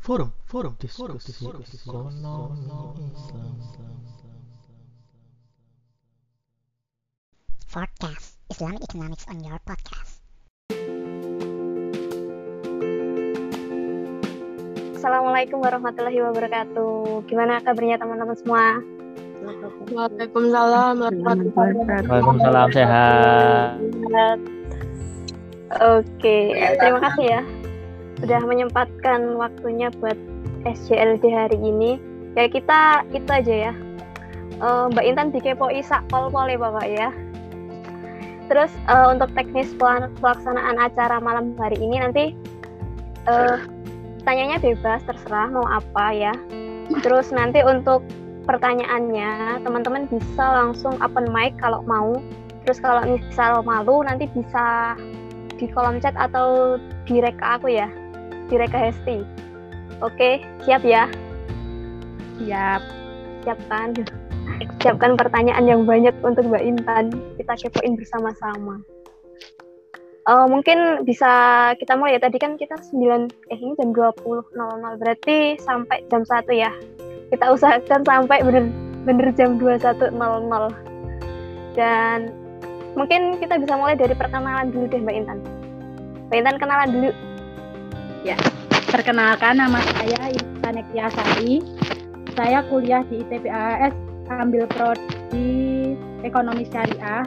Forum, 0.00 0.32
forum, 0.48 0.72
diskusi, 0.80 1.28
ekonomi 1.36 1.60
Islam. 1.76 2.08
Forecast 7.68 8.40
Islamic 8.48 8.80
Economics 8.88 9.28
on 9.28 9.44
your 9.44 9.60
podcast. 9.60 10.24
Assalamualaikum 14.96 15.60
warahmatullahi 15.60 16.16
wabarakatuh. 16.32 17.20
Gimana 17.28 17.60
kabarnya 17.60 18.00
teman-teman 18.00 18.36
semua? 18.40 18.80
Waalaikumsalam 19.92 20.94
warahmatullahi 20.96 21.76
wabarakatuh. 21.76 22.08
Waalaikumsalam 22.08 22.68
sehat. 22.72 23.76
Oke, 25.76 26.56
terima 26.80 27.04
kasih 27.04 27.36
ya 27.36 27.59
udah 28.20 28.40
menyempatkan 28.44 29.36
waktunya 29.40 29.88
buat 30.00 30.16
SJLD 30.68 31.24
hari 31.32 31.58
ini. 31.58 31.96
Ya 32.36 32.46
kita 32.46 33.04
itu 33.10 33.28
aja 33.30 33.54
ya. 33.70 33.72
Eh, 34.60 34.84
Mbak 34.92 35.04
Intan 35.04 35.28
dikepoi 35.32 35.80
sak 35.80 36.04
pol-pol 36.12 36.52
ya 36.52 36.58
Bapak 36.60 36.86
ya. 36.86 37.08
Terus 38.52 38.72
eh, 38.90 39.06
untuk 39.08 39.32
teknis 39.32 39.72
pelaksanaan 40.20 40.76
acara 40.76 41.22
malam 41.22 41.56
hari 41.56 41.80
ini 41.80 41.96
nanti 42.02 42.24
eh, 43.24 43.56
tanyanya 44.22 44.60
bebas 44.60 45.00
terserah 45.08 45.48
mau 45.48 45.64
apa 45.64 46.12
ya. 46.12 46.32
Terus 47.00 47.32
nanti 47.32 47.64
untuk 47.64 48.04
pertanyaannya 48.44 49.62
teman-teman 49.62 50.10
bisa 50.10 50.44
langsung 50.44 50.98
open 51.00 51.30
mic 51.32 51.56
kalau 51.56 51.80
mau. 51.86 52.18
Terus 52.68 52.82
kalau 52.84 53.02
misal 53.08 53.64
malu 53.64 54.04
nanti 54.04 54.28
bisa 54.28 54.94
di 55.56 55.68
kolom 55.72 56.00
chat 56.00 56.12
atau 56.16 56.76
di 57.04 57.20
reka 57.20 57.60
aku 57.60 57.72
ya, 57.72 57.88
di 58.50 58.58
reka 58.58 58.78
Hesti. 58.90 59.22
Oke, 60.02 60.42
siap 60.66 60.82
ya? 60.82 61.06
Siap. 62.42 62.82
Siapkan. 63.46 63.94
Siapkan 64.82 65.14
pertanyaan 65.16 65.64
yang 65.64 65.86
banyak 65.86 66.12
untuk 66.20 66.50
Mbak 66.50 66.64
Intan. 66.66 67.14
Kita 67.38 67.54
kepoin 67.56 67.94
bersama-sama. 67.96 68.82
Eh, 70.30 70.46
mungkin 70.46 71.02
bisa 71.08 71.32
kita 71.80 71.96
mulai 71.96 72.20
ya. 72.20 72.20
Tadi 72.20 72.36
kan 72.36 72.54
kita 72.60 72.76
9 72.92 73.26
eh 73.50 73.58
ini 73.58 73.72
jam 73.80 73.90
20.00 73.90 75.00
berarti 75.00 75.56
sampai 75.58 76.04
jam 76.12 76.22
1 76.22 76.52
ya. 76.52 76.70
Kita 77.32 77.50
usahakan 77.50 78.04
sampai 78.04 78.44
bener-bener 78.44 79.28
jam 79.32 79.56
21.00. 79.56 80.12
Dan 81.74 82.30
mungkin 82.94 83.40
kita 83.40 83.56
bisa 83.56 83.74
mulai 83.74 83.96
dari 83.96 84.12
perkenalan 84.12 84.68
dulu 84.68 84.86
deh 84.92 85.00
Mbak 85.00 85.16
Intan. 85.18 85.38
Mbak 86.28 86.36
Intan 86.36 86.56
kenalan 86.60 86.88
dulu. 86.92 87.10
Perkenalkan 88.90 89.56
nama 89.56 89.80
saya 89.96 90.28
Intan 90.28 90.76
Sari. 90.92 91.64
Saya 92.36 92.60
kuliah 92.68 93.00
di 93.08 93.24
ITB 93.24 93.48
AS 93.48 93.96
ambil 94.28 94.68
prodi 94.68 95.96
Ekonomi 96.20 96.68
Syariah 96.68 97.24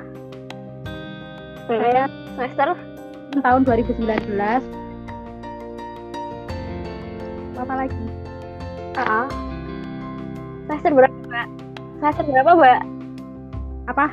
Saya 1.66 2.06
semester 2.38 2.78
tahun 3.42 3.62
2019. 3.66 4.06
Apa 7.58 7.74
lagi? 7.74 8.06
AA. 8.94 9.22
Semester 10.70 10.92
berapa, 10.94 11.18
Mbak? 11.26 11.48
Semester 11.98 12.24
berapa, 12.30 12.52
Mbak? 12.54 12.82
Apa? 13.90 14.08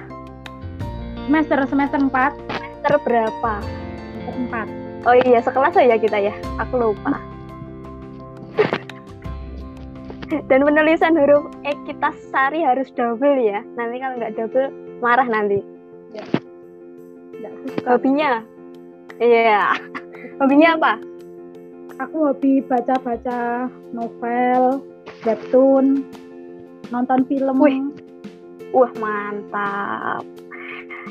Semester 1.28 1.58
semester 1.68 2.00
4, 2.08 2.08
Semester 2.48 2.94
berapa? 3.04 3.52
semester 4.24 4.34
4. 4.72 4.79
Oh 5.08 5.16
iya, 5.16 5.40
sekelas 5.40 5.72
ya 5.76 5.96
kita 5.96 6.18
ya. 6.20 6.34
Aku 6.60 6.76
lupa. 6.76 7.16
Dan 10.48 10.62
penulisan 10.62 11.16
huruf 11.16 11.50
E 11.64 11.72
kita 11.88 12.12
sari 12.30 12.60
harus 12.60 12.92
double 12.92 13.40
ya. 13.40 13.64
Nanti 13.74 13.96
kalau 13.98 14.14
nggak 14.20 14.36
double 14.36 14.68
marah 15.00 15.26
nanti. 15.26 15.64
Suka. 17.80 17.96
Hobinya? 17.96 18.44
Iya. 19.20 19.76
Hobinya 20.40 20.76
apa? 20.76 20.92
Aku 22.00 22.32
hobi 22.32 22.64
baca-baca 22.64 23.68
novel, 23.92 24.80
webtoon, 25.20 26.00
nonton 26.88 27.20
film. 27.28 27.60
Wih. 27.60 27.76
Wah, 28.72 28.88
mantap. 28.96 30.24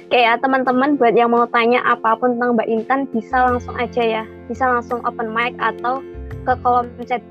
Oke 0.10 0.26
ya, 0.26 0.42
teman-teman 0.42 0.98
buat 0.98 1.14
yang 1.14 1.30
mau 1.30 1.46
tanya 1.54 1.86
apa 1.86 2.18
pun 2.18 2.34
tentang 2.34 2.58
Mbak 2.58 2.66
Intan 2.66 3.06
bisa 3.14 3.46
langsung 3.46 3.78
aja 3.78 4.02
ya. 4.02 4.24
Bisa 4.50 4.66
langsung 4.66 5.06
open 5.06 5.30
mic 5.30 5.54
atau 5.62 6.02
ke 6.50 6.58
kolom 6.66 6.90
chat. 7.06 7.22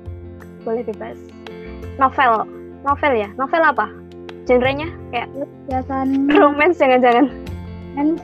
Boleh 0.63 0.87
bebas. 0.87 1.19
Novel. 1.99 2.47
Novel 2.87 3.13
ya? 3.19 3.27
Novel 3.35 3.67
apa? 3.67 3.91
Genrenya 4.47 4.95
kayak 5.11 5.27
Biasanya 5.67 6.39
romance 6.39 6.79
jangan-jangan. 6.79 7.27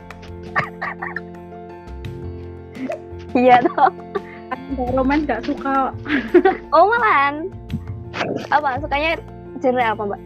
Iya 3.34 3.58
toh. 3.66 3.90
nggak 4.54 4.94
roman 4.94 5.26
nggak 5.26 5.42
suka 5.42 5.90
Oh 6.78 6.86
malahan. 6.86 7.50
Apa? 8.54 8.78
Sukanya 8.78 9.18
genre 9.58 9.82
apa 9.82 10.02
Mbak? 10.14 10.22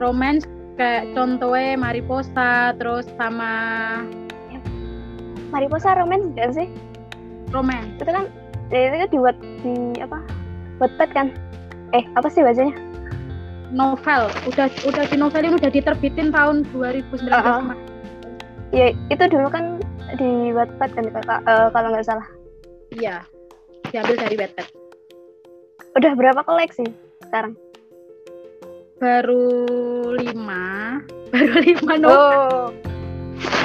romance 0.00 0.48
kayak 0.74 1.14
contohnya 1.14 1.78
Mariposa 1.78 2.74
terus 2.78 3.06
sama 3.14 3.52
Mariposa 5.54 5.94
romance 5.94 6.34
kan 6.34 6.50
sih? 6.50 6.68
romance 7.54 7.94
Itu 8.02 8.10
kan 8.10 8.26
ya, 8.74 8.90
itu 8.90 8.96
kan 8.98 9.08
dibuat 9.14 9.36
di 9.62 9.74
apa? 10.02 10.18
Wattpad 10.82 11.10
kan? 11.14 11.26
Eh, 11.94 12.02
apa 12.18 12.26
sih 12.26 12.42
bacanya? 12.42 12.74
novel 13.74 14.30
udah 14.46 14.70
udah 14.86 15.04
di 15.10 15.16
novelin 15.18 15.58
udah 15.58 15.66
diterbitin 15.66 16.30
tahun 16.30 16.62
2019 16.70 17.26
Ah, 17.34 17.42
ah. 17.42 17.58
kemarin. 17.58 17.82
Ya, 18.70 18.86
itu 19.10 19.24
dulu 19.30 19.50
kan 19.50 19.82
di 20.14 20.54
Wattpad 20.54 20.90
kan 20.94 21.04
eh, 21.10 21.68
kalau 21.74 21.88
nggak 21.90 22.06
salah. 22.06 22.26
iya 22.94 23.26
diambil 23.90 24.14
dari 24.14 24.38
Wattpad 24.38 24.66
Udah 25.94 26.12
berapa 26.14 26.42
koleksi 26.46 26.86
sekarang? 27.26 27.54
Baru 28.94 29.42
lima 30.14 31.02
baru 31.30 31.54
lima 31.60 31.92
novel 31.98 32.14
Oh, 32.14 32.62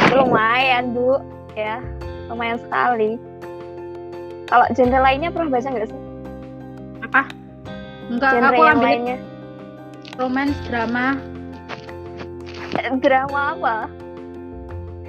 lumayan 0.09 0.90
bu, 0.91 1.22
ya, 1.53 1.78
lumayan 2.28 2.57
sekali. 2.57 3.22
Kalau 4.50 4.66
genre 4.73 5.00
lainnya 5.00 5.29
pernah 5.29 5.53
baca 5.53 5.69
nggak 5.69 5.88
sih? 5.88 6.01
apa 7.00 7.22
enggak 8.09 8.31
Genre 8.34 8.50
aku 8.50 8.59
yang 8.59 8.75
ambil 8.75 8.88
lainnya? 8.89 9.18
romance 10.18 10.57
drama 10.66 11.07
Eh, 12.72 12.89
Drama 12.97 13.41
apa? 13.53 13.75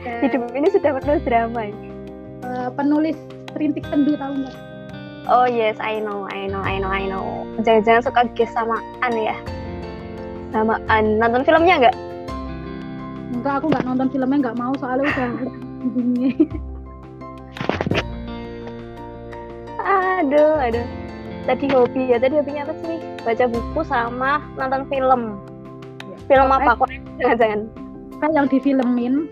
eh, 0.00 0.20
Hidup 0.24 0.48
ini 0.52 0.68
sudah 0.68 0.90
penuh 0.96 1.18
drama. 1.22 1.60
ya? 1.62 1.74
eh, 2.40 2.68
penulis 2.72 3.16
rintik 3.54 3.84
sendu 3.88 4.14
tahu 4.14 4.34
nggak 4.36 4.56
Oh 5.28 5.44
yes, 5.44 5.76
I 5.78 6.00
know, 6.00 6.24
I 6.26 6.44
know, 6.44 6.58
I 6.58 6.76
know, 6.76 6.90
I 6.90 7.04
know. 7.06 7.24
Jangan-jangan 7.60 8.02
suka 8.02 8.20
guess 8.34 8.50
sama 8.50 8.76
An 9.00 9.12
ya? 9.14 9.36
Sama 10.50 10.82
An. 10.86 11.18
Nonton 11.18 11.42
filmnya 11.42 11.76
nggak? 11.80 11.96
enggak 13.30 13.62
aku 13.62 13.70
nggak 13.70 13.86
nonton 13.86 14.08
filmnya 14.10 14.38
nggak 14.42 14.58
mau 14.58 14.74
soalnya 14.76 15.06
udah 15.06 15.30
bunyi 15.86 16.34
Aduh, 19.80 20.60
aduh. 20.60 20.86
Tadi 21.48 21.64
hobi 21.72 22.12
ya, 22.12 22.20
tadi 22.20 22.36
hobinya 22.36 22.68
apa 22.68 22.74
sih? 22.84 22.98
Baca 23.24 23.44
buku 23.48 23.80
sama 23.82 24.44
nonton 24.54 24.84
film. 24.86 25.40
Ya. 26.04 26.16
Film 26.28 26.48
Oh, 26.48 26.56
apa? 26.58 26.72
eh. 26.86 27.00
Jangan-jangan. 27.20 27.60
kan 28.20 28.36
yang 28.36 28.52
difilmin 28.52 29.24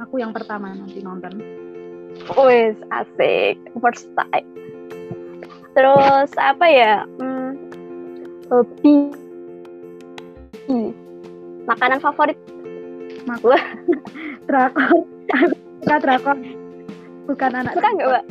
aku 0.00 0.16
yang 0.16 0.32
pertama 0.32 0.72
nanti 0.72 1.04
nonton 1.04 1.36
Wes, 2.32 2.72
asik. 2.88 3.60
First 3.76 4.08
time. 4.16 4.48
Terus 5.74 6.32
apa 6.40 6.64
ya? 6.64 7.04
Hmm, 7.20 7.60
hobi. 8.48 9.12
Hmm, 10.70 10.90
Makanan 11.66 11.98
favorit? 12.02 12.38
drakor 14.50 15.06
suka 15.82 15.96
drakor 16.02 16.36
bukan 17.30 17.50
anak 17.54 17.72
Suka 17.74 17.88
nggak, 17.94 18.08
Mbak? 18.10 18.24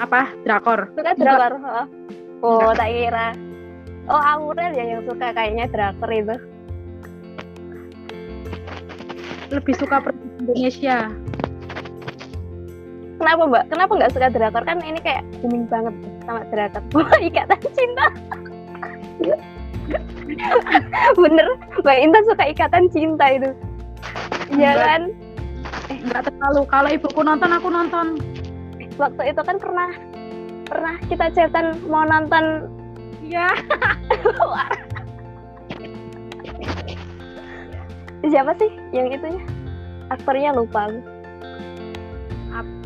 apa 0.00 0.20
drakor 0.44 0.80
Suka 0.96 1.12
drakor? 1.16 1.52
Oh, 2.40 2.56
oh 2.56 2.70
tak 2.72 2.88
kira. 2.88 3.28
Oh, 4.08 4.16
Aurel 4.16 4.72
ya 4.72 4.84
yang 4.96 5.02
suka 5.04 5.32
kayaknya 5.32 5.68
drakor 5.68 6.10
itu. 6.12 6.36
lebih 9.50 9.74
suka 9.74 9.98
Indonesia 10.38 11.10
Kenapa, 13.20 13.42
Mbak? 13.44 13.64
Kenapa 13.68 13.92
nggak 14.00 14.12
suka 14.16 14.28
drakor? 14.32 14.62
Kan 14.64 14.80
ini 14.80 14.96
kayak 15.04 15.20
booming 15.44 15.68
banget 15.68 15.92
sama 16.24 16.40
drakor. 16.48 16.80
Wah, 16.96 17.20
ikatan 17.20 17.60
cinta. 17.76 18.06
Bener, 21.20 21.48
Mbak 21.82 21.98
Intan 22.00 22.24
suka 22.28 22.44
ikatan 22.50 22.84
cinta 22.92 23.26
itu. 23.34 23.50
Iya 24.54 24.72
kan? 24.78 25.02
eh 25.90 25.98
nggak 26.06 26.22
terlalu 26.30 26.62
kalau 26.70 26.88
ibuku 26.90 27.20
nonton 27.22 27.50
aku 27.50 27.68
nonton 27.70 28.16
Waktu 28.96 29.22
itu 29.34 29.42
kan 29.42 29.56
pernah 29.58 29.90
pernah 30.66 30.94
kita 31.10 31.30
chatan 31.34 31.78
mau 31.90 32.06
nonton 32.06 32.70
Iya. 33.26 33.48
siapa 38.30 38.52
sih 38.60 38.68
yang 38.92 39.10
itunya 39.10 39.40
aktornya 40.12 40.52
lupa 40.52 40.90
aku. 40.90 41.00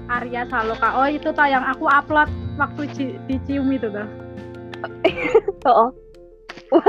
Arya 0.05 0.44
Saloka. 0.52 1.00
Oh 1.00 1.08
itu 1.08 1.32
tuh 1.32 1.49
yang 1.49 1.64
aku 1.64 1.88
upload 1.88 2.29
waktu 2.61 2.82
di 3.25 3.41
Cium 3.49 3.73
itu 3.73 3.88
tuh. 3.88 4.05
Oh. 5.64 6.03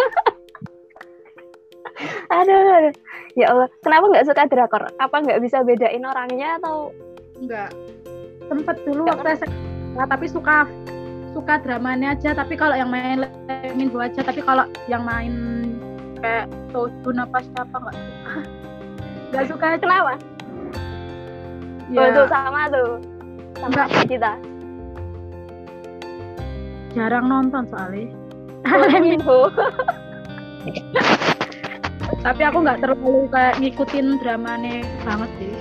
aduh, 2.35 2.59
aduh. 2.79 2.93
Ya 3.35 3.51
Allah, 3.51 3.67
kenapa 3.83 4.05
nggak 4.11 4.27
suka 4.27 4.47
drakor? 4.47 4.83
Apa 4.99 5.15
nggak 5.19 5.39
bisa 5.43 5.63
bedain 5.63 6.03
orangnya 6.03 6.55
atau 6.59 6.91
Enggak. 7.35 7.71
Sempet 8.47 8.77
dulu 8.87 9.03
Nggak 9.03 9.17
waktu 9.19 9.35
SMA, 9.43 10.03
tapi 10.07 10.25
suka 10.31 10.63
suka 11.35 11.59
dramanya 11.59 12.15
aja. 12.15 12.31
Tapi 12.31 12.55
kalau 12.55 12.75
yang 12.79 12.87
main 12.87 13.27
Lemmin 13.27 13.91
aja. 13.99 14.23
Tapi 14.23 14.39
kalau 14.39 14.63
yang 14.87 15.03
main 15.03 15.33
kayak 16.23 16.47
Tojun 16.71 17.19
apa 17.19 17.43
siapa 17.43 17.75
nggak 17.75 17.95
suka. 17.95 18.35
Nggak 19.35 19.45
suka 19.51 19.65
aja. 19.75 19.79
kenapa? 19.83 20.13
Ya, 21.91 22.01
Oh, 22.01 22.09
tuh 22.15 22.25
sama 22.31 22.61
tuh. 22.71 22.91
Sama 23.59 23.71
Nggak. 23.75 23.87
kita. 24.07 24.31
jarang 26.95 27.27
nonton 27.27 27.67
soalnya. 27.67 28.07
Info. 29.05 29.49
tapi 32.25 32.41
aku 32.41 32.57
nggak 32.65 32.81
terlalu 32.81 33.29
kayak 33.29 33.61
ngikutin 33.61 34.17
dramanya 34.17 34.81
banget 35.05 35.29
sih. 35.37 35.53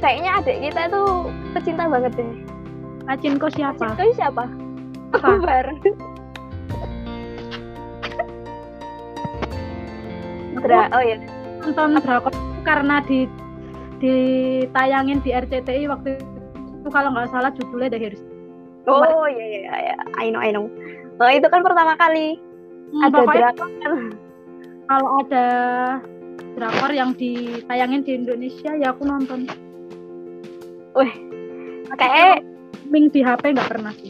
Kayaknya 0.00 0.30
adik 0.40 0.56
kita 0.64 0.82
tuh 0.88 1.28
pecinta 1.52 1.84
banget 1.84 2.12
deh. 2.16 2.32
Acinko 3.08 3.48
siapa? 3.52 3.92
Itu 3.96 4.16
siapa? 4.16 4.48
Apa? 5.12 5.28
Bareng. 5.44 5.80
Dra, 10.58 10.90
oh 10.90 11.02
ya. 11.04 11.16
nonton 11.62 12.00
drakor 12.00 12.32
karena 12.64 13.04
di 13.04 13.28
ditayangin 14.00 15.20
di 15.20 15.30
RCTI 15.36 15.84
waktu 15.90 16.16
itu 16.16 16.88
kalau 16.88 17.12
nggak 17.12 17.28
salah 17.28 17.52
judulnya 17.52 17.92
The 17.92 17.98
Heroes. 18.00 18.22
Oh 18.88 19.28
iya 19.28 19.46
iya 19.68 19.74
iya. 19.92 19.96
I 20.16 20.32
know 20.32 20.40
I 20.40 20.48
know. 20.48 20.72
Oh, 21.18 21.30
itu 21.30 21.46
kan 21.50 21.60
pertama 21.62 21.94
kali 21.94 22.38
Hmm, 22.88 23.04
ada 23.04 23.20
drakor 23.28 23.68
kalau 24.88 25.08
ada 25.20 25.46
drakor 26.56 26.88
yang 26.88 27.12
ditayangin 27.12 28.00
di 28.00 28.16
Indonesia 28.16 28.72
ya 28.72 28.96
aku 28.96 29.04
nonton. 29.04 29.44
Wih, 30.96 31.12
kayak 31.92 32.40
Ming 32.88 33.12
di 33.12 33.20
HP 33.20 33.52
nggak 33.52 33.68
pernah 33.68 33.92
sih. 33.92 34.08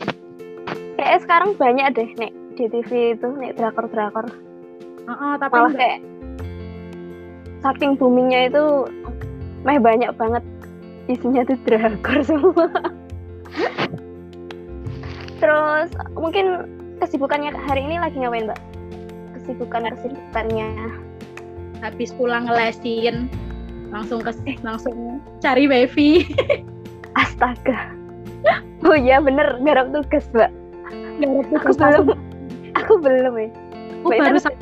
kayak 0.95 1.27
sekarang 1.27 1.59
banyak 1.59 1.91
deh 1.91 2.11
nek 2.19 2.31
di 2.55 2.71
TV 2.71 3.19
itu 3.19 3.29
nek 3.35 3.59
drakor 3.59 3.91
drakor. 3.91 4.27
Heeh, 5.11 5.33
tapi 5.43 5.55
Malah 5.59 5.75
kayak 5.75 5.99
saking 7.59 7.99
boomingnya 7.99 8.47
itu 8.47 8.65
meh 9.67 9.83
banyak 9.83 10.15
banget 10.15 10.47
isinya 11.11 11.43
tuh 11.43 11.59
drakor 11.67 12.19
semua. 12.31 12.71
Terus 15.43 15.91
mungkin 16.15 16.47
kesibukannya 16.99 17.55
hari 17.55 17.85
ini 17.85 17.97
lagi 17.97 18.19
ngapain 18.19 18.47
mbak? 18.47 18.61
Kesibukan 19.35 19.89
kesibukannya. 19.95 20.71
habis 21.79 22.11
pulang 22.11 22.51
ngelesin 22.51 23.31
langsung 23.95 24.19
ke 24.19 24.35
langsung 24.67 25.23
cari 25.39 25.71
wifi. 25.71 26.27
Astaga. 27.23 27.95
Oh 28.83 28.99
iya 28.99 29.23
bener 29.23 29.63
garap 29.63 29.95
tugas 29.95 30.27
mbak. 30.35 30.51
Garap 31.23 31.39
Aku 31.39 31.51
tugas 31.55 31.75
belum. 31.77 31.87
langsung. 31.87 32.19
Aku 32.75 32.93
belum 32.99 33.35
ya. 33.37 33.49
Aku 33.49 34.07
Mbak 34.07 34.19
baru 34.19 34.27
Intan- 34.35 34.43
sam- 34.43 34.61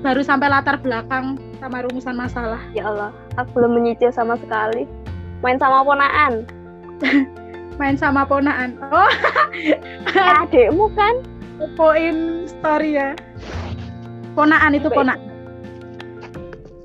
baru 0.00 0.20
sampai 0.20 0.48
latar 0.48 0.76
belakang 0.80 1.24
sama 1.60 1.80
rumusan 1.80 2.16
masalah. 2.16 2.60
Ya 2.72 2.84
Allah, 2.84 3.10
aku 3.36 3.56
belum 3.56 3.80
menyicil 3.80 4.12
sama 4.12 4.36
sekali. 4.36 4.84
Main 5.40 5.56
sama 5.56 5.80
ponaan. 5.80 6.44
Main 7.80 7.96
sama 7.96 8.24
ponaan. 8.24 8.76
Oh, 8.92 9.08
Adekmu 10.44 10.92
kan? 10.92 11.16
Poin 11.76 12.46
story 12.48 12.96
ya. 12.96 13.16
Ponaan 14.32 14.72
itu 14.76 14.88
ponaan. 14.88 15.20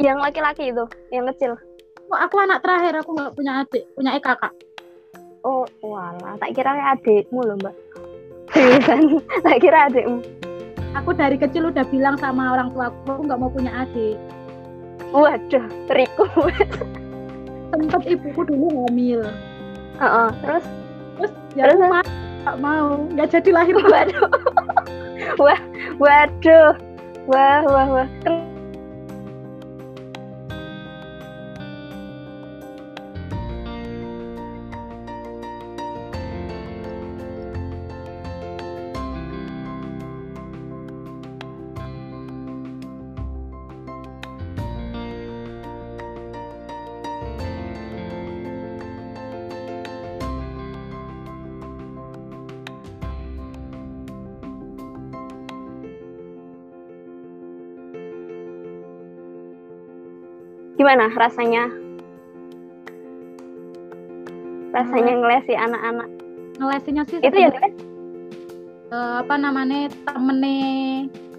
Yang 0.02 0.18
laki-laki 0.20 0.76
itu, 0.76 0.86
yang 1.14 1.26
kecil. 1.32 1.56
Oh, 2.12 2.20
aku 2.20 2.38
anak 2.38 2.62
terakhir, 2.62 3.00
aku 3.02 3.16
nggak 3.16 3.34
punya 3.34 3.52
adik, 3.64 3.84
punya 3.96 4.12
eh 4.14 4.22
kakak. 4.22 4.54
Oh, 5.46 5.66
walah, 5.82 6.36
tak 6.42 6.58
kira 6.58 6.74
adekmu 6.98 7.42
loh, 7.46 7.58
Mbak. 7.62 7.76
Seriusan, 8.54 9.22
tak 9.46 9.58
kira 9.64 9.90
adekmu. 9.90 10.20
Aku 10.96 11.12
dari 11.12 11.36
kecil 11.36 11.70
udah 11.70 11.86
bilang 11.92 12.16
sama 12.20 12.56
orang 12.56 12.72
tua 12.72 12.92
aku, 12.92 13.00
aku 13.10 13.22
nggak 13.26 13.40
mau 13.40 13.50
punya 13.50 13.72
adik. 13.88 14.18
Waduh, 15.16 15.66
teriku. 15.88 16.26
Sempet 17.72 18.04
ibuku 18.08 18.42
dulu 18.48 18.88
hamil, 18.88 19.22
Heeh, 20.00 20.28
terus 20.44 20.66
terus 21.16 21.32
ya 21.56 21.64
Terus? 21.72 22.08
Nggak 22.46 22.62
mau, 22.62 23.02
nggak 23.10 23.30
jadi 23.34 23.50
lahir. 23.50 23.76
waduh. 23.82 24.30
Wah, 25.42 25.60
waduh. 25.98 26.78
Wah, 27.26 27.66
wah, 27.66 27.88
wah. 27.90 28.10
Gimana 60.86 61.10
rasanya? 61.18 61.66
Rasanya 64.70 65.14
ngelesi 65.18 65.58
anak-anak. 65.58 66.10
Ngelesinnya 66.62 67.04
sih 67.10 67.18
Itu 67.26 67.38
ya, 67.42 67.50
eh, 68.94 69.14
apa 69.18 69.34
namanya 69.34 69.90
temene 70.06 70.62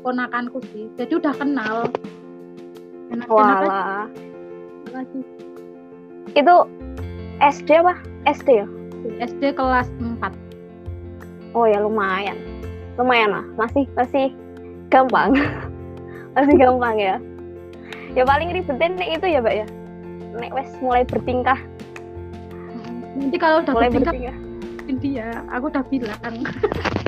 ponakanku 0.02 0.58
sih. 0.74 0.90
Jadi 0.98 1.22
udah 1.22 1.30
kenal. 1.38 1.86
Walah. 3.30 4.10
lagi. 4.90 5.22
Itu 6.34 6.66
SD 7.38 7.86
apa? 7.86 8.02
SD 8.26 8.48
ya? 8.50 8.66
SD 9.22 9.54
kelas 9.54 9.86
4. 9.94 10.26
Oh 11.54 11.70
ya 11.70 11.78
lumayan. 11.86 12.34
Lumayan 12.98 13.30
lah. 13.30 13.46
Masih 13.54 13.86
masih 13.94 14.34
gampang. 14.90 15.38
masih 16.34 16.58
gampang 16.58 16.98
ya. 16.98 17.22
Ya 18.16 18.24
paling 18.24 18.48
ribetin 18.48 18.96
nek 18.96 19.20
itu 19.20 19.26
ya, 19.28 19.44
Mbak 19.44 19.54
ya. 19.54 19.66
Nek 20.40 20.50
wes 20.56 20.72
mulai 20.80 21.04
bertingkah, 21.04 21.60
Nanti 23.16 23.36
kalau 23.40 23.64
udah 23.64 23.72
mulai 23.72 23.88
bertingkah 23.88 24.12
bertingkah. 24.12 24.36
dia, 25.00 25.28
aku 25.52 25.64
udah 25.72 25.84
bilang. 25.88 26.20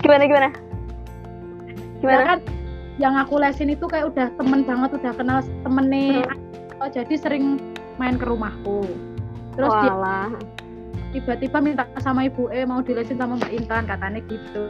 Gimana 0.05 0.23
gimana? 0.25 0.49
Ya 0.49 2.01
Gimana? 2.01 2.23
kan 2.25 2.39
yang 2.99 3.15
aku 3.15 3.39
lesin 3.39 3.71
itu 3.73 3.85
kayak 3.87 4.11
udah 4.13 4.29
temen 4.37 4.65
banget, 4.65 4.91
udah 4.97 5.13
kenal 5.17 5.39
temennya. 5.65 6.25
Hmm. 6.25 6.81
Oh, 6.81 6.89
jadi 6.89 7.15
sering 7.17 7.61
main 7.97 8.17
ke 8.17 8.25
rumahku. 8.25 8.87
Terus 9.57 9.73
dia 9.83 9.93
Walah. 9.93 10.31
tiba-tiba 11.11 11.59
minta 11.65 11.85
sama 12.05 12.29
ibu 12.29 12.53
eh 12.53 12.69
mau 12.69 12.85
dilesin 12.85 13.17
sama 13.17 13.41
Mbak 13.41 13.53
Intan 13.53 13.85
katanya 13.89 14.21
gitu. 14.29 14.67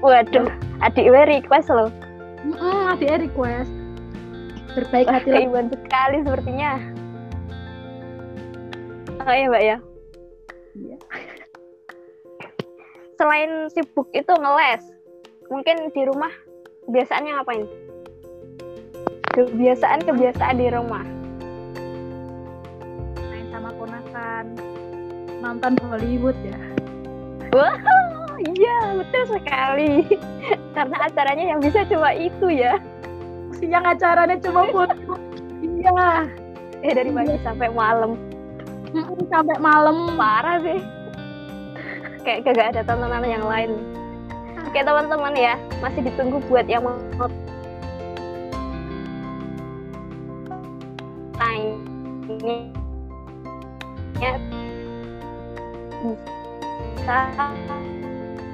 Waduh, 0.00 0.48
adik 0.82 1.06
request 1.08 1.68
loh. 1.68 1.92
Mm 2.42 2.96
adiknya 2.96 3.28
request 3.28 3.81
berbaik 4.72 5.08
hati 5.08 5.28
keibuan 5.30 5.68
sekali 5.68 6.24
sepertinya. 6.24 6.72
Oh 9.22 9.34
iya, 9.34 9.46
Mbak 9.46 9.62
ya. 9.62 9.76
Iya. 10.74 10.96
Selain 13.20 13.50
sibuk 13.70 14.08
itu 14.10 14.32
ngeles, 14.34 14.82
mungkin 15.46 15.92
di 15.94 16.02
rumah 16.08 16.32
kebiasaannya 16.88 17.32
ngapain? 17.38 17.66
Kebiasaan-kebiasaan 19.32 20.56
di 20.58 20.68
rumah. 20.68 21.06
main 23.16 23.46
sama 23.48 23.70
ponakan 23.78 24.44
nonton 25.40 25.72
Hollywood 25.88 26.36
ya 26.44 26.58
Wah, 27.52 27.76
iya 28.40 28.96
betul 28.96 29.36
sekali. 29.36 30.08
Karena 30.76 30.96
acaranya 31.04 31.44
yang 31.52 31.60
bisa 31.60 31.84
cuma 31.84 32.16
itu 32.16 32.48
ya. 32.48 32.80
Siang 33.62 33.86
acaranya 33.86 34.34
cuma 34.42 34.66
Hollywood 34.66 34.90
iya 35.62 36.26
Eh 36.82 36.90
dari 36.90 37.14
pagi 37.14 37.38
sampai 37.46 37.70
malam. 37.70 38.18
Sampai 39.30 39.56
malam. 39.62 40.18
Parah 40.18 40.58
sih. 40.58 40.82
kayak 42.22 42.54
gak 42.54 42.70
ada 42.74 42.82
tontonan 42.86 43.22
yang 43.22 43.46
lain. 43.46 43.78
Oke 44.66 44.82
teman-teman 44.82 45.34
ya. 45.38 45.54
Masih 45.78 46.02
ditunggu 46.02 46.42
buat 46.50 46.66
yang 46.66 46.82
mau 46.82 46.98
tanya. 51.38 52.58
Ya 54.18 54.32
bisa 57.02 57.18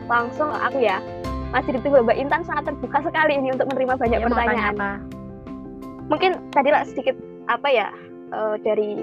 langsung 0.08 0.52
aku 0.52 0.80
ya 0.84 1.00
masih 1.48 1.70
ditunggu. 1.74 2.02
Mbak 2.02 2.18
Intan 2.18 2.42
sangat 2.42 2.64
terbuka 2.66 2.98
sekali 3.00 3.32
ini 3.34 3.48
untuk 3.50 3.66
menerima 3.68 3.94
banyak 3.96 4.18
Ya, 4.18 4.24
pertanyaan. 4.24 4.74
apa? 4.74 4.90
mungkin 6.08 6.40
tadi 6.50 6.72
lah 6.72 6.82
sedikit 6.82 7.12
apa 7.46 7.68
ya 7.68 7.92
eh, 8.32 8.56
dari 8.62 8.96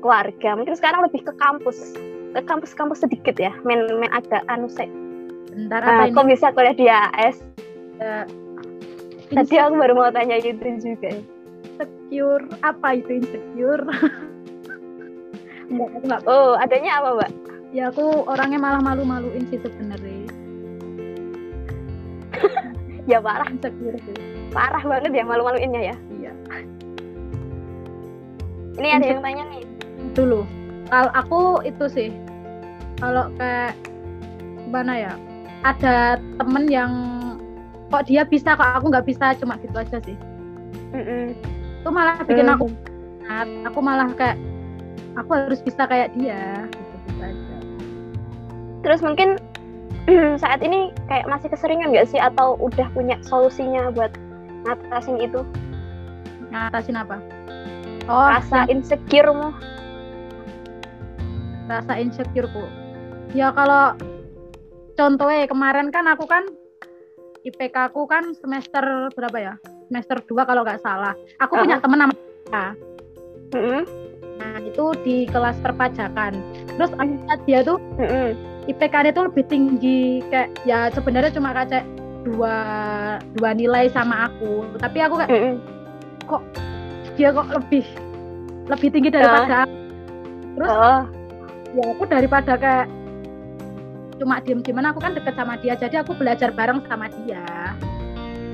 keluarga. 0.00 0.50
Mungkin 0.54 0.74
sekarang 0.74 1.06
lebih 1.06 1.22
ke 1.22 1.32
kampus 1.34 1.94
ke 2.34 2.42
kampus-kampus 2.42 2.98
sedikit 3.00 3.38
ya. 3.38 3.54
Main 3.62 3.86
main 3.94 4.10
agak 4.10 4.42
anu 4.48 4.66
sih. 4.66 4.90
Bentar 5.48 5.78
Ah, 5.80 6.02
apa 6.02 6.02
ini? 6.04 6.14
kok 6.14 6.26
bisa 6.26 6.46
kuliah 6.50 6.74
di 6.74 6.86
AS 6.86 7.38
Eh, 7.94 8.24
tadi 9.30 9.54
aku 9.54 9.78
baru 9.78 9.94
mau 9.94 10.10
tanya 10.10 10.42
gitu 10.42 10.58
juga. 10.82 11.14
Insecure. 11.78 12.42
Apa 12.60 12.98
itu 12.98 13.22
insecure? 13.22 13.86
Enggak 15.64 15.90
enggak 15.96 16.20
oh 16.26 16.58
adanya 16.58 16.98
apa 16.98 17.08
mbak? 17.16 17.30
Ya 17.70 17.88
aku 17.88 18.26
orangnya 18.26 18.58
malah 18.58 18.82
malu-maluin 18.82 19.46
sih 19.48 19.56
sebenarnya 19.56 20.26
ya 23.10 23.18
parah 23.20 23.48
insecure 23.48 23.98
sih. 24.04 24.16
Parah 24.50 24.82
banget 24.82 25.12
ya 25.12 25.24
malu-maluinnya 25.26 25.92
ya. 25.92 25.96
Iya. 26.14 26.32
Ini 28.78 28.88
ada 28.98 29.06
yang 29.06 29.22
tanya 29.22 29.44
nih. 29.54 29.62
Dulu. 30.14 30.40
Kalau 30.90 31.10
aku 31.14 31.40
itu 31.64 31.84
sih 31.90 32.08
kalau 33.00 33.28
kayak 33.36 33.74
gimana 34.64 34.92
ya 34.94 35.12
ada 35.64 36.20
temen 36.38 36.64
yang 36.70 36.92
kok 37.90 38.06
dia 38.10 38.22
bisa 38.26 38.54
kok 38.56 38.80
aku 38.80 38.90
nggak 38.90 39.06
bisa 39.06 39.34
cuma 39.38 39.58
gitu 39.60 39.76
aja 39.76 39.98
sih. 40.02 40.16
Mm-mm. 40.94 41.34
itu 41.84 41.88
malah 41.92 42.16
bikin 42.24 42.48
Hmm. 42.48 42.54
aku 42.56 42.66
aku 43.66 43.78
malah 43.82 44.08
kayak 44.16 44.38
aku 45.18 45.30
harus 45.36 45.60
bisa 45.60 45.84
kayak 45.84 46.14
dia 46.16 46.64
gitu, 46.70 46.94
gitu 47.10 47.20
aja. 47.22 47.56
Terus 48.84 49.00
mungkin 49.04 49.28
saat 50.42 50.60
ini 50.60 50.92
kayak 51.08 51.28
masih 51.28 51.48
keseringan 51.48 51.92
nggak 51.92 52.08
sih? 52.08 52.20
Atau 52.20 52.60
udah 52.60 52.88
punya 52.92 53.16
solusinya 53.24 53.88
buat 53.92 54.12
ngatasin 54.68 55.20
itu? 55.20 55.40
Ngatasin 56.52 56.96
apa? 57.00 57.16
Oh 58.08 58.26
rasa 58.28 58.68
insecure-mu. 58.68 59.52
Rasa 61.64 61.96
insecure 61.96 62.48
ku 62.52 62.64
ya 63.34 63.50
kalau 63.50 63.98
contohnya 64.94 65.50
kemarin 65.50 65.90
kan 65.90 66.06
aku 66.06 66.28
kan 66.28 66.46
IPK 67.44 67.92
aku 67.92 68.08
kan 68.08 68.36
semester 68.36 69.10
berapa 69.12 69.36
ya? 69.36 69.54
Semester 69.88 70.16
2 70.24 70.48
kalau 70.48 70.64
nggak 70.64 70.80
salah. 70.80 71.12
Aku 71.44 71.60
punya 71.60 71.76
Uh-uh. 71.76 71.84
temen 71.84 71.98
nama 72.00 72.14
Ika. 72.48 72.66
Mm-mm. 73.54 73.82
nah 74.34 74.58
itu 74.66 74.84
di 75.06 75.16
kelas 75.30 75.54
perpajakan. 75.62 76.40
Terus 76.74 76.90
aku 76.96 77.12
lihat 77.22 77.40
dia 77.46 77.60
tuh 77.62 77.78
Mm-mm. 78.00 78.53
IPK-nya 78.64 79.12
tuh 79.12 79.28
lebih 79.28 79.44
tinggi 79.46 80.24
kayak 80.32 80.56
ya 80.64 80.88
sebenarnya 80.88 81.32
cuma 81.36 81.52
kayak 81.52 81.84
dua 82.24 82.56
dua 83.36 83.50
nilai 83.52 83.92
sama 83.92 84.32
aku. 84.32 84.64
Tapi 84.80 84.98
aku 85.04 85.14
kayak 85.20 85.30
Mm-mm. 85.30 85.54
dia 87.14 87.28
kok 87.30 87.46
lebih 87.52 87.84
lebih 88.66 88.88
tinggi 88.88 89.12
daripada 89.12 89.68
aku. 89.68 89.76
terus 90.54 90.70
oh 90.70 91.02
ya 91.74 91.84
aku 91.90 92.04
daripada 92.06 92.52
kayak 92.54 92.86
cuma 94.22 94.38
diem-dieman 94.40 94.86
aku 94.88 95.02
kan 95.02 95.12
deket 95.12 95.34
sama 95.34 95.58
dia 95.58 95.74
jadi 95.74 96.00
aku 96.00 96.16
belajar 96.16 96.48
bareng 96.54 96.80
sama 96.88 97.12
dia. 97.22 97.44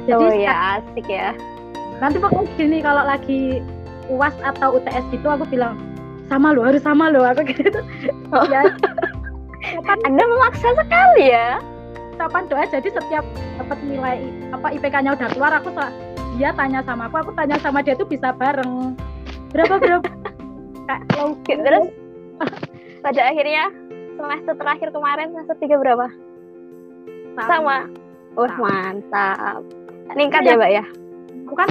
Jadi 0.09 0.25
oh 0.27 0.35
ya 0.35 0.81
asik 0.81 1.07
ya. 1.07 1.37
Nanti 2.03 2.19
pokoknya 2.19 2.51
gini 2.59 2.79
kalau 2.83 3.05
lagi 3.07 3.63
uas 4.11 4.35
atau 4.43 4.81
UTS 4.81 5.07
gitu 5.15 5.29
aku 5.31 5.47
bilang 5.47 5.79
sama 6.27 6.51
lo 6.51 6.67
harus 6.67 6.83
sama 6.83 7.13
lo 7.13 7.23
aku 7.23 7.47
gitu. 7.47 7.79
Oh. 8.35 8.43
ya 8.51 8.67
anda 9.79 10.25
memaksa 10.25 10.69
sekali 10.75 11.31
ya. 11.31 11.61
Kapan? 12.19 12.45
Doa 12.51 12.65
jadi 12.69 12.89
setiap 12.91 13.25
dapat 13.57 13.79
nilai 13.87 14.19
apa 14.53 14.69
IPK-nya 14.77 15.17
udah 15.17 15.29
keluar 15.33 15.53
aku 15.57 15.73
dia 16.37 16.53
tanya 16.57 16.81
sama 16.85 17.09
aku 17.09 17.17
aku 17.29 17.33
tanya 17.37 17.57
sama 17.61 17.81
dia 17.81 17.97
tuh 17.97 18.09
bisa 18.09 18.33
bareng. 18.37 18.97
Berapa 19.55 19.81
berapa? 19.81 20.09
Low 21.17 21.37
terus? 21.47 21.87
Pada 23.05 23.21
akhirnya 23.33 23.73
semester 24.21 24.55
terakhir 24.59 24.89
kemarin 24.93 25.33
semester 25.33 25.57
tiga 25.63 25.77
berapa? 25.81 26.07
Sama. 27.41 27.89
Wah 28.37 28.53
Sama. 28.53 28.69
mantap. 28.69 29.63
Meningkat 30.13 30.43
Iya. 30.45 30.51
ya 30.51 30.59
mbak 30.59 30.71
ya? 30.71 30.85
Aku 31.49 31.55
kan 31.57 31.71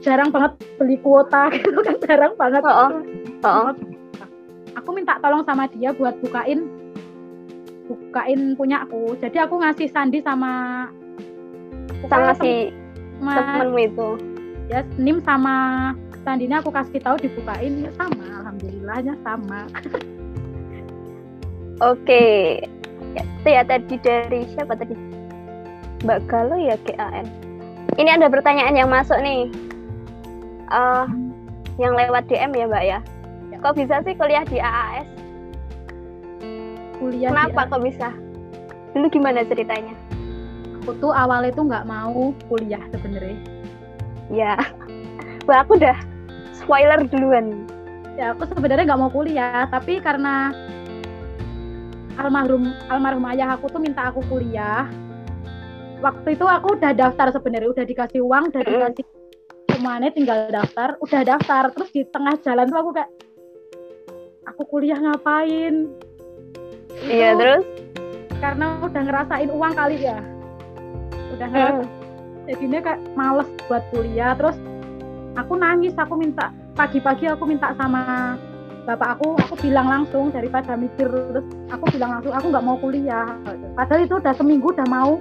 jarang 0.00 0.30
banget 0.30 0.52
beli 0.78 0.96
kuota 1.02 1.50
gitu 1.54 1.78
kan 1.84 1.96
jarang 2.06 2.32
banget. 2.38 2.62
Oh, 2.64 2.70
oh. 2.72 2.90
oh 3.44 3.70
aku 4.76 4.94
minta 4.94 5.18
tolong 5.18 5.42
sama 5.42 5.66
dia 5.72 5.90
buat 5.96 6.14
bukain 6.22 6.68
bukain 7.86 8.54
punya 8.58 8.84
aku. 8.84 9.16
Jadi 9.18 9.38
aku 9.40 9.62
ngasih 9.62 9.88
sandi 9.90 10.18
sama 10.22 10.86
sama 12.06 12.34
si 12.38 12.70
temenmu 13.22 13.78
itu. 13.80 14.10
Ya 14.66 14.82
nim 14.98 15.22
sama 15.22 15.94
sandinya 16.26 16.58
aku 16.58 16.74
kasih 16.74 17.00
tahu 17.00 17.16
dibukain. 17.22 17.86
Ya 17.86 17.90
sama 17.94 18.24
alhamdulillahnya 18.42 19.14
sama. 19.22 19.70
Oke. 21.92 22.60
Ya, 23.16 23.24
itu 23.24 23.48
ya 23.48 23.62
tadi 23.64 23.94
dari 24.00 24.40
siapa 24.52 24.76
tadi? 24.76 24.92
Mbak 26.04 26.28
Galuh 26.28 26.60
ya 26.60 26.76
GAN 26.84 27.24
ini 27.96 28.10
ada 28.12 28.26
pertanyaan 28.26 28.76
yang 28.76 28.90
masuk 28.90 29.16
nih. 29.22 29.48
Eh, 30.66 31.06
yang 31.78 31.94
lewat 31.94 32.26
DM 32.26 32.52
ya 32.52 32.66
mbak 32.66 32.84
ya? 32.84 32.98
Ya. 33.54 33.56
kok 33.62 33.78
bisa 33.78 34.02
sih 34.02 34.18
kuliah 34.18 34.42
di 34.44 34.58
AAS 34.58 35.06
kuliah 36.98 37.30
di 37.30 37.32
kenapa 37.32 37.60
kok 37.68 37.82
bisa? 37.82 38.08
Dulu 38.96 39.06
gimana 39.12 39.44
ceritanya? 39.44 39.94
Aku 40.82 40.96
tuh 41.02 41.12
awalnya 41.12 41.52
tuh 41.52 41.64
nggak 41.66 41.86
mau 41.86 42.32
kuliah 42.48 42.82
sebenarnya. 42.94 43.38
Ya. 44.30 44.54
Wah, 45.46 45.62
aku 45.62 45.78
udah 45.78 45.96
spoiler 46.56 47.00
duluan. 47.06 47.66
Ya 48.16 48.32
aku 48.32 48.48
sebenarnya 48.48 48.88
nggak 48.88 49.00
mau 49.00 49.12
kuliah 49.12 49.68
tapi 49.68 50.00
karena 50.00 50.50
almarhum 52.16 52.72
almarhum 52.88 53.24
ayah 53.32 53.54
aku 53.54 53.68
tuh 53.68 53.80
minta 53.80 54.08
aku 54.08 54.24
kuliah 54.26 54.88
waktu 56.00 56.36
itu 56.36 56.44
aku 56.44 56.76
udah 56.76 56.92
daftar 56.96 57.28
sebenarnya 57.32 57.68
udah 57.72 57.84
dikasih 57.84 58.20
uang 58.24 58.52
udah 58.52 58.62
dikasih 58.64 59.04
semuanya 59.72 60.08
tinggal 60.12 60.48
daftar 60.48 60.96
udah 61.04 61.22
daftar 61.24 61.62
terus 61.76 61.90
di 61.92 62.02
tengah 62.08 62.36
jalan 62.40 62.66
tuh 62.72 62.78
aku 62.80 62.90
kayak 62.96 63.10
aku 64.48 64.62
kuliah 64.68 64.96
ngapain 64.96 65.92
iya 67.04 67.36
terus? 67.36 67.64
karena 68.40 68.66
udah 68.84 69.02
ngerasain 69.04 69.50
uang 69.52 69.72
kali 69.76 69.96
ya. 70.00 70.18
Udah 71.36 71.46
ngerasain. 71.48 71.84
Hmm. 71.84 72.04
jadinya 72.46 72.80
kayak 72.84 73.00
males 73.18 73.48
buat 73.66 73.82
kuliah. 73.90 74.32
Terus 74.38 74.56
aku 75.36 75.52
nangis 75.58 75.94
aku 75.98 76.14
minta 76.16 76.52
pagi-pagi 76.76 77.26
aku 77.26 77.44
minta 77.48 77.72
sama 77.74 78.36
bapak 78.86 79.18
aku 79.18 79.34
aku 79.42 79.54
bilang 79.66 79.90
langsung 79.90 80.30
daripada 80.30 80.78
mikir 80.78 81.10
terus 81.10 81.42
aku 81.74 81.90
bilang 81.90 82.14
langsung 82.16 82.32
aku 82.32 82.46
nggak 82.54 82.64
mau 82.64 82.76
kuliah. 82.78 83.26
Padahal 83.74 84.04
itu 84.06 84.14
udah 84.16 84.34
seminggu 84.36 84.70
udah 84.70 84.88
mau 84.88 85.18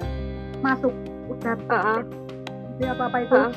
masuk. 0.62 0.94
Udah 1.32 1.58
Heeh. 1.58 2.00
jadi 2.78 2.94
apa 2.94 3.04
apa 3.10 3.18
itu. 3.26 3.34
Heeh. 3.34 3.52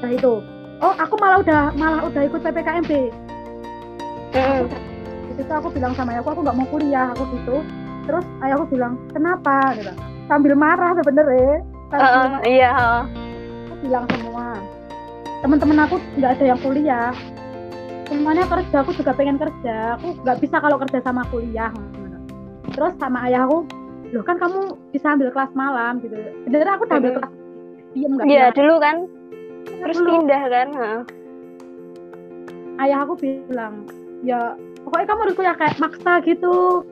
udah 0.00 0.10
itu. 0.10 0.34
Oh 0.82 0.94
aku 0.98 1.14
malah 1.22 1.38
udah 1.40 1.62
malah 1.78 2.02
udah 2.10 2.22
ikut 2.26 2.40
ppkmb 2.42 2.90
Mm-mm. 4.34 4.66
Di 5.34 5.42
situ 5.42 5.50
aku 5.50 5.68
bilang 5.74 5.92
sama 5.98 6.14
ayahku 6.14 6.30
aku 6.30 6.40
nggak 6.46 6.56
mau 6.56 6.66
kuliah 6.70 7.10
aku 7.10 7.26
gitu. 7.34 7.56
Terus 8.06 8.24
ayahku 8.40 8.64
bilang 8.70 8.94
kenapa? 9.10 9.74
Gitu 9.74 10.14
sambil 10.24 10.56
marah 10.56 10.96
sebenernya 10.96 11.60
sambil 11.92 12.00
Heeh, 12.00 12.26
marah. 12.32 12.42
iya 12.48 12.72
aku 13.68 13.74
bilang 13.84 14.04
semua. 14.08 14.46
Teman-teman 15.44 15.78
aku 15.84 15.96
nggak 16.16 16.32
ada 16.40 16.44
yang 16.48 16.60
kuliah. 16.64 17.12
Semuanya 18.08 18.44
kerja 18.48 18.76
aku 18.84 18.90
juga 18.96 19.12
pengen 19.16 19.36
kerja. 19.36 20.00
Aku 20.00 20.16
nggak 20.24 20.38
bisa 20.40 20.56
kalau 20.60 20.76
kerja 20.80 20.98
sama 21.04 21.24
kuliah. 21.28 21.72
Terus 22.72 22.94
sama 22.96 23.28
ayahku 23.28 23.68
loh 24.14 24.22
kan 24.22 24.38
kamu 24.38 24.78
bisa 24.94 25.12
ambil 25.12 25.28
kelas 25.34 25.52
malam 25.52 26.00
gitu. 26.00 26.16
Bener 26.48 26.68
aku 26.70 26.86
udah 26.88 26.96
ambil 27.02 27.12
kelas 27.20 27.32
diem 27.92 28.12
nggak 28.16 28.26
Iya 28.30 28.44
dulu 28.56 28.74
kan. 28.80 28.96
Terus 29.64 29.96
Dulu. 30.00 30.08
pindah 30.24 30.42
kan 30.48 30.68
heeh. 30.76 31.00
ayah 32.74 33.06
aku 33.06 33.14
bilang 33.16 33.86
ya 34.26 34.58
pokoknya 34.84 35.06
kamu 35.08 35.20
harus 35.26 35.36
kuliah 35.36 35.56
kayak 35.56 35.76
maksa 35.80 36.12
gitu. 36.22 36.84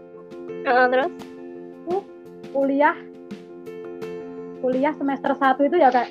Heeh, 0.64 0.86
terus? 0.90 1.12
Kuliah 2.52 2.96
kuliah 4.62 4.94
semester 4.94 5.34
1 5.34 5.58
itu 5.66 5.76
ya 5.76 5.90
kayak 5.90 6.10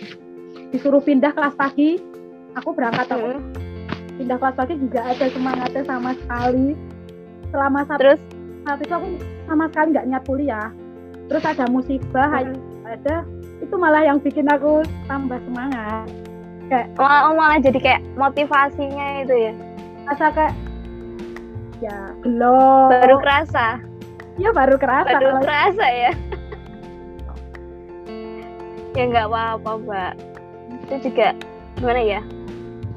disuruh 0.75 0.99
pindah 0.99 1.31
kelas 1.31 1.55
pagi. 1.55 2.01
Aku 2.59 2.75
berangkat 2.75 3.07
aku 3.07 3.31
Mm-mm. 3.31 4.19
pindah 4.19 4.35
kelas 4.35 4.55
pagi 4.59 4.75
juga 4.75 5.07
ada 5.07 5.25
semangatnya 5.31 5.83
sama 5.87 6.11
sekali. 6.19 6.75
Selama 7.51 7.79
satu 7.87 7.99
terus? 8.03 8.21
saat 8.61 8.77
itu 8.77 8.93
aku 8.93 9.07
sama 9.49 9.65
sekali 9.71 9.87
nggak 9.95 10.07
niat 10.11 10.23
kuliah. 10.27 10.69
Terus 11.31 11.43
ada 11.47 11.65
musibah 11.71 12.27
Hmm. 12.27 12.59
ada 12.83 13.15
itu 13.63 13.75
malah 13.79 14.03
yang 14.03 14.19
bikin 14.19 14.51
aku 14.51 14.83
tambah 15.07 15.39
semangat. 15.47 16.11
Malah, 16.95 17.31
oh, 17.31 17.35
malah 17.35 17.59
jadi 17.59 17.79
kayak 17.79 18.01
motivasinya 18.15 19.27
itu 19.27 19.35
ya? 19.49 19.53
Rasa 20.07 20.31
kayak 20.31 20.53
ya 21.81 22.13
belum 22.21 22.87
baru 22.93 23.15
kerasa. 23.19 23.81
Ya 24.39 24.49
baru 24.55 24.79
kerasa 24.79 25.11
baru 25.11 25.27
kalau 25.37 25.41
kerasa 25.43 25.85
ya. 25.85 26.11
Ya 28.91 29.03
nggak 29.07 29.27
apa-apa 29.31 29.71
mbak. 29.81 30.13
Itu 30.87 31.11
juga 31.11 31.33
gimana 31.79 32.01
ya? 32.03 32.21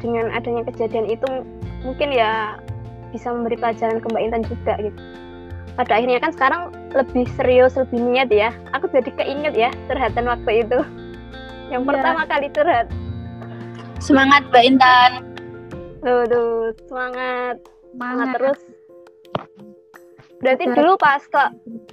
Dengan 0.03 0.29
adanya 0.35 0.67
kejadian 0.69 1.07
itu 1.09 1.27
mungkin 1.87 2.13
ya 2.13 2.59
bisa 3.15 3.31
memberi 3.31 3.55
pelajaran 3.55 4.03
ke 4.03 4.07
Mbak 4.11 4.23
Intan 4.27 4.43
juga 4.43 4.75
gitu. 4.83 5.01
Pada 5.75 5.93
akhirnya 5.99 6.19
kan 6.19 6.31
sekarang 6.35 6.63
lebih 6.95 7.27
serius 7.39 7.79
lebih 7.79 7.99
niat 8.03 8.29
ya. 8.31 8.51
Aku 8.75 8.91
jadi 8.91 9.11
keinget 9.15 9.55
ya 9.55 9.71
curhatan 9.87 10.27
waktu 10.27 10.67
itu. 10.67 10.79
Yang 11.71 11.83
Iya. 11.83 11.89
pertama 11.89 12.21
kali 12.27 12.47
curhat. 12.51 12.87
Semangat 14.03 14.43
Mbak 14.51 14.65
Intan. 14.67 15.13
tuh 16.05 16.21
tuh 16.29 16.77
semangat. 16.85 17.57
Semangat 17.95 18.27
semangat. 18.29 18.35
terus 18.37 18.61
berarti 20.43 20.65
Udah. 20.69 20.77
dulu 20.77 20.93
pas 21.01 21.23
ke 21.25 21.43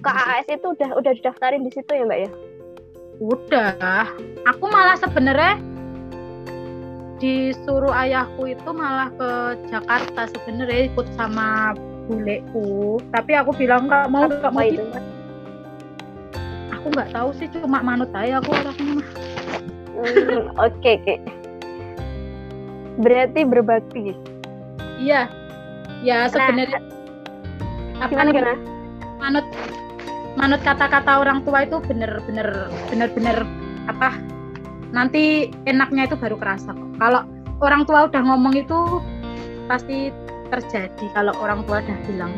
ke 0.03 0.11
itu 0.51 0.67
udah 0.75 0.89
udah 0.99 1.11
didaftarin 1.15 1.63
di 1.63 1.71
situ 1.71 1.91
ya 1.91 2.03
mbak 2.03 2.19
ya? 2.27 2.31
Udah. 3.21 4.05
Aku 4.49 4.65
malah 4.67 4.97
sebenarnya 4.97 5.61
disuruh 7.21 7.93
ayahku 7.93 8.49
itu 8.49 8.69
malah 8.73 9.13
ke 9.13 9.29
Jakarta 9.69 10.25
sebenarnya 10.25 10.89
ikut 10.89 11.05
sama 11.13 11.77
buleku 12.09 12.97
tapi 13.13 13.37
aku 13.37 13.53
bilang 13.53 13.85
nggak 13.85 14.09
mau 14.09 14.25
nggak 14.25 14.49
mau 14.49 14.65
itu 14.65 14.81
aku 16.73 16.85
nggak 16.97 17.13
tahu 17.13 17.29
sih 17.37 17.45
cuma 17.53 17.85
manut 17.85 18.09
aja 18.17 18.41
aku 18.41 18.57
orangnya 18.57 19.05
Hmm, 20.01 20.49
oke 20.65 20.91
oke. 20.97 21.15
Berarti 23.01 23.39
berbakti. 23.45 24.17
Iya. 25.01 25.29
Ya 26.01 26.25
sebenarnya 26.29 26.81
apa 26.81 27.00
gimana 28.09 28.29
gimana? 28.33 28.55
Manut 29.21 29.45
manut 30.39 30.61
kata-kata 30.63 31.21
orang 31.21 31.43
tua 31.43 31.67
itu 31.67 31.77
bener-bener 31.85 32.71
bener-bener 32.89 33.45
apa? 33.85 34.17
Nanti 34.95 35.51
enaknya 35.67 36.07
itu 36.07 36.15
baru 36.19 36.35
kerasa 36.39 36.73
kok. 36.75 36.89
kalau 36.99 37.23
orang 37.61 37.85
tua 37.85 38.09
udah 38.09 38.21
ngomong 38.21 38.57
itu 38.57 39.01
pasti 39.69 40.09
terjadi 40.51 41.05
kalau 41.15 41.33
orang 41.39 41.63
tua 41.67 41.79
udah 41.83 41.97
bilang. 42.09 42.33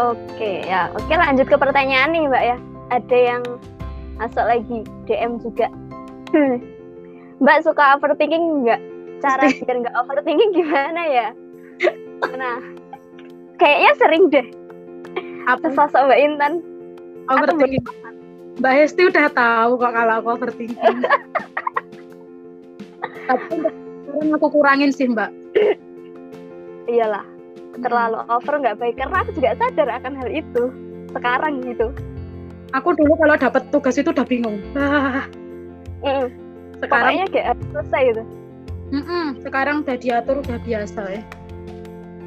Oke 0.00 0.64
ya. 0.64 0.88
Oke 0.96 1.12
lanjut 1.12 1.46
ke 1.48 1.56
pertanyaan 1.56 2.12
nih 2.12 2.26
mbak 2.28 2.44
ya. 2.44 2.56
Ada 2.90 3.16
yang 3.16 3.42
masuk 4.18 4.44
lagi 4.44 4.78
DM 5.06 5.38
juga. 5.40 5.68
Mbak 7.40 7.64
suka 7.64 7.96
overthinking 7.96 8.68
nggak? 8.68 8.80
Cara 9.24 9.48
biar 9.64 9.76
nggak 9.80 9.96
overthinking 9.96 10.50
gimana 10.52 11.02
ya? 11.08 11.28
Nah 12.36 12.79
kayaknya 13.60 13.92
sering 14.00 14.24
deh. 14.32 14.46
Apa? 15.44 15.68
Sosok 15.76 16.08
mbak 16.08 16.20
Intan. 16.20 16.52
Overthinking 17.28 17.84
Mbak 18.60 18.74
Hesti 18.76 19.02
udah 19.08 19.32
tahu 19.32 19.80
kok 19.80 19.92
kalau 19.96 20.14
aku 20.20 20.28
overthinking. 20.36 20.76
Tapi 23.30 23.54
sekarang 23.62 24.36
aku 24.36 24.46
kurangin 24.52 24.90
sih 24.92 25.06
Mbak. 25.08 25.30
Iyalah 26.90 27.24
terlalu 27.80 28.20
over 28.28 28.54
nggak 28.60 28.76
baik. 28.76 29.00
Karena 29.00 29.24
aku 29.24 29.30
juga 29.32 29.56
sadar 29.56 29.88
akan 29.88 30.12
hal 30.18 30.28
itu 30.28 30.68
sekarang 31.14 31.64
gitu. 31.64 31.88
Aku 32.76 32.92
dulu 32.94 33.16
kalau 33.16 33.34
dapat 33.38 33.62
tugas 33.72 33.96
itu 33.96 34.12
udah 34.12 34.26
bingung. 34.28 34.60
Ah, 34.76 35.24
sekarang 36.78 37.16
pokoknya 37.16 37.26
kayak 37.32 37.56
selesai 37.72 38.02
gitu. 38.12 38.22
Mm-mm, 38.90 39.26
sekarang 39.46 39.86
udah 39.86 39.96
diatur 39.96 40.36
udah 40.42 40.58
biasa 40.66 41.00
ya. 41.16 41.22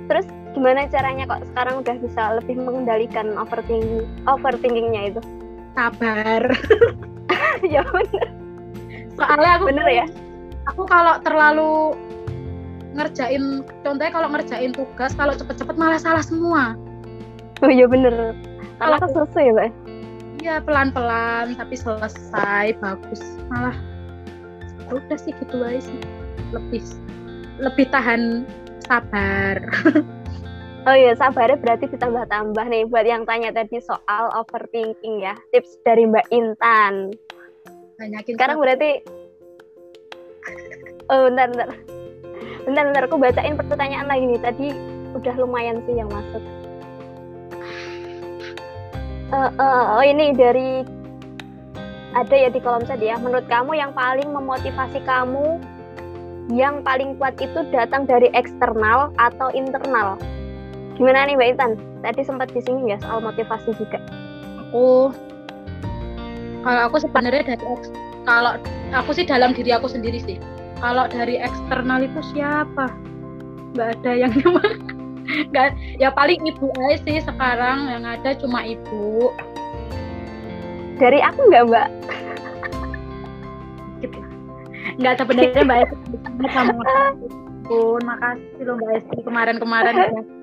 Terus 0.07 0.27
gimana 0.53 0.85
caranya 0.87 1.25
kok 1.25 1.41
sekarang 1.51 1.81
udah 1.81 1.95
bisa 1.99 2.21
lebih 2.37 2.55
mengendalikan 2.57 3.33
overthinking 3.35 4.05
overthinkingnya 4.25 5.13
itu? 5.13 5.21
Sabar. 5.73 6.43
Ya 7.63 7.79
bener. 7.85 8.27
Soalnya 9.15 9.51
aku 9.57 9.65
bener 9.71 9.87
ya? 9.87 10.05
aku 10.63 10.83
kalau 10.83 11.15
terlalu 11.23 11.95
ngerjain 12.93 13.63
contohnya 13.81 14.11
kalau 14.11 14.27
ngerjain 14.31 14.71
tugas 14.71 15.15
kalau 15.15 15.31
cepet-cepet 15.31 15.75
malah 15.79 15.97
salah 15.97 16.21
semua. 16.21 16.75
Oh 17.63 17.71
iya 17.71 17.87
bener. 17.87 18.35
Karena 18.77 18.99
Kalau- 18.99 19.01
kesusu 19.07 19.39
ya 19.39 19.51
mbak? 19.55 19.71
Iya 20.43 20.55
pelan-pelan 20.59 21.55
tapi 21.55 21.75
selesai 21.79 22.75
bagus. 22.83 23.21
Malah 23.47 23.75
ya 24.83 24.91
udah 24.99 25.17
sih 25.17 25.31
gitu 25.31 25.55
aja 25.63 25.79
sih. 25.79 25.99
Lebih 26.51 26.83
lebih 27.63 27.85
tahan 27.89 28.43
sabar 28.83 29.57
oh 30.83 30.95
iya 30.95 31.13
sabarnya 31.15 31.59
berarti 31.59 31.87
ditambah-tambah 31.87 32.65
nih 32.67 32.83
buat 32.91 33.07
yang 33.07 33.23
tanya 33.23 33.55
tadi 33.55 33.79
soal 33.79 34.31
overthinking 34.35 35.23
ya. 35.23 35.35
Tips 35.55 35.79
dari 35.87 36.03
mbak 36.07 36.27
Intan. 36.33 37.15
Banyakin 37.99 38.35
sekarang 38.35 38.57
berarti 38.59 38.99
oh 41.07 41.31
bentar 41.31 41.47
bentar. 41.51 41.69
Bentar 42.63 42.83
bentar 42.87 43.03
aku 43.07 43.15
bacain 43.19 43.55
pertanyaan 43.55 44.07
lagi 44.07 44.25
nih. 44.27 44.41
Tadi 44.43 44.67
udah 45.15 45.35
lumayan 45.39 45.79
sih 45.87 45.95
yang 45.95 46.09
masuk. 46.11 46.43
Eh, 49.33 49.49
eh, 49.49 49.83
oh 49.97 50.03
ini 50.05 50.35
dari 50.35 50.85
ada 52.13 52.35
ya 52.37 52.49
di 52.51 52.59
kolom 52.59 52.83
tadi 52.85 53.07
ya. 53.07 53.17
Menurut 53.17 53.47
kamu 53.47 53.79
yang 53.79 53.91
paling 53.95 54.29
memotivasi 54.29 54.99
kamu 55.07 55.57
yang 56.51 56.83
paling 56.83 57.15
kuat 57.15 57.39
itu 57.39 57.63
datang 57.71 58.03
dari 58.03 58.27
eksternal 58.35 59.15
atau 59.15 59.47
internal 59.55 60.19
gimana 60.97 61.25
nih 61.25 61.35
mbak 61.37 61.49
Intan? 61.57 61.71
Tadi 62.05 62.21
sempat 62.21 62.51
disinggung 62.53 62.89
ya 62.89 62.97
soal 63.01 63.23
motivasi 63.23 63.73
juga. 63.77 63.97
Aku 64.69 65.13
kalau 66.63 66.81
aku 66.87 66.97
sebenarnya 67.03 67.43
dari 67.43 67.65
kalau 68.23 68.55
aku 68.95 69.11
sih 69.11 69.27
dalam 69.27 69.51
diri 69.51 69.75
aku 69.75 69.91
sendiri 69.91 70.19
sih. 70.23 70.39
Kalau 70.79 71.07
dari 71.11 71.39
eksternal 71.39 72.03
itu 72.03 72.19
siapa? 72.35 72.91
Nggak 73.75 73.89
ada 73.99 74.11
yang 74.15 74.31
nggak 75.51 75.67
ya 75.99 76.11
paling 76.11 76.39
ibu 76.47 76.71
aja 76.87 76.99
sih 77.03 77.19
sekarang. 77.23 77.91
Yang 77.91 78.03
ada 78.19 78.29
cuma 78.39 78.59
ibu. 78.63 79.31
Dari 80.99 81.19
aku 81.19 81.39
nggak 81.51 81.63
mbak? 81.67 81.89
Gitu. 83.99 84.19
Nggak 85.03 85.15
sebenarnya 85.19 85.61
mbak 85.67 85.79
Esti 85.89 86.15
sama 86.53 86.73
pun 87.67 88.01
makasih 88.07 88.63
loh 88.63 88.75
mbak 88.79 88.91
Esti. 89.03 89.17
Kemarin-kemarin 89.23 89.95
ya. 89.99 90.07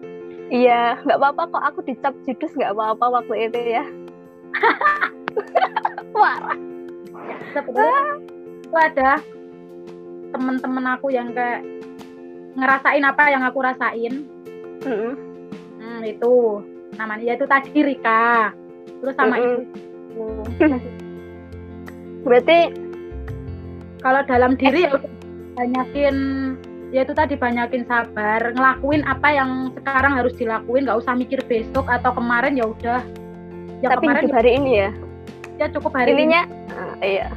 Iya, 0.50 0.98
nggak 1.06 1.18
apa-apa 1.22 1.42
kok 1.54 1.64
aku 1.64 1.80
dicap 1.86 2.14
judes 2.26 2.50
nggak 2.58 2.74
apa-apa 2.74 3.22
waktu 3.22 3.34
itu 3.46 3.58
ya. 3.80 3.84
Parah. 6.14 6.58
sebenarnya 7.54 8.02
itu 8.66 8.76
ada 8.76 9.10
temen-temen 10.30 10.84
aku 10.94 11.10
yang 11.10 11.30
kayak 11.34 11.62
ngerasain 12.54 13.02
apa 13.02 13.24
yang 13.30 13.42
aku 13.46 13.58
rasain 13.62 14.26
Mm-mm. 14.86 15.14
hmm, 15.78 16.00
itu 16.06 16.62
namanya 16.98 17.24
ya 17.24 17.34
itu 17.38 17.46
tadi 17.46 17.70
Rika 17.74 18.54
terus 19.02 19.14
sama 19.14 19.38
Mm-mm. 19.38 19.66
ibu 20.14 20.26
Berarti 22.26 22.58
kalau 24.04 24.20
dalam 24.28 24.52
diri 24.60 24.84
ya 24.84 24.92
udah 24.92 25.12
banyakin 25.56 26.16
ya 26.90 27.06
itu 27.06 27.14
tadi 27.14 27.38
banyakin 27.38 27.86
sabar 27.86 28.50
ngelakuin 28.50 29.06
apa 29.06 29.28
yang 29.30 29.70
sekarang 29.78 30.12
harus 30.18 30.34
dilakuin 30.34 30.90
nggak 30.90 30.98
usah 30.98 31.14
mikir 31.14 31.38
besok 31.46 31.86
atau 31.86 32.10
kemarin 32.10 32.58
ya 32.58 32.66
udah 32.66 33.00
ya 33.78 33.94
tapi 33.94 34.10
kemarin 34.10 34.22
hidup 34.26 34.36
hari 34.36 34.50
ini 34.58 34.72
ya. 34.74 34.90
ya 35.62 35.66
cukup 35.70 35.92
hari 35.94 36.10
ini 36.12 36.18
Intinya, 36.26 36.42
ah, 36.74 36.94
iya. 37.00 37.28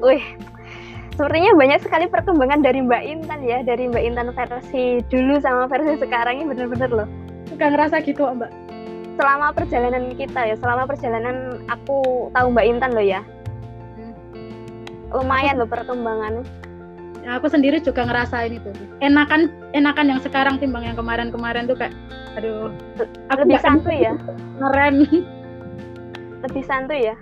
Wih, 0.00 0.24
sepertinya 1.16 1.52
banyak 1.56 1.80
sekali 1.84 2.06
perkembangan 2.08 2.60
dari 2.64 2.80
Mbak 2.84 3.02
Intan 3.04 3.40
ya, 3.44 3.60
dari 3.64 3.88
Mbak 3.88 4.04
Intan 4.04 4.32
versi 4.32 5.04
dulu 5.08 5.40
sama 5.40 5.68
versi 5.68 5.96
sekarang 6.00 6.40
ini 6.40 6.44
bener-bener 6.48 6.90
loh. 6.92 7.08
juga 7.50 7.66
ngerasa 7.66 8.06
gitu 8.06 8.30
mbak 8.30 8.46
Selama 9.18 9.50
perjalanan 9.50 10.14
kita 10.14 10.48
ya, 10.48 10.56
selama 10.56 10.86
perjalanan 10.86 11.60
aku 11.66 12.30
tahu 12.32 12.46
Mbak 12.54 12.66
Intan 12.72 12.90
loh 12.94 13.04
ya. 13.04 13.20
Hmm. 13.98 14.14
Lumayan 15.12 15.60
loh 15.60 15.68
perkembangannya. 15.68 16.59
Aku 17.28 17.46
sendiri 17.46 17.78
juga 17.84 18.08
ngerasain 18.08 18.56
itu 18.56 18.70
enakan 19.04 19.52
enakan 19.76 20.16
yang 20.16 20.20
sekarang 20.24 20.56
timbang 20.56 20.82
yang 20.88 20.96
kemarin-kemarin 20.96 21.68
tuh 21.68 21.76
kayak 21.76 21.94
aduh 22.34 22.72
aku 23.28 23.44
Lebih 23.44 23.60
santuy 23.60 23.98
ya, 24.06 24.14
keren 24.58 24.94
lebih 26.40 26.64
santuy 26.64 27.12
ya. 27.12 27.16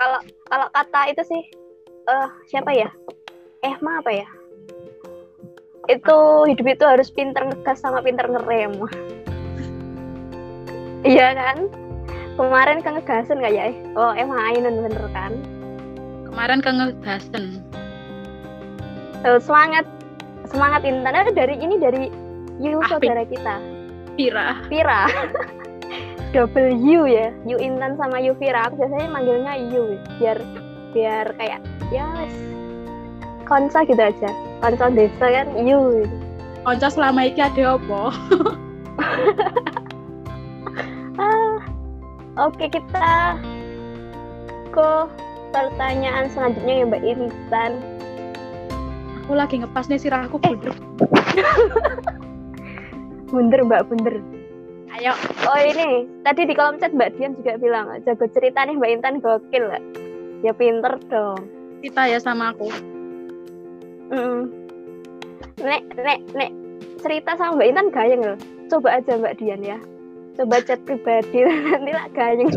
Kalau 0.00 0.18
kalau 0.48 0.66
kata 0.72 1.00
itu 1.12 1.22
sih 1.26 1.42
eh 2.08 2.28
siapa 2.48 2.72
ya 2.72 2.88
eh 3.60 3.74
ma 3.84 4.00
apa 4.00 4.10
ya 4.10 4.26
itu 5.90 6.16
hidup 6.48 6.66
itu 6.66 6.84
harus 6.86 7.10
pinter 7.12 7.44
ngegas 7.44 7.82
sama 7.82 8.00
pinter 8.00 8.24
ngerem 8.30 8.78
Iya 11.00 11.32
kan? 11.32 11.64
Kemarin 12.36 12.84
ke 12.84 12.92
ngegasen 12.92 13.40
nggak 13.40 13.54
ya? 13.56 13.72
Oh 13.96 14.12
emang 14.12 14.36
Ainun 14.52 14.84
bener 14.84 15.04
kan? 15.16 15.32
Kemarin 16.28 16.60
ke 16.60 16.68
ngegasen. 16.68 17.64
Tuh, 19.20 19.36
semangat. 19.36 19.84
Semangat 20.48 20.80
Intan. 20.88 21.12
Eh, 21.12 21.36
dari 21.36 21.60
ini 21.60 21.76
dari 21.76 22.08
Yu 22.56 22.80
Ah, 22.80 22.96
saudara 22.96 23.24
kita. 23.28 23.60
Pira. 24.16 24.64
Vira. 24.72 25.04
Double 26.34 26.72
U 26.72 27.04
ya. 27.04 27.28
Yu 27.44 27.60
Intan 27.60 28.00
sama 28.00 28.16
Yu 28.16 28.32
Vira. 28.40 28.68
Aku 28.68 28.80
biasanya 28.80 29.08
manggilnya 29.12 29.54
Yu 29.60 30.00
biar 30.16 30.40
biar 30.96 31.36
kayak 31.36 31.60
ya 31.92 32.08
wes. 32.16 32.32
Konsa 33.44 33.84
gitu 33.84 34.00
aja. 34.00 34.30
Konsa 34.64 34.88
desa 34.88 35.26
kan 35.28 35.48
Yu. 35.60 36.08
Konco 36.64 36.88
selama 36.88 37.28
iki 37.28 37.40
ada 37.40 37.76
apa? 37.76 38.02
ah 41.20 41.56
oke 42.36 42.64
kita 42.68 43.36
ke 44.72 44.90
pertanyaan 45.52 46.28
selanjutnya 46.28 46.74
ya 46.80 46.84
Mbak 46.88 47.02
Intan 47.04 47.72
Aku 49.30 49.38
lagi 49.38 49.62
ngepas 49.62 49.86
nih 49.86 49.94
sirahku 49.94 50.42
budek. 50.42 50.74
bunder 53.30 53.62
Mbak 53.62 53.86
bunder 53.86 54.18
Ayo. 54.90 55.14
oh 55.46 55.54
ini 55.54 56.10
tadi 56.26 56.50
di 56.50 56.54
kolom 56.58 56.82
chat 56.82 56.90
Mbak 56.90 57.14
Dian 57.14 57.38
juga 57.38 57.54
bilang 57.62 57.94
jago 58.02 58.26
cerita 58.26 58.66
nih 58.66 58.74
Mbak 58.74 58.90
Intan 58.90 59.22
gokil 59.22 59.70
lah 59.70 59.78
ya 60.42 60.50
pinter 60.50 60.98
dong 61.06 61.46
Kita 61.78 62.10
ya 62.10 62.18
sama 62.18 62.50
aku. 62.50 62.74
Mm. 64.10 64.50
Nek, 65.62 65.82
nek, 65.94 66.18
nek 66.34 66.50
cerita 66.98 67.38
sama 67.38 67.62
Mbak 67.62 67.68
Intan 67.70 67.88
gayeng 67.94 68.22
loh. 68.26 68.38
Coba 68.66 68.98
aja 68.98 69.14
Mbak 69.14 69.38
Dian 69.38 69.62
ya. 69.62 69.78
Coba 70.42 70.58
chat 70.58 70.82
pribadi 70.82 71.46
nanti 71.70 71.94
lah 71.94 72.10
gayeng. 72.18 72.50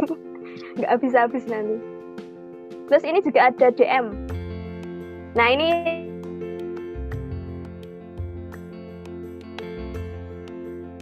Nggak 0.81 0.89
habis-habis 0.89 1.45
nanti. 1.45 1.77
Terus 2.89 3.05
ini 3.05 3.21
juga 3.21 3.53
ada 3.53 3.69
DM. 3.69 4.09
Nah 5.37 5.47
ini 5.53 5.69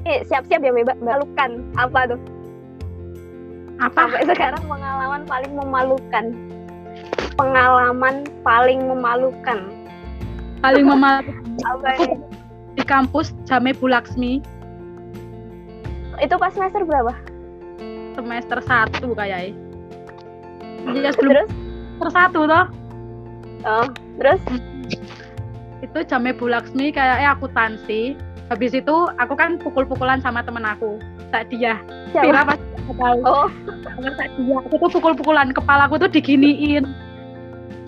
siap-siap 0.06 0.62
ya 0.62 0.72
Mbak 0.74 0.98
Mbak 1.02 1.18
Lukan. 1.22 1.52
Apa 1.78 2.00
tuh? 2.16 2.20
Apa? 3.82 4.06
Sampai 4.10 4.26
sekarang 4.30 4.64
pengalaman 4.66 5.22
paling 5.26 5.54
memalukan. 5.58 6.26
Pengalaman 7.38 8.16
paling 8.46 8.80
memalukan. 8.86 9.60
Paling 10.62 10.86
memalukan 10.92 12.22
di 12.72 12.84
kampus 12.88 13.36
Jame 13.44 13.76
Bulaksmi 13.76 14.40
Itu 16.22 16.38
pas 16.38 16.54
semester 16.54 16.86
berapa? 16.86 17.12
semester 18.12 18.60
1 18.62 19.02
kayaknya. 19.18 19.56
Iya 20.92 21.10
sebelum 21.16 21.34
Terus? 21.34 21.50
semester 21.98 22.10
1 22.12 22.52
toh. 22.52 22.66
Oh, 23.62 23.88
terus? 24.22 24.42
Itu 25.82 26.00
Jame 26.06 26.32
Bulaksmi 26.38 26.94
kayaknya 26.94 27.34
akuntansi. 27.34 28.13
Habis 28.54 28.76
itu 28.76 28.96
aku 29.17 29.34
kan 29.34 29.58
pukul-pukulan 29.58 30.20
sama 30.22 30.44
temen 30.46 30.62
aku. 30.62 31.00
Tak 31.32 31.50
dia. 31.50 31.80
Pira 32.12 32.44
Siapa? 32.44 32.54
pas 32.54 32.60
aku 32.60 32.94
tahu. 33.00 33.20
Oh, 33.24 33.48
tak 34.20 34.30
dia. 34.38 34.56
Aku 34.62 34.76
tuh 34.78 34.89
pukul-pukulan 35.00 35.50
kepalaku 35.56 35.96
tuh 35.98 36.12
diginiin. 36.12 36.84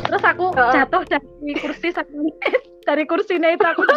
Terus 0.03 0.23
aku 0.23 0.51
Oh. 0.55 0.71
jatuh 0.73 1.03
dari 1.07 1.53
kursi 1.59 1.91
dari 2.87 3.03
kursinya 3.07 3.49
itu 3.53 3.63
aku 3.63 3.83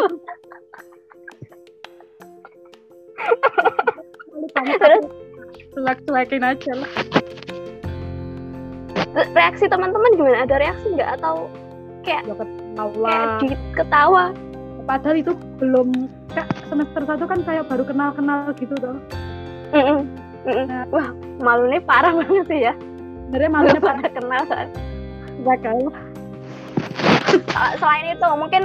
terus 4.54 5.04
cuek-cuekin 5.74 6.44
aja 6.44 6.72
lah. 6.76 6.90
reaksi 9.32 9.64
teman-teman 9.66 10.12
gimana? 10.14 10.44
Ada 10.44 10.56
reaksi 10.60 10.86
nggak 10.92 11.10
atau 11.20 11.48
Ya 12.06 12.22
kayak 12.22 12.38
ketawa. 12.76 13.16
ketawa? 13.74 14.24
Padahal 14.86 15.16
itu 15.18 15.32
belum 15.58 15.88
kayak 16.30 16.46
semester 16.68 17.02
satu 17.02 17.24
kan 17.26 17.40
kayak 17.42 17.66
baru 17.66 17.82
kenal-kenal 17.82 18.54
gitu 18.54 18.76
tuh. 18.78 19.00
Mm-mm, 19.74 20.06
mm-mm. 20.46 20.68
Wah, 20.94 21.08
malu 21.42 21.66
nih 21.66 21.82
parah 21.82 22.14
banget 22.14 22.44
sih 22.46 22.60
ya. 22.62 22.74
Sebenarnya 23.26 23.50
Malu 23.50 23.66
malunya 23.66 23.82
pada 23.82 24.08
kenal 24.12 24.42
kan. 24.46 24.66
gagal. 25.42 25.76
Uh, 27.50 27.72
Selain 27.76 28.06
itu 28.14 28.28
mungkin 28.38 28.62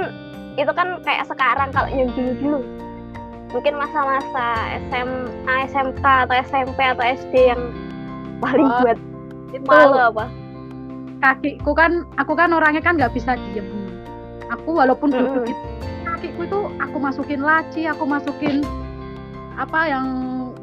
itu 0.54 0.70
kan 0.70 1.02
kayak 1.02 1.26
sekarang 1.26 1.68
kalau 1.72 1.88
yang 1.90 2.08
dulu-dulu 2.12 2.60
mungkin 3.50 3.74
masa-masa 3.76 4.46
SMA, 4.88 5.56
SMK 5.68 6.04
atau 6.04 6.34
SMP 6.40 6.78
atau 6.80 7.04
SD 7.04 7.52
yang 7.52 7.62
paling 8.40 8.64
Oh, 8.64 8.80
buat 8.80 8.98
Itu 9.52 9.66
malu 9.66 9.98
apa? 9.98 10.24
kakiku 11.20 11.74
kan 11.74 12.02
aku 12.16 12.32
kan 12.32 12.50
orangnya 12.50 12.80
kan 12.80 12.96
nggak 12.96 13.12
bisa 13.12 13.34
diem. 13.52 13.66
Aku 14.58 14.76
walaupun 14.76 15.08
duduk 15.08 15.48
gitu, 15.48 15.64
kakiku 16.04 16.40
itu 16.44 16.60
aku 16.76 16.96
masukin 17.00 17.40
laci, 17.40 17.88
aku 17.88 18.04
masukin 18.04 18.60
apa 19.56 19.80
yang 19.88 20.06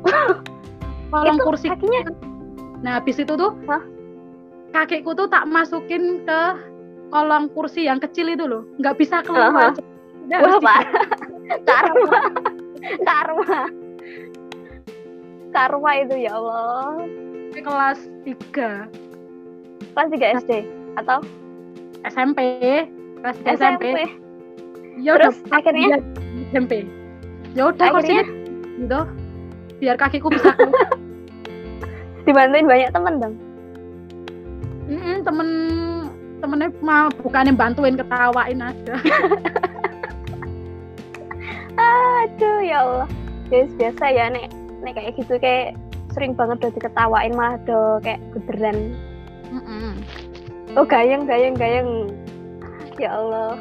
kolong 1.11 1.39
kursi. 1.41 1.73
kakinya 1.73 2.13
Nah, 2.79 3.01
habis 3.01 3.19
itu 3.19 3.33
tuh 3.35 3.51
Hah? 3.67 3.83
kakiku 4.71 5.17
tuh 5.17 5.27
tak 5.27 5.49
masukin 5.49 6.23
ke 6.23 6.41
kolong 7.09 7.49
kursi 7.51 7.89
yang 7.89 7.97
kecil 7.97 8.29
itu 8.29 8.45
loh. 8.45 8.63
Nggak 8.77 8.95
bisa 9.01 9.25
keluar. 9.25 9.51
Aha. 9.51 9.73
Udah 10.29 10.39
Wah, 10.45 10.61
parah. 10.61 11.05
Karma. 11.65 12.19
Karma. 13.01 13.59
Karma 15.49 15.91
itu 15.97 16.15
ya 16.21 16.37
Allah. 16.37 17.09
di 17.49 17.65
kelas 17.65 18.05
3 18.29 18.85
Kelas 19.97 20.09
3 20.13 20.37
SD 20.45 20.51
atau 21.01 21.25
SMP. 22.05 22.37
Kelas 23.19 23.37
3 23.43 23.59
SMP. 23.59 23.83
SMP? 23.83 23.99
Ya 24.99 25.11
udah 25.15 25.31
Terus 25.31 25.37
akhirnya 25.51 25.87
SMP. 26.51 26.73
Ya 27.55 27.63
udah 27.71 27.85
Akhirnya? 27.91 28.23
gitu. 28.79 29.01
Biar 29.79 29.95
kakiku 29.95 30.27
bisa 30.27 30.51
dibantuin 32.27 32.67
banyak 32.67 32.91
temen 32.91 33.13
dong. 33.19 33.35
Mm-mm, 34.89 35.21
temen 35.23 35.47
temennya 36.39 36.69
mah 36.81 37.11
bukannya 37.21 37.53
bantuin 37.55 37.95
ketawain 37.99 38.59
aja. 38.59 38.95
Aduh 41.79 42.59
ya 42.63 42.83
Allah. 42.83 43.09
Guys, 43.49 43.71
biasa 43.79 44.03
ya 44.11 44.29
nek 44.29 44.51
nek 44.83 44.93
kayak 44.99 45.15
gitu 45.17 45.39
kayak 45.39 45.75
sering 46.11 46.33
banget 46.35 46.59
udah 46.59 46.71
diketawain 46.75 47.33
malah 47.33 47.55
do 47.63 47.99
kayak 48.03 48.19
beneran. 48.35 48.93
Mm-mm. 49.49 49.93
Oh 50.77 50.85
gayeng 50.85 51.25
gayeng 51.25 51.55
gayeng. 51.55 52.13
Ya 52.99 53.15
Allah. 53.15 53.55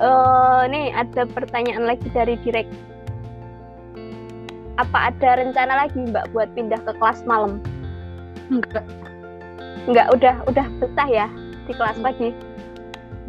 Eh 0.00 0.62
nih 0.68 0.92
ada 0.92 1.24
pertanyaan 1.24 1.88
lagi 1.88 2.06
dari 2.12 2.36
direct. 2.44 2.68
Apa 4.76 5.12
ada 5.12 5.40
rencana 5.40 5.88
lagi 5.88 5.96
Mbak 5.96 6.32
buat 6.32 6.48
pindah 6.56 6.80
ke 6.84 6.92
kelas 6.96 7.24
malam? 7.24 7.60
Enggak. 8.52 8.84
Enggak, 9.88 10.08
udah 10.12 10.34
udah 10.44 10.66
betah 10.80 11.08
ya 11.08 11.26
di 11.64 11.72
kelas 11.72 11.96
pagi. 12.00 12.36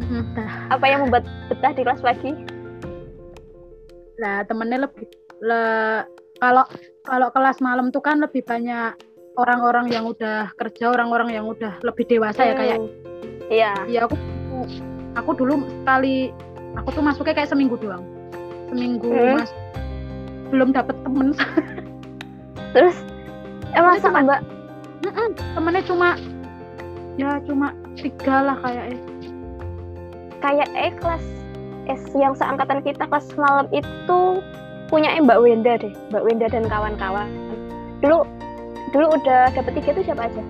Mm-mm, 0.04 0.36
dah. 0.36 0.52
Apa 0.72 0.84
yang 0.88 1.08
membuat 1.08 1.24
betah 1.48 1.72
di 1.72 1.82
kelas 1.84 2.00
pagi? 2.04 2.32
Lah 4.20 4.44
temennya 4.44 4.88
lebih 4.88 5.08
le, 5.44 5.62
kalau 6.40 6.64
kalau 7.04 7.28
kelas 7.32 7.58
malam 7.64 7.88
tuh 7.92 8.04
kan 8.04 8.20
lebih 8.20 8.44
banyak 8.44 8.96
orang-orang 9.36 9.88
yang 9.88 10.04
udah 10.04 10.52
kerja, 10.60 10.92
orang-orang 10.92 11.36
yang 11.36 11.44
udah 11.48 11.80
lebih 11.84 12.04
dewasa 12.04 12.52
ya 12.52 12.54
kayak 12.56 12.78
Hmm. 12.80 13.52
Iya. 13.52 13.72
ya 13.84 14.00
aku 14.08 14.16
aku 15.12 15.30
dulu 15.32 15.54
sekali 15.62 16.32
aku 16.74 16.88
tuh 16.90 17.02
masuknya 17.02 17.34
kayak 17.34 17.50
seminggu 17.50 17.76
doang. 17.76 18.04
Seminggu 18.68 19.08
Hmm. 19.08 19.36
mas 19.36 19.52
belum 20.48 20.68
dapet 20.70 20.96
temen 21.00 21.32
Terus 22.76 22.96
eh 23.68 23.80
masa 23.80 23.98
Itu 23.98 24.06
cuma- 24.06 24.22
Mbak 24.22 24.40
Mm-mm, 25.02 25.28
temennya 25.56 25.82
cuma 25.82 26.08
ya 27.14 27.36
cuma 27.42 27.68
tiga 27.94 28.36
lah 28.42 28.56
kayaknya 28.56 29.00
kayak 30.38 30.68
eh 30.72 30.92
kelas 30.94 31.24
S 31.84 32.02
yang 32.14 32.32
seangkatan 32.32 32.80
kita 32.80 33.04
kelas 33.04 33.26
malam 33.34 33.66
itu 33.70 34.20
punya 34.86 35.10
Mbak 35.18 35.40
Wenda 35.40 35.74
deh, 35.74 35.90
Mbak 36.08 36.22
Wenda 36.22 36.46
dan 36.46 36.64
kawan-kawan. 36.64 37.26
Dulu 37.98 38.22
dulu 38.90 39.06
udah 39.10 39.50
dapet 39.50 39.72
tiga 39.74 39.90
itu 39.92 40.02
siapa 40.04 40.28
aja? 40.28 40.42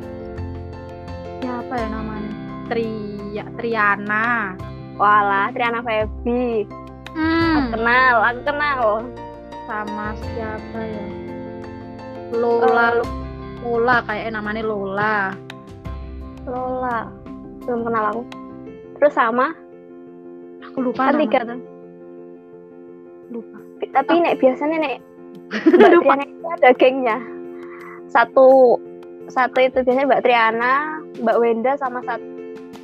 siapa 1.39 1.75
ya 1.75 1.89
namanya 1.89 2.31
Tria 3.33 3.49
Triana 3.57 4.53
Walah, 5.01 5.49
Triana 5.57 5.81
Febi. 5.81 6.69
Aku 6.69 7.17
hmm, 7.17 7.73
kenal, 7.73 8.17
aku 8.21 8.41
kenal. 8.45 8.81
sama 9.63 10.13
siapa 10.21 10.81
ya 10.85 11.07
Lola 12.37 13.01
Eh, 13.01 13.09
Lola 13.65 13.97
kayaknya 14.05 14.37
namanya 14.37 14.61
Lola 14.69 15.17
Lola. 16.45 17.09
Belum 17.65 17.81
kenal 17.89 18.05
aku. 18.13 18.23
Terus 19.01 19.15
sama 19.17 19.57
aku 20.61 20.93
lupa 20.93 21.09
kan 21.09 21.17
tiga 21.17 21.41
tuh. 21.49 21.61
lupa 23.33 23.59
Tapi 23.97 24.13
nek 24.21 24.37
biasanya 24.37 24.77
nek 24.77 24.97
Mbak 25.81 25.93
Triana 26.05 26.25
itu 26.29 26.47
ada 26.53 26.71
gengnya. 26.77 27.17
Satu 28.13 28.77
satu 29.33 29.57
itu 29.57 29.81
biasanya 29.81 30.05
Mbak 30.05 30.21
Triana, 30.21 31.01
Mbak 31.17 31.39
Wenda 31.41 31.73
sama 31.81 32.05
satu 32.05 32.32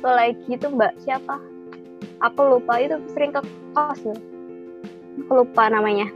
lagi 0.07 0.47
itu 0.47 0.67
Mbak 0.71 0.93
siapa? 1.03 1.35
Aku 2.23 2.59
lupa 2.59 2.79
itu 2.79 2.99
sering 3.11 3.35
ke 3.35 3.41
kos 3.75 3.99
loh. 4.07 4.19
Aku 5.25 5.43
lupa 5.43 5.67
namanya. 5.67 6.07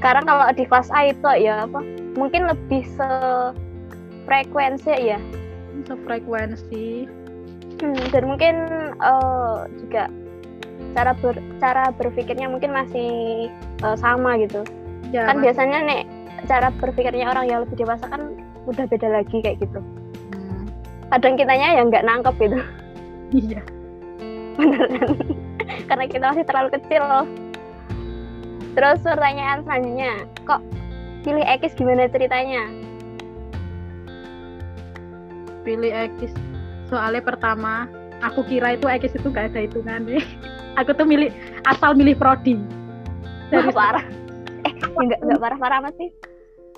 Sekarang 0.00 0.24
kalau 0.24 0.48
di 0.56 0.64
kelas 0.64 0.88
A 0.90 1.12
itu 1.12 1.30
ya 1.38 1.68
apa? 1.68 1.84
Mungkin 2.16 2.48
lebih 2.48 2.82
se 2.82 3.10
frekuensi 4.24 4.94
ya. 4.96 5.20
Sefrekuensi. 5.86 7.06
Hmm, 7.80 8.02
dan 8.12 8.24
mungkin 8.28 8.54
eh, 8.96 9.58
juga 9.84 10.08
cara 10.96 11.12
ber, 11.16 11.36
cara 11.60 11.92
berpikirnya 11.94 12.48
mungkin 12.48 12.72
masih 12.72 13.10
eh, 13.84 13.96
sama 14.00 14.40
gitu. 14.40 14.64
Ya, 15.10 15.26
kan 15.26 15.42
Mas. 15.42 15.50
biasanya 15.50 15.78
nek 15.84 16.02
cara 16.48 16.72
berpikirnya 16.80 17.28
orang 17.28 17.46
yang 17.50 17.60
lebih 17.66 17.84
dewasa 17.84 18.06
kan 18.08 18.32
udah 18.64 18.84
beda 18.88 19.08
lagi 19.10 19.42
kayak 19.42 19.60
gitu. 19.60 19.80
Kadang 21.10 21.34
kitanya 21.34 21.68
yang 21.74 21.90
nggak 21.90 22.06
nangkep 22.06 22.34
gitu, 22.38 22.58
Iya. 23.34 23.60
beneran. 24.58 25.10
Karena 25.86 26.04
kita 26.06 26.24
masih 26.30 26.46
terlalu 26.46 26.68
kecil. 26.78 27.04
Terus 28.70 29.02
pertanyaan 29.02 29.66
selanjutnya, 29.66 30.12
kok 30.46 30.62
pilih 31.22 31.42
Ekis 31.42 31.74
gimana 31.74 32.06
ceritanya? 32.06 32.62
Pilih 35.62 35.92
Ekis. 35.92 36.32
Soalnya 36.86 37.22
pertama, 37.22 37.86
aku 38.20 38.46
kira 38.46 38.74
itu 38.74 38.86
Ekis 38.86 39.14
itu 39.14 39.28
gak 39.28 39.50
ada 39.52 39.60
hitungannya. 39.66 40.22
aku 40.80 40.94
tuh 40.94 41.06
milih 41.06 41.30
asal 41.66 41.92
milih 41.92 42.14
prodi. 42.14 42.54
Dari 43.50 43.70
parah. 43.74 44.06
Eh, 44.60 44.76
nggak 44.76 45.24
nggak 45.24 45.40
parah-parah 45.40 45.80
amat 45.80 45.96
sih. 45.96 46.12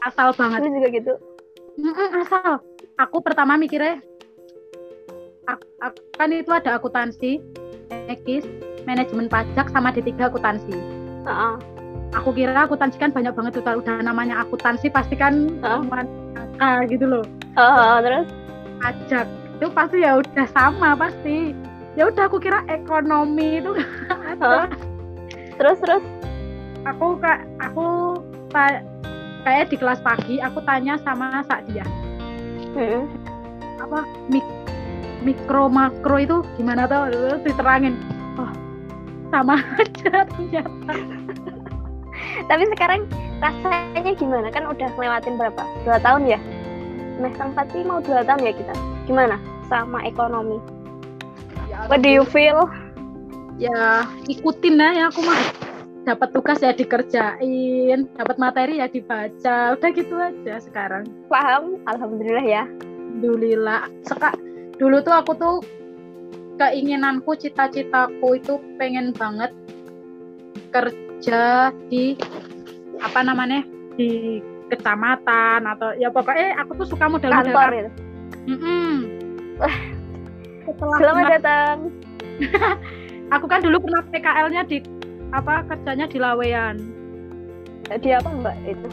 asal 0.06 0.30
banget. 0.38 0.62
Lu 0.62 0.70
juga 0.70 0.88
gitu. 0.94 1.12
Asal. 2.14 2.62
Aku 2.94 3.18
pertama 3.18 3.58
mikirnya 3.58 3.98
kan 6.16 6.28
itu 6.31 6.50
ada 6.55 6.78
akuntansi, 6.78 7.42
ekis, 8.09 8.46
manajemen 8.87 9.26
pajak 9.26 9.68
sama 9.70 9.90
D3 9.90 10.14
akuntansi. 10.31 10.74
Heeh. 11.26 11.55
Aku 12.12 12.31
kira 12.37 12.68
akuntansi 12.68 13.00
kan 13.00 13.09
banyak 13.11 13.33
banget 13.33 13.57
tuh 13.57 13.64
udah 13.64 14.05
namanya 14.05 14.44
akuntansi 14.44 14.92
pasti 14.92 15.16
kan 15.16 15.48
angka 15.64 16.85
gitu 16.92 17.09
loh. 17.09 17.24
Heeh, 17.57 17.94
terus 18.05 18.28
Pajak 18.83 19.26
itu 19.62 19.66
pasti 19.70 19.96
ya 20.02 20.18
udah 20.18 20.46
sama 20.50 20.98
pasti. 20.98 21.55
Ya 21.94 22.09
udah 22.09 22.26
aku 22.26 22.40
kira 22.40 22.64
ekonomi 22.66 23.62
itu 23.62 23.70
ada. 24.33 24.66
Hah? 24.66 24.68
terus 25.61 25.78
terus 25.85 26.02
Aku 26.83 27.14
kak 27.22 27.46
aku 27.62 28.18
kayak 29.46 29.70
di 29.70 29.76
kelas 29.78 30.02
pagi 30.02 30.42
aku 30.42 30.59
tanya 30.66 30.98
sama 31.07 31.46
Sakdia 31.46 31.87
Hmm. 32.72 33.05
apa 33.78 34.02
mik 34.26 34.42
mikro 35.22 35.70
makro 35.70 36.16
itu 36.18 36.37
gimana 36.58 36.85
tau 36.90 37.08
diterangin 37.42 37.96
oh 38.37 38.50
sama 39.30 39.58
aja 39.80 40.26
ternyata 40.28 40.94
Tapi 42.42 42.64
sekarang 42.74 43.06
rasanya 43.38 44.12
gimana? 44.18 44.48
Kan 44.50 44.66
udah 44.66 44.88
ngelewatin 44.94 45.37
berapa? 45.37 45.62
Dua 45.87 45.98
tahun 46.00 46.26
ya? 46.26 46.38
Semester 47.18 47.44
4 47.54 47.72
sih 47.74 47.82
mau 47.87 47.98
dua 48.02 48.24
tahun 48.24 48.46
ya 48.46 48.52
kita. 48.56 48.74
Gimana? 49.06 49.37
Sama 49.70 50.02
ekonomi. 50.06 50.58
What 51.87 52.02
do 52.02 52.11
you 52.11 52.26
feel? 52.26 52.66
ya 53.61 54.08
ikutin 54.26 54.80
aja 54.80 55.12
aku 55.12 55.22
mah 55.22 55.38
dapat 56.02 56.35
tugas 56.35 56.58
ya 56.58 56.74
dikerjain 56.74 58.11
dapat 58.18 58.37
materi 58.40 58.82
ya 58.82 58.90
dibaca 58.90 59.78
udah 59.78 59.90
gitu 59.94 60.18
aja 60.18 60.58
sekarang 60.58 61.06
Paham? 61.30 61.78
Alhamdulillah 61.87 62.42
ya. 62.42 62.64
alhamdulillah 62.66 63.87
Seka, 64.02 64.35
dulu 64.82 64.98
tuh 64.98 65.14
aku 65.14 65.32
tuh 65.38 65.56
keinginanku 66.58 67.38
cita-citaku 67.38 68.34
itu 68.34 68.58
pengen 68.82 69.14
banget 69.14 69.54
kerja 70.74 71.70
di 71.86 72.18
apa 72.98 73.22
namanya 73.22 73.62
di 73.94 74.42
kecamatan 74.74 75.62
atau 75.70 75.94
ya 75.94 76.10
pokoknya 76.10 76.58
aku 76.58 76.82
tuh 76.82 76.86
suka 76.90 77.06
model-model 77.06 77.54
Kantor 77.54 77.68
gitu. 77.78 77.90
Mm-mm. 78.50 78.90
Setelah 80.66 80.96
Selamat 80.98 81.24
datang. 81.38 81.76
aku 83.34 83.46
kan 83.46 83.62
dulu 83.62 83.86
pernah 83.86 84.02
PKL-nya 84.10 84.62
di 84.66 84.82
apa 85.30 85.62
kerjanya 85.70 86.10
di 86.10 86.18
Lawean, 86.18 86.76
Di 87.86 88.10
apa 88.10 88.28
mbak 88.34 88.56
itu? 88.66 88.88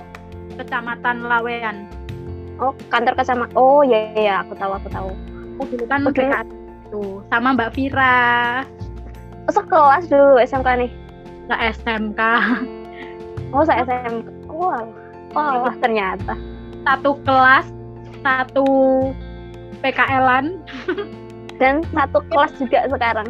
Kecamatan 0.54 1.26
Lawean. 1.26 1.90
Oh 2.62 2.76
kantor 2.94 3.16
kecamatan. 3.18 3.56
Oh 3.58 3.82
iya 3.82 4.14
iya 4.20 4.34
aku 4.44 4.54
tahu 4.54 4.76
aku 4.76 4.92
tahu. 4.92 5.12
Aku 5.60 5.68
dulu 5.76 5.86
kan 5.92 6.08
Oke. 6.08 6.24
PKL 6.24 6.48
itu 6.88 7.04
sama 7.28 7.52
Mbak 7.52 7.72
Vira, 7.76 8.64
Oh, 9.46 9.54
sekelas 9.54 10.08
dulu 10.08 10.40
SMK 10.40 10.70
nih. 10.80 10.92
nggak 11.52 11.62
SMK. 11.82 12.22
Oh 13.52 13.66
saya 13.66 13.82
SMK. 13.84 14.30
Wah. 14.48 14.86
Oh, 15.34 15.54
wah 15.66 15.76
ternyata. 15.82 16.38
Satu 16.86 17.18
kelas, 17.28 17.68
satu 18.24 18.68
PKL-an, 19.82 20.62
Dan 21.60 21.84
satu 21.92 22.24
kelas 22.32 22.56
juga 22.62 22.88
sekarang. 22.88 23.28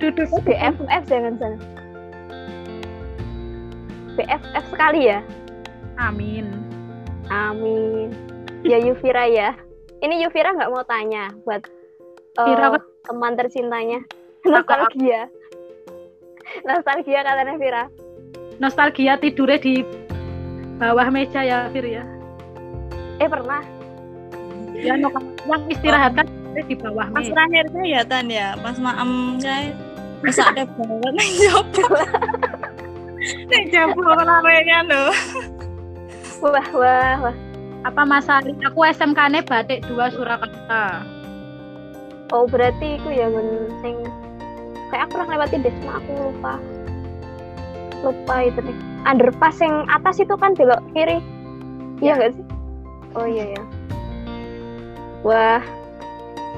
duduk 0.00 0.32
BFF 0.42 1.04
jangan 1.06 1.36
jangan. 1.36 1.60
BFF 4.16 4.64
sekali 4.72 5.12
ya. 5.12 5.20
Amin. 6.00 6.48
Amin. 7.28 8.16
Ya 8.64 8.80
Yufira 8.80 9.28
ya. 9.28 9.52
Ini 10.00 10.24
Yufira 10.24 10.50
nggak 10.50 10.70
mau 10.72 10.80
tanya 10.82 11.28
buat 11.44 11.60
eh, 12.34 12.44
Vira 12.46 12.72
apa? 12.72 12.78
teman 13.04 13.32
tercintanya. 13.36 14.00
Nostalgia. 14.42 15.28
Nostalgia 16.64 17.20
katanya 17.20 17.54
Vira. 17.56 17.84
Nostalgia 18.56 19.14
tidurnya 19.16 19.58
di 19.58 19.74
bawah 20.76 21.08
meja 21.08 21.40
ya, 21.40 21.68
Fir 21.68 21.84
ya. 21.84 22.04
Eh 23.20 23.28
pernah. 23.28 23.60
Ya, 24.72 24.96
no- 24.96 25.12
yang 25.44 25.62
istirahat 25.68 26.16
kan 26.16 26.24
tidurnya 26.24 26.64
di 26.64 26.76
bawah 26.76 27.06
Pas 27.12 27.20
meja. 27.20 27.32
terakhirnya 27.36 27.84
ya 27.84 28.00
Tan 28.02 28.26
ya, 28.26 28.48
pas 28.56 28.76
maem 28.76 29.10
kayak 29.36 29.76
bisa 30.20 30.42
ada 30.48 30.64
banget 30.64 31.12
nih 31.14 31.30
jopo. 31.44 31.84
Nih 33.48 33.62
jopo 33.68 34.00
lawean 34.00 34.84
loh. 34.88 35.12
Wah 36.40 36.68
wah 36.72 37.14
wah. 37.28 37.36
Apa 37.80 38.04
Mas 38.04 38.28
Ari? 38.28 38.52
Aku 38.68 38.84
SMK-nya 38.84 39.40
Batik 39.48 39.80
2 39.88 39.96
Surakarta. 40.12 41.00
Oh 42.30 42.44
berarti 42.44 43.00
itu 43.00 43.08
ya 43.10 43.26
men 43.26 43.72
sing 43.82 44.06
kayak 44.92 45.10
aku 45.10 45.18
pernah 45.18 45.40
lewatin 45.40 45.64
deh 45.66 45.74
cuma 45.82 45.98
aku 45.98 46.10
lupa. 46.30 46.54
Lupa 48.04 48.34
itu 48.44 48.60
deh. 48.60 48.76
Underpass 49.08 49.64
yang 49.64 49.88
atas 49.88 50.20
itu 50.20 50.36
kan 50.36 50.52
belok 50.52 50.84
kiri. 50.92 51.18
Iya 52.04 52.20
nggak 52.20 52.32
sih? 52.36 52.44
Oh 53.16 53.26
iya 53.26 53.56
ya. 53.56 53.62
Wah. 55.24 55.62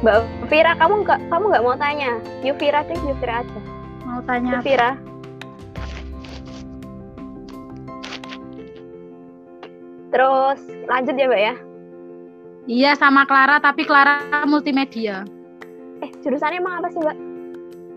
Mbak 0.02 0.50
Vira, 0.50 0.74
kamu 0.74 1.06
nggak 1.06 1.20
kamu 1.30 1.44
nggak 1.54 1.62
mau 1.62 1.78
tanya? 1.78 2.18
Yufira 2.42 2.82
deh, 2.82 2.98
Yufira 3.06 3.46
aja. 3.46 3.61
Mau 4.02 4.18
tanya 4.26 4.58
Yufira. 4.58 4.98
Terus 10.12 10.61
lanjut 10.87 11.14
ya 11.16 11.27
Mbak 11.27 11.42
ya. 11.42 11.55
Iya 12.68 12.90
sama 12.94 13.27
Clara, 13.27 13.59
tapi 13.59 13.83
Clara 13.83 14.22
multimedia. 14.46 15.27
Eh 16.05 16.11
jurusannya 16.22 16.62
emang 16.62 16.85
apa 16.85 16.88
sih 16.92 17.01
Mbak? 17.01 17.16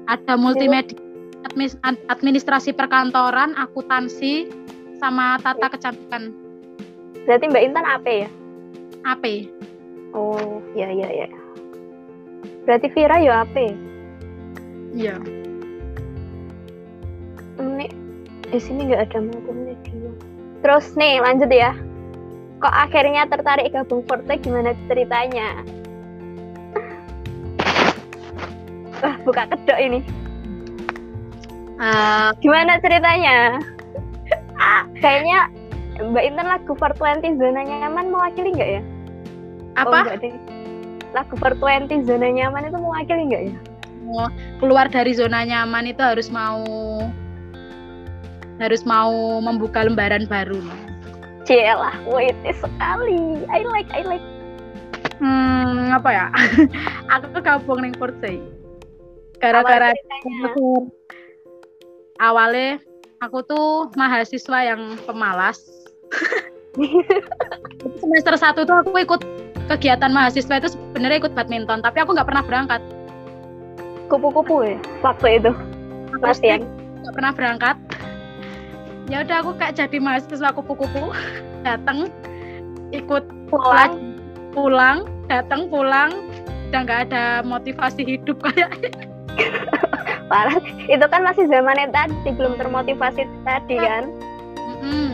Ada 0.06 0.34
multimedia, 0.38 0.98
administrasi 2.10 2.74
perkantoran, 2.74 3.54
akuntansi, 3.58 4.50
sama 5.02 5.38
tata 5.44 5.68
kecantikan 5.70 6.34
Berarti 7.26 7.46
Mbak 7.50 7.64
Intan 7.66 7.86
apa 7.90 8.10
ya? 8.10 8.30
AP. 9.06 9.50
Oh 10.14 10.62
iya 10.78 10.94
iya 10.94 11.10
iya. 11.10 11.28
Berarti 12.70 12.88
Vira 12.94 13.18
ya 13.18 13.42
apa? 13.42 13.74
Iya. 14.94 15.18
Ini 17.58 17.88
di 18.54 18.60
sini 18.62 18.90
nggak 18.90 19.10
ada 19.10 19.20
multimedia. 19.26 20.14
Terus 20.62 20.94
nih 20.94 21.18
lanjut 21.18 21.50
ya. 21.50 21.74
Kok 22.56 22.72
akhirnya 22.74 23.28
tertarik 23.28 23.76
gabung 23.76 24.02
Forte 24.08 24.40
gimana 24.40 24.72
ceritanya? 24.88 25.60
Wah 29.04 29.16
buka 29.28 29.44
kedok 29.52 29.80
ini. 29.80 30.00
Eh, 31.76 32.30
Gimana 32.40 32.80
ceritanya? 32.80 33.60
Ah, 34.56 34.88
Kayaknya 35.04 35.52
Mbak 36.00 36.24
Intan 36.24 36.48
lagu 36.48 36.72
420 36.76 37.36
zona 37.40 37.62
nyaman 37.64 38.08
mewakili 38.12 38.56
nggak 38.56 38.72
ya? 38.80 38.82
Oh, 39.76 39.92
apa? 39.92 39.98
enggak 40.08 40.18
deh. 40.24 40.34
Lagu 41.12 41.34
420 41.36 42.08
zona 42.08 42.28
nyaman 42.32 42.72
itu 42.72 42.78
mewakili 42.80 43.22
nggak 43.28 43.44
ya? 43.52 43.56
Mau 44.08 44.28
keluar 44.64 44.88
dari 44.88 45.12
zona 45.12 45.44
nyaman 45.44 45.92
itu 45.92 46.00
harus 46.00 46.32
mau 46.32 46.64
harus 48.56 48.82
mau 48.88 49.12
membuka 49.44 49.84
lembaran 49.84 50.24
baru. 50.32 50.64
Cielah, 51.46 51.94
waitis 52.10 52.58
sekali. 52.58 53.46
I 53.54 53.62
like, 53.70 53.90
I 53.94 54.02
like. 54.02 54.26
Hmm, 55.22 55.94
apa 55.94 56.10
ya? 56.10 56.26
aku 57.14 57.40
gabung 57.40 57.86
ning 57.86 57.94
Force. 57.96 58.42
Gara-gara 59.38 59.94
Awal 59.94 59.96
ceritanya. 59.96 60.74
awalnya 62.18 62.70
aku 63.22 63.46
tuh 63.46 63.94
mahasiswa 63.94 64.60
yang 64.74 64.98
pemalas. 65.06 65.62
Semester 68.02 68.36
satu 68.36 68.66
tuh 68.68 68.82
aku 68.84 68.98
ikut 69.00 69.22
kegiatan 69.70 70.12
mahasiswa 70.12 70.60
itu 70.60 70.74
sebenarnya 70.74 71.24
ikut 71.24 71.34
badminton, 71.38 71.86
tapi 71.86 72.02
aku 72.02 72.18
nggak 72.18 72.28
pernah 72.28 72.44
berangkat. 72.44 72.82
Kupu-kupu 74.10 74.66
ya 74.66 74.78
waktu 75.06 75.40
itu. 75.42 75.52
Latihan. 76.20 76.62
nggak 77.06 77.14
pernah 77.14 77.32
berangkat. 77.38 77.76
Ya 79.06 79.22
udah 79.22 79.46
aku 79.46 79.52
kayak 79.58 79.78
jadi 79.78 79.98
mahasiswa 80.02 80.50
kupu-kupu, 80.50 81.14
datang 81.68 82.10
ikut 82.90 83.24
Pulang. 83.46 84.18
pulang, 84.56 84.98
datang 85.30 85.70
pulang, 85.70 86.10
udah 86.72 86.80
nggak 86.82 87.00
ada 87.12 87.46
motivasi 87.46 88.02
hidup 88.02 88.42
kayak 88.42 88.72
Parah. 90.32 90.58
Itu 90.90 91.06
kan 91.06 91.22
masih 91.22 91.46
zamannya 91.46 91.94
tadi 91.94 92.34
belum 92.34 92.58
termotivasi 92.58 93.30
tadi 93.46 93.78
kan. 93.78 94.10
Mm-mm. 94.58 95.14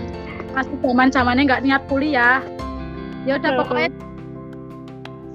masih 0.51 0.75
zaman 0.83 1.07
zamannya 1.11 1.43
nggak 1.47 1.63
niat 1.63 1.83
kuliah 1.87 2.43
ya 3.23 3.39
udah 3.39 3.51
Mm-mm. 3.55 3.59
pokoknya 3.63 3.89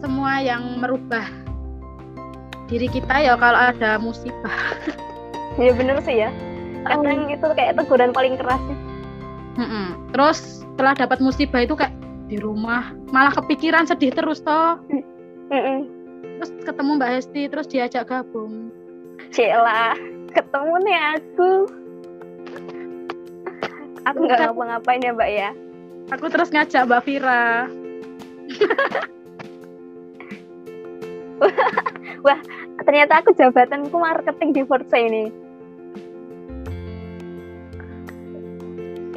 semua 0.01 0.33
yang 0.45 0.77
merubah 0.77 1.25
diri 2.69 2.85
kita 2.89 3.25
ya 3.25 3.33
kalau 3.37 3.57
ada 3.73 3.97
musibah 3.97 4.77
Ya 5.61 5.73
bener 5.73 5.97
sih 6.05 6.21
ya. 6.21 6.29
Kadang 6.87 7.27
itu 7.31 7.47
kayak 7.59 7.73
teguran 7.79 8.11
paling 8.15 8.35
keras 8.39 8.63
ya. 8.63 8.77
Mm-mm. 9.57 10.13
terus 10.13 10.61
setelah 10.61 10.93
dapat 10.93 11.19
musibah 11.25 11.65
itu 11.65 11.73
kayak 11.73 11.97
di 12.29 12.37
rumah 12.37 12.93
malah 13.09 13.33
kepikiran 13.33 13.89
sedih 13.89 14.13
terus 14.13 14.45
toh 14.45 14.77
Mm-mm. 15.49 15.89
terus 16.37 16.51
ketemu 16.61 16.91
Mbak 17.01 17.11
Hesti 17.17 17.43
terus 17.49 17.65
diajak 17.65 18.05
gabung 18.13 18.69
Cielah, 19.33 19.97
ketemu 20.33 20.75
nih 20.87 20.99
aku. 21.19 21.67
Aku 24.07 24.19
nggak 24.23 24.39
ngapa-ngapain 24.39 25.03
ya 25.03 25.11
mbak 25.13 25.31
ya. 25.35 25.51
aku 26.15 26.31
terus 26.31 26.55
ngajak 26.55 26.87
Mbak 26.87 27.03
Vira 27.03 27.67
Ternyata 32.87 33.19
aku 33.19 33.35
jabatanku 33.35 33.99
marketing 33.99 34.55
di 34.55 34.63
Forza 34.63 34.95
ini. 34.95 35.46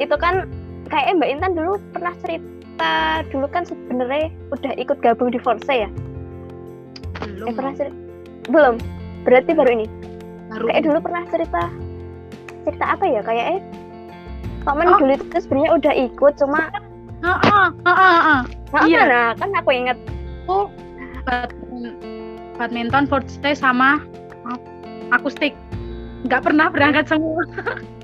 Itu 0.00 0.16
kan 0.16 0.48
kayak 0.88 1.20
Mbak 1.20 1.30
Intan 1.30 1.52
dulu 1.54 1.76
pernah 1.92 2.16
cerita 2.24 3.22
dulu 3.28 3.46
kan 3.52 3.68
sebenarnya 3.68 4.32
udah 4.50 4.72
ikut 4.80 4.98
gabung 5.04 5.30
di 5.30 5.38
Forza 5.38 5.70
ya? 5.70 5.88
Eh, 7.20 7.52
pernah 7.52 7.72
belum 7.72 7.76
cerita? 7.76 7.96
Belum. 8.48 8.74
Berarti 9.28 9.50
baru 9.52 9.70
ini. 9.76 9.86
baru 10.50 10.64
Kayak 10.72 10.82
dulu 10.88 10.98
pernah 11.04 11.22
cerita 11.28 11.62
cerita 12.64 12.84
apa 12.96 13.04
ya? 13.04 13.20
Kayak 13.22 13.46
eh 13.56 13.62
Paman 14.60 14.92
Oh. 14.92 15.00
dulu 15.00 15.16
itu 15.16 15.24
sebenarnya 15.40 15.70
udah 15.76 15.92
ikut 15.96 16.32
cuma 16.36 16.68
Ah, 17.20 17.36
ah, 17.52 17.68
ah, 17.84 17.92
ah, 18.00 18.40
nah, 18.72 18.88
Iya. 18.88 19.04
nah, 19.04 19.28
kan 19.36 19.52
aku 19.52 19.76
inget 19.76 20.00
aku 20.48 20.72
badminton, 22.56 23.04
stay 23.28 23.52
sama 23.52 24.00
akustik 25.12 25.52
nggak 26.24 26.40
pernah 26.48 26.72
berangkat 26.72 27.12
semua 27.12 27.44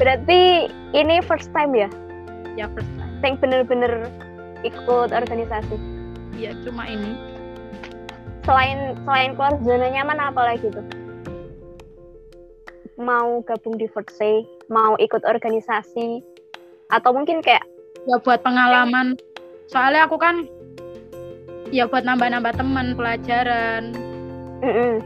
berarti 0.00 0.66
ini 0.92 1.22
first 1.24 1.50
time 1.54 1.72
ya? 1.76 1.88
Ya 2.58 2.66
first 2.72 2.90
time. 2.98 3.12
Yang 3.22 3.36
bener-bener 3.38 4.10
ikut 4.66 5.10
organisasi? 5.14 5.76
Ya 6.36 6.52
cuma 6.66 6.88
ini. 6.90 7.14
Selain 8.42 8.98
selain 9.06 9.38
keluar 9.38 9.54
zona 9.62 9.88
nyaman 9.90 10.18
apa 10.18 10.40
lagi 10.42 10.66
tuh? 10.68 10.86
Mau 12.98 13.40
gabung 13.46 13.78
di 13.78 13.86
Fortse 13.90 14.46
mau 14.70 14.94
ikut 14.98 15.22
organisasi 15.24 16.22
atau 16.92 17.10
mungkin 17.14 17.40
kayak 17.40 17.62
ya 18.04 18.18
buat 18.20 18.42
pengalaman. 18.42 19.16
Soalnya 19.70 20.10
aku 20.10 20.18
kan 20.18 20.44
ya 21.72 21.88
buat 21.88 22.04
nambah-nambah 22.04 22.52
teman 22.58 22.98
pelajaran. 22.98 23.94
Mm-mm, 24.62 25.02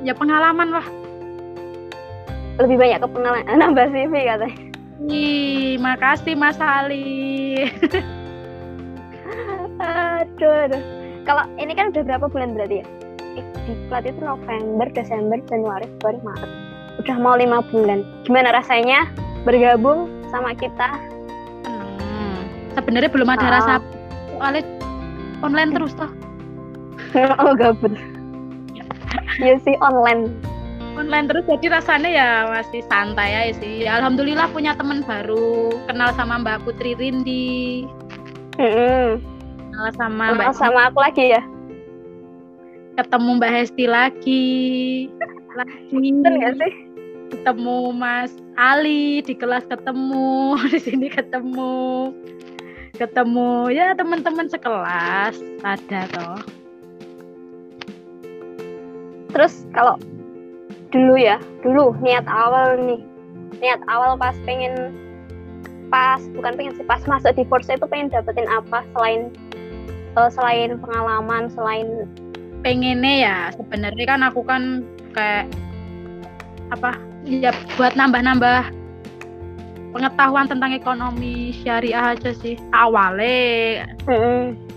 ya 0.00 0.16
pengalaman 0.16 0.72
lah 0.72 0.86
lebih 2.62 2.76
banyak 2.78 2.98
ke 3.02 3.08
pengalaman. 3.10 3.44
Nambah 3.60 3.86
CV 3.90 4.14
katanya. 4.24 4.56
Ih, 5.02 5.82
makasih 5.82 6.34
Mas 6.38 6.58
Ali. 6.62 7.66
Aduh, 9.82 10.70
aduh. 10.70 10.82
kalau 11.26 11.42
ini 11.58 11.74
kan 11.74 11.90
udah 11.90 12.02
berapa 12.06 12.26
bulan 12.30 12.54
berarti 12.54 12.82
ya? 12.82 12.86
Di 13.66 13.74
plat 13.90 14.06
itu 14.06 14.22
November 14.22 14.86
Desember 14.90 15.42
Januari 15.50 15.90
Februari 15.98 16.22
Maret. 16.22 16.50
Udah 17.02 17.16
mau 17.18 17.34
lima 17.34 17.58
bulan. 17.66 18.06
Gimana 18.22 18.54
rasanya 18.54 19.10
bergabung 19.42 20.06
sama 20.30 20.54
kita? 20.54 20.86
Seneng. 21.66 22.46
sebenarnya 22.78 23.10
belum 23.10 23.26
ada 23.26 23.42
Ah. 23.42 23.52
rasa 23.58 23.72
soalnya 24.38 24.62
online 25.42 25.70
terus 25.78 25.92
toh. 25.98 26.10
Oh 27.42 27.54
gabut. 27.58 27.90
Ya 29.42 29.58
sih 29.62 29.74
online 29.82 30.30
online 30.96 31.26
terus 31.28 31.44
jadi 31.48 31.66
rasanya 31.80 32.10
ya 32.10 32.28
masih 32.48 32.82
santai 32.86 33.30
aja 33.32 33.52
sih. 33.60 33.88
Alhamdulillah 33.88 34.48
punya 34.52 34.76
teman 34.76 35.00
baru 35.04 35.72
kenal 35.88 36.12
sama 36.14 36.40
Mbak 36.40 36.68
Putri 36.68 36.92
Rindi. 36.96 37.86
Mm-mm. 38.60 39.16
kenal 39.72 39.88
sama 39.96 40.24
Kenal 40.28 40.36
Mbak 40.36 40.52
sama 40.54 40.80
aku 40.92 40.98
lagi 41.00 41.24
ya? 41.32 41.42
Ketemu 43.00 43.30
Mbak 43.40 43.52
Hesti 43.56 43.84
lagi. 43.88 44.48
Lagi. 45.56 46.08
Sih? 46.60 46.74
Ketemu 47.32 47.78
Mas 47.96 48.36
Ali 48.60 49.24
di 49.24 49.32
kelas 49.32 49.64
ketemu 49.64 50.56
di 50.72 50.78
sini 50.80 51.08
ketemu. 51.08 52.12
Ketemu 52.92 53.72
ya 53.72 53.96
teman-teman 53.96 54.52
sekelas 54.52 55.40
ada 55.64 56.00
toh. 56.12 56.40
Terus 59.32 59.64
kalau 59.72 59.96
dulu 60.92 61.16
ya. 61.16 61.40
Dulu 61.64 61.96
niat 61.98 62.28
awal 62.28 62.76
nih. 62.78 63.00
Niat 63.58 63.80
awal 63.88 64.14
pas 64.14 64.36
pengen 64.44 64.92
pas 65.88 66.20
bukan 66.32 66.56
pengen 66.56 66.72
sih 66.72 66.86
pas 66.88 67.04
masuk 67.04 67.36
di 67.36 67.44
Forza 67.44 67.76
itu 67.76 67.84
pengen 67.84 68.08
dapetin 68.08 68.48
apa 68.48 68.80
selain 68.96 69.28
eh, 70.16 70.30
selain 70.32 70.80
pengalaman 70.80 71.52
selain 71.52 72.08
pengennya 72.64 73.14
ya 73.28 73.36
sebenarnya 73.52 74.04
kan 74.08 74.20
aku 74.24 74.40
kan 74.40 74.88
kayak 75.12 75.52
apa 76.72 76.96
ya 77.28 77.52
buat 77.76 77.92
nambah-nambah 77.92 78.72
pengetahuan 79.92 80.48
tentang 80.48 80.72
ekonomi 80.72 81.52
syariah 81.60 82.16
aja 82.16 82.32
sih. 82.32 82.56
Awalnya 82.72 83.84
mm 84.08 84.72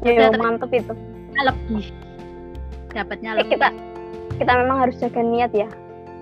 Udah, 0.00 0.32
ya 0.32 0.36
mantep 0.36 0.68
itu. 0.72 0.92
Lebih. 1.40 1.88
Dapatnya 2.92 3.30
Eh, 3.32 3.36
lebih. 3.44 3.56
kita 3.56 3.68
kita 4.40 4.52
memang 4.56 4.88
harus 4.88 4.96
jaga 4.96 5.20
niat 5.20 5.52
ya 5.52 5.68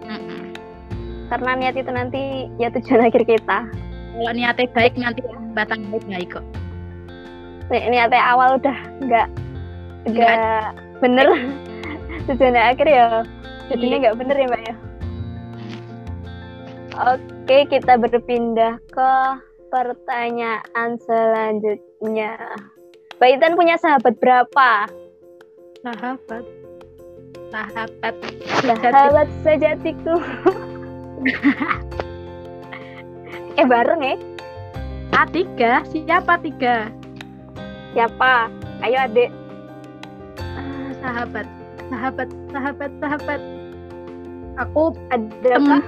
Mm-mm. 0.05 0.51
karena 1.31 1.51
niat 1.55 1.75
itu 1.79 1.91
nanti 1.91 2.23
ya 2.59 2.69
tujuan 2.69 3.05
akhir 3.09 3.23
kita 3.23 3.59
kalau 4.19 4.33
niatnya 4.35 4.67
baik 4.75 4.99
nanti 4.99 5.23
batang 5.55 5.87
baik 5.89 6.05
baik 6.05 6.29
kok 6.35 6.47
Ni- 7.71 7.87
niatnya 7.89 8.23
awal 8.27 8.59
udah 8.59 8.79
nggak 9.01 9.29
Nggak. 10.09 10.35
nggak 10.35 10.65
bener 10.99 11.29
tujuan 12.27 12.59
akhir 12.59 12.87
ya 12.87 13.07
jadinya 13.69 13.95
Iya. 13.95 14.03
nggak 14.03 14.17
bener 14.19 14.37
ya 14.37 14.47
mbak 14.49 14.63
ya 14.65 14.75
oke 16.99 17.57
kita 17.69 17.93
berpindah 17.97 18.75
ke 18.89 19.13
pertanyaan 19.69 20.97
selanjutnya 21.05 22.35
Mbak 23.19 23.31
Intan 23.35 23.59
punya 23.59 23.75
sahabat 23.77 24.15
berapa? 24.17 24.87
sahabat 25.83 26.43
sahabat 27.49 28.15
Sahabat 28.63 29.29
sejatiku. 29.43 30.15
eh 33.59 33.67
bareng 33.67 34.03
ya? 34.05 34.15
A 35.17 35.25
tiga 35.27 35.83
siapa 35.89 36.39
tiga 36.39 36.93
Siapa? 37.97 38.53
Ayo 38.85 38.99
adik. 39.03 39.31
Ah, 40.39 40.91
sahabat 41.03 41.47
sahabat 41.89 42.29
sahabat 42.53 42.91
sahabat 43.01 43.41
aku 44.61 44.93
Ada 45.09 45.57
temen 45.57 45.81
kah? 45.81 45.83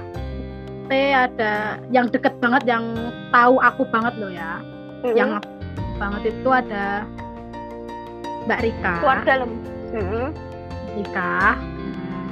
T 0.89 0.91
ada 1.15 1.53
yang 1.93 2.11
deket 2.11 2.35
banget 2.43 2.67
yang 2.67 2.83
tahu 3.31 3.61
aku 3.63 3.87
banget 3.87 4.11
loh 4.19 4.27
ya 4.27 4.59
yang 5.15 5.39
banget 5.95 6.35
itu 6.35 6.49
ada 6.51 7.05
Mbak 8.49 8.59
Rika 8.59 8.91
keluar 8.99 9.19
dalam. 9.23 9.49
Rika 10.93 11.55
Hmm. 11.55 12.31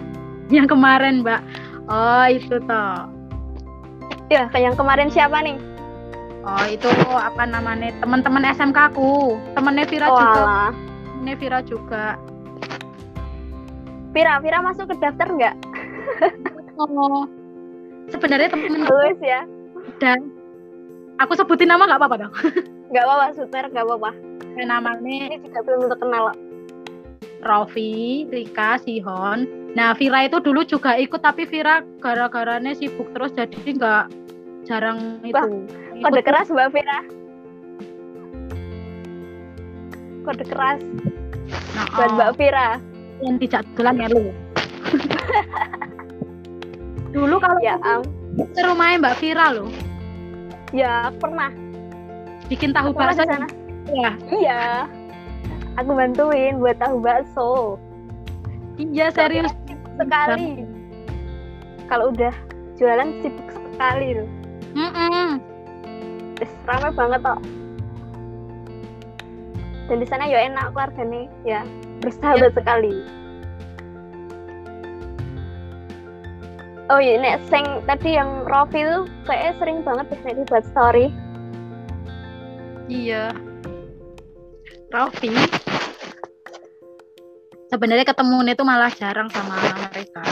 yang 0.50 0.66
kemarin 0.66 1.22
Mbak 1.22 1.42
Oh, 1.86 2.26
itu 2.30 2.54
toh. 2.64 3.10
Ya, 4.30 4.46
kayak 4.46 4.62
yang 4.64 4.78
kemarin 4.78 5.10
siapa 5.10 5.42
nih? 5.42 5.58
Oh, 6.40 6.62
itu 6.64 6.86
apa 7.10 7.44
namanya? 7.44 7.90
Teman-teman 7.98 8.46
SMK 8.48 8.94
aku. 8.94 9.34
Temennya 9.52 9.90
Vira 9.90 10.06
Oh, 10.06 10.14
juga. 10.14 10.38
alah. 10.38 10.72
Temennya 11.04 11.36
Vira 11.36 11.60
juga. 11.60 12.06
Vira, 14.10 14.38
Vira 14.38 14.62
masuk 14.62 14.86
ke 14.86 14.96
daftar 14.98 15.28
nggak? 15.28 15.56
Oh. 16.78 17.26
Sebenarnya 18.08 18.50
temen 18.50 18.86
Lulus 18.86 19.20
ya? 19.20 19.44
dan 19.98 20.30
aku 21.18 21.34
sebutin 21.34 21.68
nama 21.68 21.84
nggak 21.84 22.00
apa-apa 22.00 22.18
dong. 22.20 22.34
Nggak 22.88 23.04
apa-apa, 23.04 23.26
Suter, 23.34 23.66
nggak 23.68 23.84
apa-apa. 23.84 24.12
Namanya 24.56 25.02
Ini 25.28 25.42
juga 25.42 25.60
belum 25.62 25.90
terkenal. 25.90 26.34
Rofi, 27.40 28.28
Rika, 28.28 28.76
Sihon. 28.80 29.48
Nah, 29.72 29.94
Vira 29.94 30.26
itu 30.26 30.40
dulu 30.40 30.64
juga 30.64 30.96
ikut 30.96 31.22
tapi 31.22 31.46
Vira 31.46 31.80
gara-garanya 32.00 32.74
sibuk 32.74 33.08
terus 33.14 33.32
jadi 33.32 33.56
nggak 33.56 34.04
jarang 34.66 35.24
itu. 35.24 35.36
Wah, 35.36 35.48
Kode 36.02 36.22
keras 36.22 36.48
Mbak 36.48 36.70
Vira. 36.72 37.00
Kode 40.24 40.44
keras 40.46 40.80
Nah, 41.74 41.86
buat 41.96 42.10
oh, 42.10 42.16
Mbak 42.16 42.32
Vira. 42.36 42.70
yang 43.20 43.36
tidak 43.38 43.64
jalan 43.76 43.96
ya 43.98 44.08
lu. 44.08 44.24
dulu 47.10 47.36
kalau 47.38 47.60
Ya, 47.60 47.76
am. 47.82 48.02
ke 48.54 48.62
rumahnya 48.62 49.02
Mbak 49.02 49.16
Vira 49.20 49.46
loh, 49.52 49.70
Ya, 50.72 51.10
pernah. 51.18 51.50
bikin 52.48 52.70
tahu 52.72 52.94
bakso 52.94 53.22
di 53.22 53.28
sana. 53.28 53.48
ya. 53.90 54.12
Iya. 54.30 54.62
Aku 55.80 55.96
bantuin 55.96 56.60
buat 56.60 56.76
tahu 56.76 57.00
bakso. 57.00 57.80
Iya 58.76 59.16
serius. 59.16 59.56
Sekali. 59.96 60.68
Kalau 61.88 62.12
udah 62.12 62.36
jualan 62.76 63.10
sibuk 63.24 63.48
sekali 63.48 64.08
loh. 64.20 64.30
Mm-mm. 64.76 65.40
Wis, 66.40 66.52
Rame 66.68 66.92
banget 66.92 67.20
kok. 67.24 67.40
Dan 69.90 69.98
di 69.98 70.08
sana 70.08 70.30
ya 70.30 70.46
enak 70.46 70.76
keluarganya, 70.76 71.26
ya 71.42 71.60
bersahabat 72.04 72.54
sekali. 72.54 72.94
Oh 76.90 76.98
iya, 76.98 77.22
nek 77.22 77.46
sing 77.50 77.66
tadi 77.86 78.18
yang 78.18 78.50
Rofi 78.50 78.82
tuh 78.82 79.06
kayaknya 79.30 79.54
sering 79.62 79.78
banget 79.86 80.06
deh 80.10 80.20
nek 80.26 80.36
dibuat 80.42 80.64
story. 80.70 81.14
Iya. 82.90 83.34
Rofi. 84.90 85.30
Sebenarnya 87.70 88.02
ketemunya 88.02 88.58
itu 88.58 88.66
malah 88.66 88.90
jarang 88.90 89.30
sama 89.30 89.54
mereka. 89.94 90.26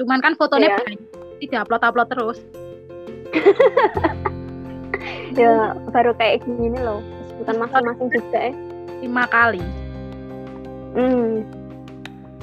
Cuman 0.00 0.24
kan 0.24 0.32
fotonya 0.34 0.72
Iya. 0.72 0.76
banyak, 0.80 1.00
tidak 1.40 1.58
upload-upload 1.68 2.08
terus. 2.08 2.38
Ya 5.32 5.72
baru 5.90 6.12
kayak 6.14 6.44
gini 6.44 6.78
loh. 6.78 7.00
Bukan 7.42 7.56
masing-masing 7.58 8.08
juga 8.12 8.38
ya. 8.38 8.52
Lima 9.00 9.24
kali. 9.26 9.64
Hmm. 10.94 11.42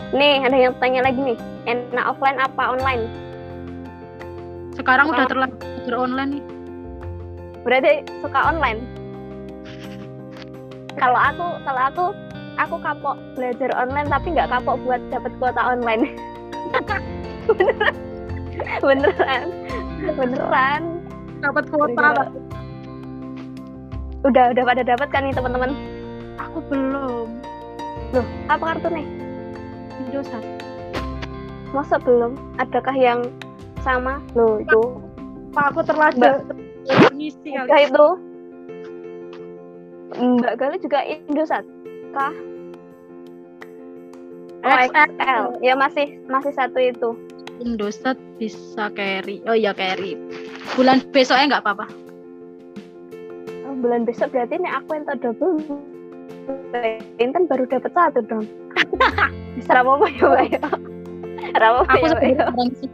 Nih, 0.09 0.41
ada 0.41 0.57
yang 0.57 0.73
tanya 0.81 1.05
lagi 1.05 1.21
nih. 1.21 1.37
Enak 1.69 2.05
offline 2.09 2.41
apa 2.41 2.63
online? 2.75 3.05
Sekarang 4.73 5.07
udah 5.07 5.23
Oh. 5.23 5.29
terlanjur 5.29 5.55
belajar 5.61 5.95
online 5.95 6.29
nih. 6.33 6.43
Berarti 7.61 7.91
suka 8.19 8.39
online. 8.49 8.79
Kalau 10.97 11.19
aku, 11.21 11.47
kalau 11.63 11.81
aku, 11.93 12.05
aku 12.59 12.75
kapok 12.83 13.15
belajar 13.39 13.71
online 13.79 14.11
tapi 14.11 14.35
nggak 14.35 14.51
kapok 14.51 14.75
buat 14.83 15.01
dapat 15.07 15.31
kuota 15.39 15.61
online. 15.63 16.03
beneran, 17.49 17.95
beneran, 18.83 19.47
beneran. 20.13 20.81
Dapat 21.39 21.63
Gara-gara- 21.71 22.35
Udah, 24.19 24.51
udah 24.51 24.63
pada 24.67 24.83
dapat 24.83 25.07
kan 25.15 25.23
nih 25.23 25.31
teman-teman? 25.31 25.71
Aku 26.35 26.59
belum. 26.67 27.27
Loh, 28.11 28.27
apa 28.51 28.75
kartu 28.75 28.91
nih? 28.91 29.07
Indosat. 30.03 30.43
Masa 31.71 31.95
belum? 32.03 32.35
Adakah 32.59 32.95
yang 32.99 33.19
sama? 33.79 34.19
Loh, 34.35 34.59
itu. 34.59 34.81
Pak 35.55 35.71
aku 35.71 35.79
terlanjur 35.87 36.43
ngisi 37.15 37.55
itu. 37.55 38.07
Mbak 40.19 40.53
Gali 40.59 40.77
juga 40.83 40.99
Indosat. 41.07 41.63
Kah? 42.11 42.33
Oh, 44.59 44.75
XL. 44.75 45.43
Ya 45.63 45.73
masih 45.75 46.19
masih 46.27 46.51
satu 46.51 46.79
itu. 46.79 47.15
Indosat 47.63 48.15
bisa 48.39 48.91
carry. 48.95 49.39
Oh 49.47 49.55
iya 49.55 49.71
carry. 49.71 50.19
Bulan 50.75 51.03
besoknya 51.11 51.57
nggak 51.57 51.63
apa-apa. 51.63 51.85
Oh, 53.67 53.75
bulan 53.79 54.03
besok 54.03 54.35
berarti 54.35 54.59
nih 54.59 54.71
aku 54.71 54.89
yang 54.95 55.05
double. 55.19 55.55
Intan 57.21 57.45
baru 57.45 57.69
dapat 57.69 57.91
satu 57.93 58.19
dong. 58.25 58.45
Bisa 59.59 59.81
apa 59.81 60.07
ya, 60.09 60.25
Mbak 60.25 60.45
ya? 60.49 60.61
Apa 61.53 61.67
apa 61.85 61.93
Aku 61.93 62.05
ya, 62.05 62.09
ya? 62.09 62.47
sebenarnya. 62.49 62.87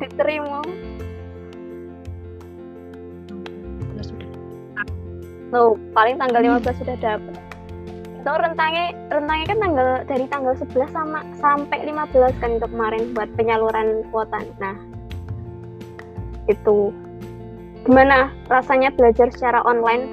Diterima. 0.00 0.60
Loh, 5.52 5.76
paling 5.92 6.16
tanggal 6.16 6.40
15 6.64 6.80
sudah 6.80 6.96
dapat. 6.96 7.41
Itu 8.22 8.30
rentangnya 8.38 8.94
rentangnya 9.10 9.46
kan 9.50 9.58
tanggal 9.58 9.88
dari 10.06 10.24
tanggal 10.30 10.54
11 10.54 10.94
sama 10.94 11.20
sampai 11.42 11.78
15 11.90 12.38
kan 12.38 12.50
itu 12.54 12.66
kemarin 12.70 13.02
buat 13.18 13.26
penyaluran 13.34 14.06
kuota. 14.14 14.38
Nah, 14.62 14.78
itu 16.46 16.94
gimana 17.82 18.30
rasanya 18.46 18.94
belajar 18.94 19.26
secara 19.34 19.58
online? 19.66 20.06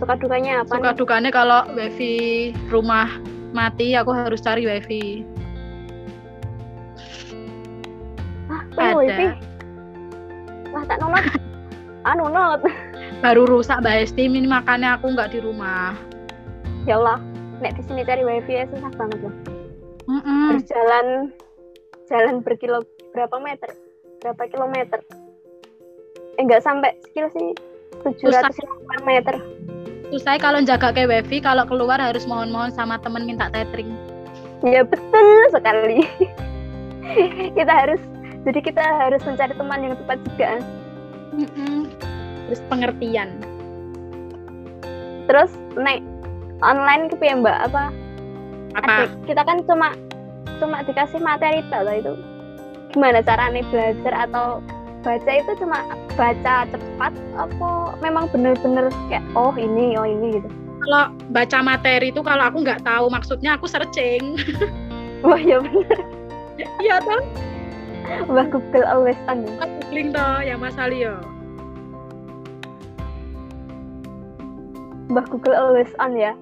Suka 0.00 0.16
dukanya 0.16 0.64
apa 0.64 0.72
Suka 0.80 0.90
nih? 0.92 0.96
dukanya 0.96 1.28
kalau 1.28 1.60
wifi 1.76 2.14
rumah 2.72 3.20
mati 3.52 3.92
aku 3.92 4.16
harus 4.16 4.40
cari 4.40 4.64
wifi. 4.64 5.04
Ah, 8.50 8.66
punya 8.74 8.90
Ada. 8.90 8.98
wifi. 8.98 9.26
Wah, 10.74 10.82
tak 10.88 10.96
nonton. 10.98 11.22
ah, 12.02 12.14
nonton. 12.18 12.60
Baru 13.22 13.46
rusak 13.46 13.78
Mbak 13.78 13.94
Esti 14.08 14.26
ini 14.26 14.42
makanya 14.42 14.98
aku 14.98 15.12
nggak 15.14 15.36
di 15.36 15.38
rumah. 15.38 15.94
Ya 16.88 16.96
Allah, 16.96 17.20
nek 17.60 17.76
di 17.76 17.82
sini 17.84 18.00
cari 18.08 18.24
wifi 18.24 18.56
ya 18.56 18.64
susah 18.72 18.88
banget 18.96 19.18
loh. 19.20 19.34
Mm-mm. 20.08 20.44
Harus 20.48 20.64
jalan 20.64 21.06
jalan 22.08 22.34
berkilo 22.40 22.80
berapa 23.12 23.36
meter? 23.36 23.68
Berapa 24.24 24.48
kilometer? 24.48 25.00
Eh, 26.36 26.42
enggak 26.42 26.64
sampai 26.64 26.96
sekilo 27.04 27.28
sih. 27.36 27.52
700 28.00 29.04
meter. 29.04 29.36
Terus 30.08 30.24
saya 30.24 30.40
kalau 30.40 30.64
jaga 30.64 30.88
ke 30.90 31.04
wifi 31.04 31.44
kalau 31.44 31.68
keluar 31.68 32.00
harus 32.00 32.24
mohon-mohon 32.24 32.72
sama 32.72 32.96
temen 33.04 33.28
minta 33.28 33.52
tethering. 33.52 33.92
Ya 34.64 34.80
betul 34.80 35.52
sekali. 35.52 36.08
kita 37.58 37.72
harus 37.72 38.00
jadi 38.48 38.60
kita 38.64 38.80
harus 38.80 39.20
mencari 39.28 39.52
teman 39.52 39.84
yang 39.84 39.94
tepat 40.00 40.18
juga. 40.32 40.50
Mm-mm. 41.36 41.92
Terus 42.48 42.60
pengertian. 42.72 43.36
Terus 45.28 45.52
naik 45.76 46.02
online 46.60 47.08
ke 47.08 47.16
Mbak 47.16 47.58
apa? 47.72 47.84
Apa? 48.78 48.92
Adik, 49.04 49.10
kita 49.26 49.42
kan 49.42 49.64
cuma 49.66 49.96
cuma 50.60 50.84
dikasih 50.84 51.20
materi 51.20 51.64
loh 51.72 51.94
itu. 51.96 52.12
Gimana 52.92 53.24
caranya 53.24 53.62
belajar 53.70 54.28
atau 54.28 54.60
baca 55.00 55.32
itu 55.32 55.52
cuma 55.56 55.80
baca 56.14 56.68
cepat 56.68 57.12
apa 57.40 57.70
memang 58.04 58.28
bener-bener 58.28 58.92
kayak 59.08 59.24
oh 59.32 59.56
ini 59.56 59.96
oh 59.96 60.04
ini 60.04 60.38
gitu. 60.38 60.48
Kalau 60.80 61.12
baca 61.32 61.58
materi 61.64 62.12
itu 62.12 62.20
kalau 62.24 62.48
aku 62.48 62.64
nggak 62.64 62.84
tahu 62.84 63.08
maksudnya 63.08 63.56
aku 63.56 63.68
searching. 63.68 64.36
Wah 65.26 65.40
ya 65.40 65.60
bener. 65.60 65.98
Iya 66.80 67.00
toh? 67.04 67.22
Wah 68.28 68.46
Google 68.48 68.84
always 68.84 69.18
on. 69.28 69.44
Googling 69.60 70.12
toh 70.12 70.40
ya 70.44 70.56
Mas 70.60 70.76
Ali 70.76 71.04
ya. 71.04 71.16
Mbah 75.10 75.26
Google 75.26 75.56
always 75.56 75.90
on 75.98 76.14
ya. 76.14 76.32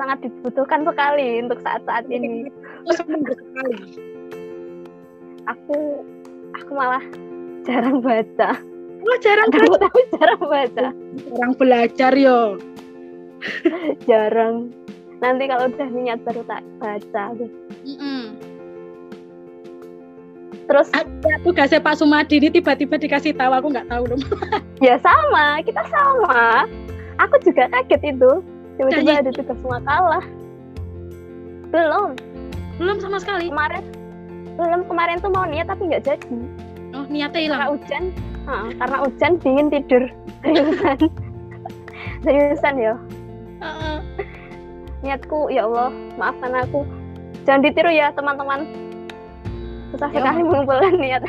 Sangat 0.00 0.24
dibutuhkan 0.24 0.80
sekali 0.88 1.44
untuk 1.44 1.60
saat-saat 1.60 2.08
ini. 2.08 2.48
Aku. 2.88 3.12
Aku 5.44 5.76
aku 6.56 6.70
malah 6.72 7.04
jarang 7.68 8.00
baca. 8.00 8.56
Wah 9.00 9.18
jarang 9.20 9.48
Aku 9.52 9.76
tapi 9.76 10.00
jarang 10.16 10.40
baca. 10.40 10.86
orang 11.36 11.52
belajar 11.60 12.12
yo. 12.16 12.56
Jarang. 14.08 14.68
Nanti 15.20 15.48
kalau 15.48 15.72
udah 15.72 15.88
niat 15.88 16.20
baru 16.24 16.44
tak 16.44 16.60
baca. 16.76 17.24
Mm-mm. 17.88 18.36
Terus 20.68 20.92
Ada 20.92 21.40
tugasnya 21.40 21.80
Pak 21.80 21.96
Sumadi 21.96 22.36
ini 22.36 22.52
tiba-tiba 22.52 23.00
dikasih 23.00 23.32
tahu 23.36 23.52
aku 23.52 23.72
nggak 23.72 23.88
tahu 23.88 24.12
dong. 24.12 24.22
ya 24.84 25.00
sama, 25.00 25.64
kita 25.64 25.80
sama. 25.88 26.68
Aku 27.16 27.36
juga 27.40 27.68
kaget 27.72 28.16
itu. 28.16 28.32
Tiba-tiba 28.80 29.12
Jadi- 29.12 29.20
ada 29.20 29.30
tugas 29.36 29.60
makalah. 29.60 30.24
Belum, 31.68 32.16
Belum 32.80 32.96
sama 32.96 33.20
sekali. 33.20 33.46
kemarin 33.46 33.84
film 34.56 34.80
kemarin 34.84 35.16
tuh 35.20 35.28
mau 35.28 35.44
niat 35.44 35.68
tapi 35.68 35.84
nggak 35.84 36.02
jadi. 36.02 36.32
Oh 36.90 37.04
niatnya 37.06 37.40
hilang. 37.40 37.60
Karena 37.60 37.68
hujan. 37.70 38.04
Heeh, 38.40 38.68
karena 38.74 38.96
hujan 38.98 39.32
dingin 39.38 39.66
tidur. 39.68 40.02
Seriusan. 40.42 40.98
Seriusan 42.20 42.74
ya 42.76 42.94
Heeh. 43.60 43.96
niatku 45.00 45.48
ya 45.48 45.64
Allah 45.64 45.88
maafkan 46.16 46.56
aku. 46.56 46.88
Jangan 47.44 47.60
ditiru 47.62 47.88
ya 47.88 48.08
teman-teman. 48.10 48.64
Susah 49.92 50.08
Ya. 50.08 50.16
sekali 50.18 50.40
mengumpulkan 50.40 50.94
niat. 50.96 51.22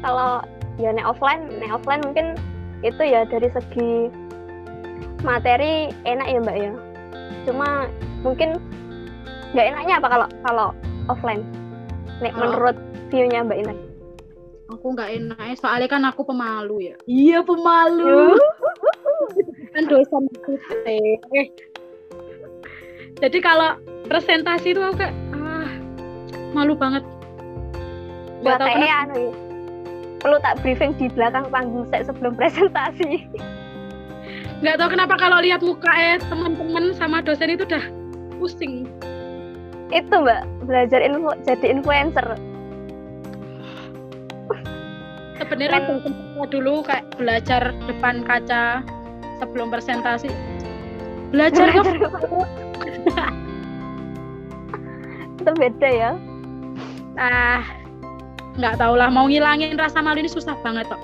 Kalau 0.00 0.40
ya 0.76 0.88
nek 0.90 1.04
offline 1.04 1.42
nek 1.58 1.70
offline 1.70 2.00
mungkin 2.00 2.26
itu 2.80 3.02
ya 3.02 3.22
dari 3.24 3.50
segi 3.50 4.08
materi 5.26 5.90
enak 6.06 6.26
ya 6.28 6.38
mbak 6.42 6.56
ya. 6.56 6.72
Cuma 7.46 7.88
mungkin 8.22 8.58
nggak 9.56 9.66
enaknya 9.74 9.94
apa 9.98 10.08
kalau 10.10 10.26
kalau 10.44 10.68
offline? 11.08 11.42
Nek 12.18 12.34
Kalau- 12.34 12.42
menurut 12.50 12.76
view-nya 13.08 13.46
mbak 13.46 13.62
Intan 13.62 13.78
aku 14.68 14.92
nggak 14.92 15.10
enak 15.16 15.56
soalnya 15.56 15.88
kan 15.88 16.04
aku 16.04 16.22
pemalu 16.28 16.92
ya. 16.92 16.96
Iya 17.08 17.40
pemalu. 17.42 18.36
Kan 19.76 19.84
dosen 19.84 20.24
eh. 20.88 21.16
jadi 23.20 23.38
kalau 23.44 23.76
presentasi 24.08 24.72
itu 24.72 24.80
aku 24.80 24.96
kayak 25.04 25.14
ah 25.36 25.68
malu 26.56 26.72
banget. 26.76 27.04
Nggak 28.40 28.56
buat 28.56 28.60
tahu 28.60 28.68
kenapa. 28.72 28.98
anu 29.04 29.16
ya. 29.18 29.32
perlu 30.18 30.36
tak 30.42 30.54
briefing 30.66 30.92
di 30.98 31.06
belakang 31.14 31.46
panggung 31.52 31.86
saya 31.92 32.02
sebelum 32.08 32.34
presentasi 32.40 33.28
nggak 34.58 34.76
tahu 34.82 34.88
kenapa 34.90 35.14
kalau 35.14 35.38
lihat 35.38 35.62
muka 35.62 35.90
eh 35.94 36.18
teman-teman 36.26 36.90
sama 36.98 37.22
dosen 37.22 37.54
itu 37.54 37.62
udah 37.62 37.84
pusing. 38.42 38.90
Itu 39.94 40.14
mbak. 40.20 40.42
Belajar 40.66 41.00
info 41.00 41.32
jadi 41.46 41.66
influencer. 41.78 42.26
Sebenarnya 45.38 45.80
Kan- 45.86 46.26
dulu 46.50 46.86
kayak 46.86 47.06
belajar 47.18 47.74
depan 47.86 48.22
kaca 48.26 48.82
sebelum 49.38 49.70
presentasi. 49.70 50.30
Belajar 51.34 51.70
kok 51.74 51.86
itu 55.38 55.52
beda 55.54 55.88
ya. 55.88 56.10
Ah 57.16 57.62
nggak 58.58 58.76
tahu 58.76 58.94
lah. 58.98 59.08
Mau 59.08 59.30
ngilangin 59.30 59.78
rasa 59.78 60.02
malu 60.02 60.18
ini 60.20 60.30
susah 60.30 60.58
banget 60.60 60.90
kok. 60.90 61.00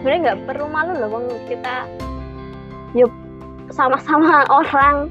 Sebenarnya 0.00 0.18
nggak 0.22 0.38
perlu 0.50 0.66
malu 0.70 0.92
loh 0.98 1.22
kita 1.46 1.86
yuk 2.96 3.12
sama-sama 3.72 4.44
orang. 4.48 5.08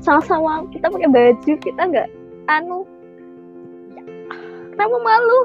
Sama-sama 0.00 0.62
kita 0.70 0.86
pakai 0.86 1.10
baju 1.10 1.52
kita 1.58 1.82
nggak 1.82 2.08
anu 2.46 2.86
kenapa 4.76 4.96
malu? 5.02 5.40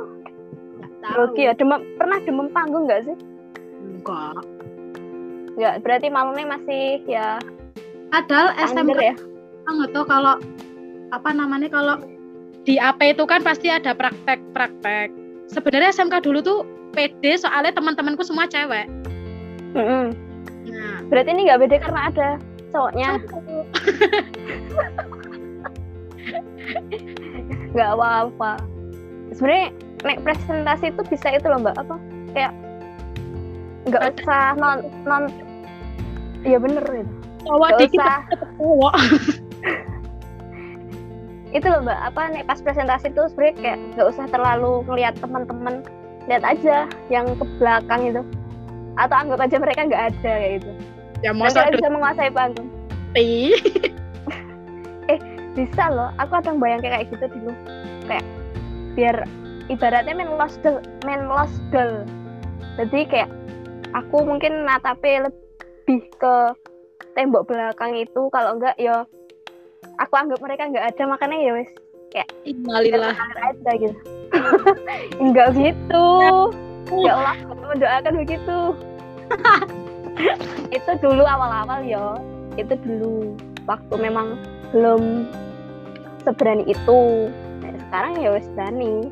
Grogi 1.01 1.49
ya 1.49 1.57
demam 1.57 1.81
pernah 1.97 2.21
demam 2.21 2.47
panggung 2.53 2.85
nggak 2.85 3.09
sih? 3.09 3.17
Enggak 3.81 4.45
nggak 5.57 5.83
berarti 5.83 6.07
malunya 6.07 6.47
masih 6.47 7.03
ya 7.07 7.39
padahal 8.11 8.55
SMK 8.59 8.99
ya? 8.99 9.15
Nggak 9.67 9.91
tahu 9.95 10.05
kalau 10.07 10.35
apa 11.11 11.29
namanya 11.31 11.67
kalau 11.71 11.95
di 12.63 12.77
AP 12.77 13.17
itu 13.17 13.23
kan 13.25 13.41
pasti 13.41 13.67
ada 13.71 13.95
praktek-praktek. 13.95 15.11
Sebenarnya 15.51 15.91
SMK 15.91 16.23
dulu 16.23 16.39
tuh 16.43 16.59
pede 16.95 17.39
soalnya 17.39 17.75
teman-temanku 17.75 18.23
semua 18.23 18.47
cewek. 18.47 18.87
Mm-mm. 19.71 20.11
nah 20.11 20.30
berarti 21.11 21.29
ini 21.35 21.51
nggak 21.51 21.61
beda 21.67 21.77
karena 21.83 22.01
ada 22.07 22.29
cowoknya. 22.71 23.19
Nggak 27.75 27.89
apa-apa. 27.99 28.51
Sebenarnya 29.35 29.67
naik 30.07 30.23
presentasi 30.23 30.95
itu 30.95 31.01
bisa 31.11 31.27
itu 31.35 31.45
loh 31.51 31.59
mbak. 31.59 31.75
Apa? 31.75 31.95
Kayak 32.31 32.55
nggak 33.91 34.23
usah 34.23 34.55
non 34.55 34.87
non 35.03 35.27
ya 36.47 36.55
bener 36.57 36.83
gitu. 36.87 37.11
Cowok 37.43 37.69
dikit 37.83 38.01
cowok. 38.55 38.95
Itu 41.51 41.67
loh 41.67 41.83
mbak. 41.83 41.99
Apa 42.07 42.31
nih 42.31 42.47
pas 42.47 42.63
presentasi 42.63 43.11
tuh 43.11 43.27
sebenarnya 43.27 43.55
kayak 43.59 43.77
nggak 43.99 44.07
usah 44.07 44.25
terlalu 44.31 44.87
ngelihat 44.87 45.19
teman-teman. 45.19 45.83
Lihat 46.31 46.47
aja 46.47 46.87
yang 47.11 47.27
ke 47.35 47.43
belakang 47.59 48.07
itu. 48.07 48.21
Atau 48.95 49.15
anggap 49.19 49.43
aja 49.43 49.59
mereka 49.59 49.83
nggak 49.89 50.03
ada 50.15 50.31
kayak 50.39 50.63
gitu 50.63 50.71
ya 51.21 51.31
masa 51.33 51.65
kalian 51.65 51.77
bisa 51.77 51.89
menguasai 51.89 52.31
panggung. 52.33 52.69
Doi 53.13 53.53
bisa 55.57 55.83
loh. 55.91 56.09
Aku 56.21 56.31
ada 56.37 56.49
yang 56.49 56.59
bayang 56.59 56.81
kayak 56.81 57.09
gitu 57.09 57.25
dulu. 57.29 57.51
Kayak 58.09 58.25
biar 58.97 59.15
ibaratnya 59.71 60.13
main 60.17 60.31
lost 60.35 60.59
doll 60.65 60.83
main 61.07 61.23
lost 61.31 61.55
doll 61.71 62.03
jadi 62.79 62.99
kayak 63.07 63.29
aku 63.91 64.23
mungkin 64.23 64.63
natape 64.63 65.27
lebih 65.27 66.01
ke 66.15 66.35
tembok 67.13 67.51
belakang 67.51 67.95
itu. 67.99 68.31
Kalau 68.31 68.55
enggak 68.55 68.75
ya 68.79 69.03
aku 69.99 70.13
anggap 70.15 70.39
mereka 70.39 70.71
nggak 70.71 70.87
ada. 70.95 71.03
Makanya 71.07 71.37
ya 71.39 71.51
wes 71.55 71.71
Innalillah 72.43 73.15
mengalir 73.15 73.39
aja 73.39 73.71
gitu. 73.79 73.99
Enggak 75.23 75.55
gitu. 75.55 76.07
Ya 76.91 77.11
Allah 77.15 77.39
aku 77.39 77.53
mendoakan 77.55 78.13
begitu 78.19 78.59
itu 80.77 80.91
dulu 80.99 81.23
awal-awal 81.23 81.79
ya 81.83 82.19
itu 82.59 82.75
dulu. 82.83 83.35
Waktu 83.69 83.93
memang 83.95 84.41
belum 84.73 85.29
seberani 86.25 86.65
itu. 86.67 87.29
Nah, 87.61 87.71
sekarang 87.87 88.19
ya 88.19 88.29
wes 88.33 88.47
berani. 88.57 89.11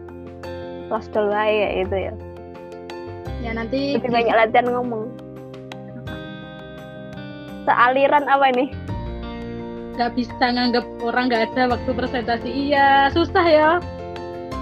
Doll 0.90 1.30
wae 1.30 1.54
ya 1.54 1.70
itu 1.86 1.98
ya 2.10 2.14
ya 3.40 3.56
nanti 3.56 3.96
lebih 3.96 4.12
banyak 4.12 4.36
latihan 4.36 4.68
ngomong. 4.72 5.08
Sealiran 7.64 8.26
apa 8.28 8.46
ini? 8.52 8.66
Nggak 9.96 10.16
bisa 10.16 10.44
nganggap 10.44 10.86
orang 11.04 11.28
nggak 11.32 11.44
ada 11.54 11.76
waktu 11.76 11.90
presentasi. 11.92 12.50
Iya 12.50 13.12
susah 13.12 13.46
ya 13.46 13.70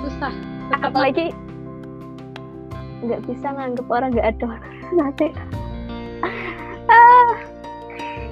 susah. 0.06 0.34
Tetap 0.68 0.94
apalagi 0.94 1.34
nggak 3.06 3.22
bisa 3.30 3.48
nganggep 3.54 3.88
orang 3.90 4.10
nggak 4.14 4.30
ada 4.38 4.50
nanti. 4.94 5.28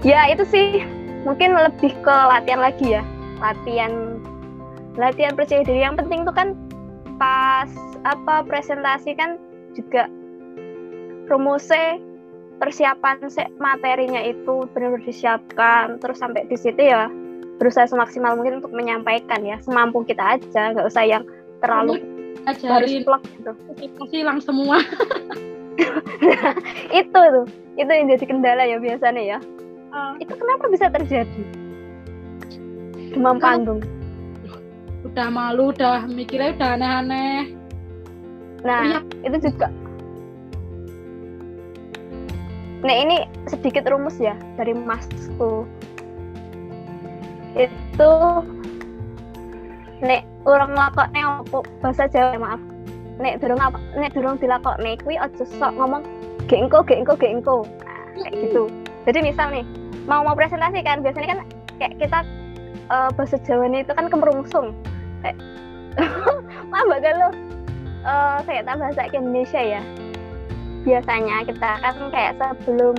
Ya 0.05 0.29
itu 0.29 0.45
sih. 0.47 0.85
Mungkin 1.25 1.57
lebih 1.57 1.97
ke 2.05 2.15
latihan 2.29 2.61
lagi 2.61 3.01
ya. 3.01 3.03
Latihan 3.41 4.21
latihan 4.95 5.33
percaya 5.33 5.65
diri. 5.65 5.81
Yang 5.81 6.05
penting 6.05 6.21
tuh 6.23 6.35
kan 6.37 6.53
pas 7.17 7.67
apa 8.05 8.45
presentasi 8.45 9.17
kan 9.17 9.41
juga 9.73 10.05
promosi 11.25 11.97
persiapan 12.61 13.17
se- 13.27 13.51
materinya 13.57 14.21
itu 14.21 14.69
benar-benar 14.71 15.03
disiapkan. 15.09 15.97
Terus 15.97 16.21
sampai 16.21 16.45
di 16.45 16.55
situ 16.55 16.77
ya 16.77 17.09
berusaha 17.57 17.89
semaksimal 17.89 18.37
mungkin 18.37 18.61
untuk 18.61 18.71
menyampaikan 18.71 19.41
ya. 19.41 19.57
Semampu 19.65 20.05
kita 20.05 20.37
aja 20.37 20.77
nggak 20.77 20.85
usah 20.85 21.03
yang 21.03 21.25
terlalu 21.65 21.97
ajarin 22.45 23.01
plok 23.01 23.25
gitu. 23.25 23.51
presentasi 23.81 24.13
hilang 24.13 24.37
semua. 24.37 24.77
Itu 27.01 27.17
tuh. 27.17 27.49
Itu 27.75 27.89
yang 27.89 28.07
jadi 28.13 28.25
kendala 28.29 28.63
ya 28.69 28.77
biasanya 28.79 29.19
ya 29.19 29.37
Ah. 29.95 30.11
itu 30.19 30.35
kenapa 30.35 30.67
bisa 30.67 30.91
terjadi? 30.91 31.43
Demam 33.15 33.39
panggung. 33.39 33.79
udah 35.05 35.29
malu 35.31 35.71
udah 35.71 36.03
mikirnya 36.11 36.51
udah 36.57 36.69
aneh-aneh. 36.75 37.55
Nah 38.65 38.81
Iya. 38.83 38.99
itu 39.23 39.37
juga. 39.47 39.69
Nah 42.83 42.95
ini 42.99 43.23
sedikit 43.47 43.87
rumus 43.87 44.19
ya 44.19 44.35
dari 44.59 44.75
masku. 44.75 45.63
Itu 47.55 48.11
nek 50.03 50.27
orang 50.43 50.75
ngelakokne 50.75 51.21
opo? 51.39 51.63
Bahasa 51.79 52.09
Jawa 52.11 52.35
maaf. 52.35 52.61
Nek 53.21 53.39
durung 53.39 53.61
apa 53.63 53.79
nek 53.95 54.11
durung 54.11 54.35
dilakokne 54.41 54.99
kuwi 55.05 55.15
aja 55.15 55.45
sok 55.47 55.71
ngomong 55.79 56.03
gek 56.51 56.65
engko 56.67 56.83
gek 56.83 56.99
engko 57.05 57.13
gek 57.15 57.31
engko. 57.39 57.57
Nah, 57.63 58.27
kayak 58.27 58.33
gitu. 58.41 58.63
Jadi 59.05 59.19
misal 59.21 59.53
nih 59.53 59.65
mau 60.05 60.21
mau 60.21 60.37
presentasi 60.37 60.85
kan 60.85 61.01
biasanya 61.01 61.27
kan 61.35 61.39
kayak 61.81 61.93
kita 61.97 62.19
eh, 62.89 63.09
bahasa 63.13 63.37
Jawa 63.43 63.65
itu 63.73 63.91
kan 63.91 64.07
kemerungsung. 64.09 64.73
Kayak 65.25 65.37
maaf 66.71 66.85
mbak 66.89 67.01
Galuh. 67.01 67.33
Eh 68.05 68.37
kayak 68.45 68.63
tak 68.69 68.77
bahasa 68.77 69.01
ke 69.09 69.17
Indonesia 69.17 69.61
ya. 69.61 69.81
Biasanya 70.85 71.35
kita 71.49 71.69
kan 71.81 71.95
kayak 72.13 72.33
sebelum 72.37 72.95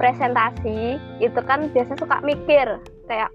presentasi 0.00 0.96
itu 1.20 1.40
kan 1.44 1.68
biasanya 1.70 2.00
suka 2.00 2.16
mikir. 2.24 2.66
Kayak 3.04 3.30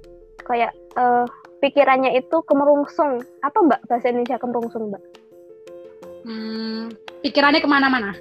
kayak 0.49 0.71
eh, 0.97 1.25
pikirannya 1.61 2.17
itu 2.17 2.37
kemerungsung. 2.49 3.21
Apa 3.45 3.57
mbak 3.61 3.85
bahasa 3.85 4.09
Indonesia 4.09 4.41
kemerungsung 4.41 4.89
mbak? 4.89 5.03
Hmm, 6.25 6.91
pikirannya 7.21 7.61
ke 7.61 7.69
mana-mana? 7.69 8.11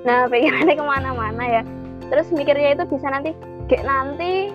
Nah 0.00 0.24
pikirannya 0.32 0.74
ke 0.74 0.84
mana-mana 0.84 1.44
ya 1.44 1.62
terus 2.10 2.28
mikirnya 2.34 2.74
itu 2.74 2.84
bisa 2.90 3.06
nanti 3.08 3.30
kayak 3.70 3.86
nanti 3.86 4.50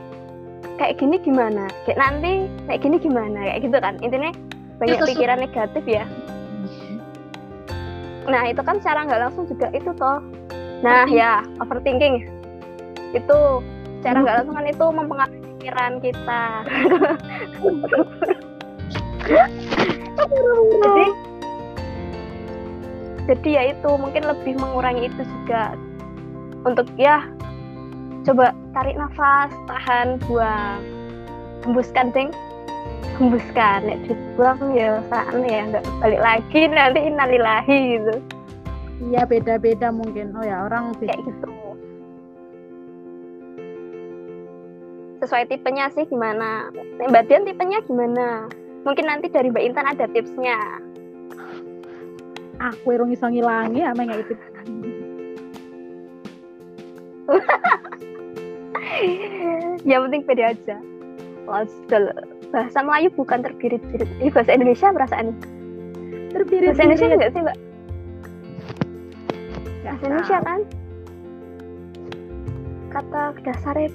kayak 0.76 1.00
gini 1.00 1.16
gimana? 1.24 1.72
Kayak 1.88 2.00
nanti 2.00 2.32
kayak 2.68 2.80
gini 2.84 2.98
gimana? 3.00 3.40
Kayak 3.48 3.62
gitu 3.64 3.78
kan. 3.80 3.96
Intinya 4.04 4.32
banyak 4.78 5.00
Itu 5.00 5.06
pikiran 5.16 5.40
negatif 5.40 5.84
ya. 5.88 6.06
Nah 8.28 8.44
itu 8.50 8.62
kan 8.62 8.84
secara 8.84 9.08
nggak 9.08 9.22
langsung 9.24 9.48
juga 9.48 9.72
itu 9.72 9.90
toh. 9.96 10.20
Nah 10.84 11.08
ya 11.08 11.42
overthinking. 11.64 12.28
Itu 13.16 13.64
secara 14.04 14.22
nggak 14.22 14.36
langsung 14.44 14.56
kan 14.60 14.68
itu 14.68 14.86
mempengaruhi 14.92 15.40
pikiran 15.58 15.94
kita. 16.04 16.44
Jadi 20.86 21.06
jadi 23.26 23.50
ya 23.50 23.64
itu 23.74 23.90
mungkin 23.98 24.24
lebih 24.30 24.54
mengurangi 24.62 25.10
itu 25.10 25.22
juga 25.26 25.74
untuk 26.66 26.90
ya 26.98 27.22
coba 28.26 28.52
tarik 28.74 28.98
nafas 28.98 29.54
tahan 29.70 30.18
buang. 30.26 30.82
Hembuskan 31.62 32.10
ding 32.12 32.30
hembuskan. 33.18 33.80
Nek 33.86 34.00
dibuang 34.10 34.60
ya 34.76 35.00
saan 35.08 35.46
ya 35.46 35.62
nggak 35.72 35.86
balik 36.02 36.22
lagi. 36.22 36.62
Nanti 36.74 37.00
innalillahi 37.06 37.78
gitu. 38.02 38.14
Iya 39.14 39.22
beda-beda 39.30 39.94
mungkin. 39.94 40.34
Oh 40.36 40.44
ya 40.44 40.66
orang 40.68 40.98
beda. 40.98 41.14
kayak 41.14 41.22
gitu. 41.24 41.48
Sesuai 45.24 45.48
tipenya 45.48 45.90
sih 45.96 46.06
gimana? 46.06 46.70
Mbak 47.02 47.24
Dian 47.32 47.48
tipenya 47.48 47.80
gimana? 47.88 48.46
Mungkin 48.86 49.06
nanti 49.10 49.32
dari 49.32 49.50
Mbak 49.50 49.64
Intan 49.64 49.90
ada 49.90 50.06
tipsnya. 50.12 50.60
Aku 52.62 52.94
irung 52.94 53.12
iso 53.12 53.26
ngilangi 53.26 53.82
ya 53.82 53.92
emang 53.92 54.14
itu. 54.16 54.38
yang 59.90 60.02
penting 60.10 60.24
pede 60.26 60.44
aja. 60.56 60.76
Bahasa 61.46 62.80
Melayu 62.82 63.10
bukan 63.14 63.44
terbirit-birit. 63.46 64.10
Ini 64.22 64.30
bahasa 64.34 64.52
Indonesia 64.54 64.94
perasaan 64.94 65.34
Terpirit. 66.34 66.68
bahasa 66.74 66.84
Indonesia 66.84 67.06
enggak 67.10 67.32
sih 67.32 67.42
Mbak? 67.42 67.58
Bahasa 69.86 70.04
Indonesia 70.06 70.38
kan? 70.44 70.60
Kata 72.96 73.22
dasarnya 73.44 73.90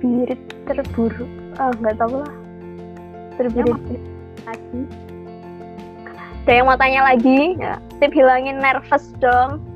birit 0.00 0.40
terburu 0.66 1.26
ah 1.60 1.70
nggak 1.78 1.96
tahu 2.00 2.24
lah. 2.24 2.34
Terbirit. 3.38 3.78
Lagi. 4.48 4.80
ada 6.40 6.58
yang 6.58 6.66
mau 6.66 6.74
tanya 6.74 7.14
lagi? 7.14 7.54
Ya 7.60 7.78
tip 8.02 8.10
hilangin 8.16 8.58
nervous 8.58 9.12
dong 9.20 9.69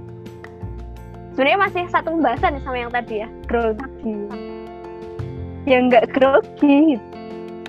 sebenarnya 1.34 1.58
masih 1.66 1.82
satu 1.90 2.14
pembahasan 2.14 2.54
nih 2.54 2.62
sama 2.62 2.78
yang 2.78 2.94
tadi 2.94 3.26
ya 3.26 3.28
grogi. 3.50 4.14
Ya 5.66 5.82
nggak 5.82 6.14
grogi. 6.14 7.02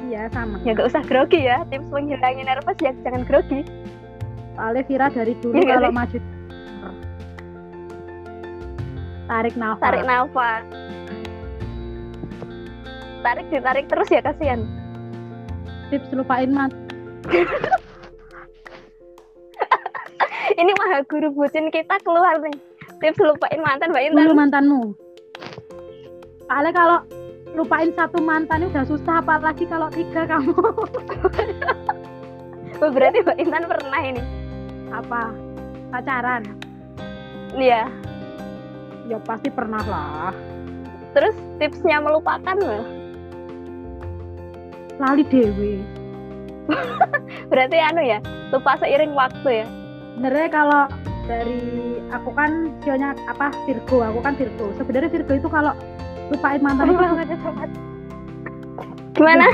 Iya 0.05 0.29
sama. 0.29 0.61
ya 0.61 0.77
nggak 0.77 0.85
usah 0.93 1.01
grogi 1.01 1.49
ya. 1.49 1.65
Tips 1.73 1.89
menghilangin 1.89 2.45
nervous 2.45 2.77
ya 2.77 2.93
jangan 3.01 3.25
grogi. 3.25 3.65
Soalnya 4.53 4.85
Vira 4.85 5.09
dari 5.09 5.33
dulu 5.41 5.57
nggak 5.57 5.81
kalau 5.81 5.91
maju 5.91 6.17
tarik 9.25 9.57
nafas. 9.57 9.81
tarik 9.81 10.05
nafas. 10.05 10.63
Tarik 13.25 13.45
ditarik 13.49 13.85
terus 13.89 14.07
ya 14.13 14.21
kasihan. 14.21 14.61
Tips 15.89 16.13
lupain 16.13 16.53
mat. 16.53 16.69
ini 20.61 20.71
maha 20.77 21.01
guru 21.09 21.33
bucin 21.33 21.73
kita 21.73 21.97
keluar 22.05 22.37
nih 22.37 22.53
tips 23.01 23.19
lupain 23.21 23.61
mantan 23.61 23.91
mbak 23.91 24.03
Dulu 24.11 24.21
Intan 24.21 24.37
mantanmu. 24.37 24.83
Soalnya 26.45 26.73
kalau 26.73 26.97
lupain 27.55 27.89
satu 27.95 28.19
mantan 28.21 28.67
itu 28.67 28.71
udah 28.75 28.87
susah 28.87 29.15
apalagi 29.23 29.65
kalau 29.67 29.87
tiga 29.91 30.27
kamu. 30.27 30.55
Oh, 32.83 32.91
berarti 32.91 33.23
mbak 33.23 33.39
Intan 33.39 33.71
pernah 33.71 34.01
ini? 34.03 34.23
Apa? 34.91 35.31
Pacaran? 35.95 36.43
Iya. 37.55 37.87
Ya 39.07 39.17
pasti 39.23 39.47
pernah 39.47 39.79
lah. 39.87 40.35
Terus 41.15 41.39
tipsnya 41.55 42.03
melupakan 42.03 42.59
loh 42.59 42.83
lali 44.99 45.23
dewi. 45.27 45.83
Berarti 47.51 47.77
anu 47.77 48.01
ya 48.01 48.19
lupa 48.49 48.79
seiring 48.79 49.13
waktu 49.13 49.65
ya? 49.65 49.67
Sebenarnya 50.15 50.49
kalau 50.49 50.83
dari 51.25 51.97
aku 52.13 52.29
kan 52.33 52.71
sionya 52.85 53.17
apa 53.29 53.49
Virgo. 53.65 54.01
Aku 54.01 54.19
kan 54.21 54.33
Virgo. 54.37 54.71
Sebenarnya 54.77 55.09
Virgo 55.09 55.33
itu 55.33 55.49
kalau 55.49 55.73
lupain 56.29 56.61
mantan 56.61 56.89
itu 56.89 57.03
gimana? 59.15 59.47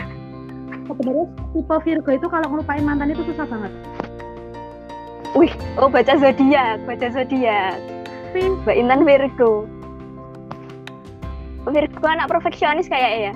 Sebenarnya 0.88 1.26
tipe 1.56 1.76
Virgo 1.84 2.12
itu 2.12 2.28
kalau 2.28 2.48
ngelupain 2.52 2.84
mantan 2.84 3.12
itu 3.12 3.24
susah 3.32 3.46
banget. 3.48 3.72
Wih 5.32 5.54
oh 5.80 5.88
baca 5.88 6.14
zodiak 6.20 6.84
baca 6.84 7.08
zodiak. 7.12 7.80
Mbak 8.36 8.76
Intan 8.76 9.04
Virgo. 9.04 9.68
Virgo 11.68 12.06
anak 12.08 12.28
perfeksionis 12.28 12.90
kayaknya 12.90 13.32
ya? 13.32 13.34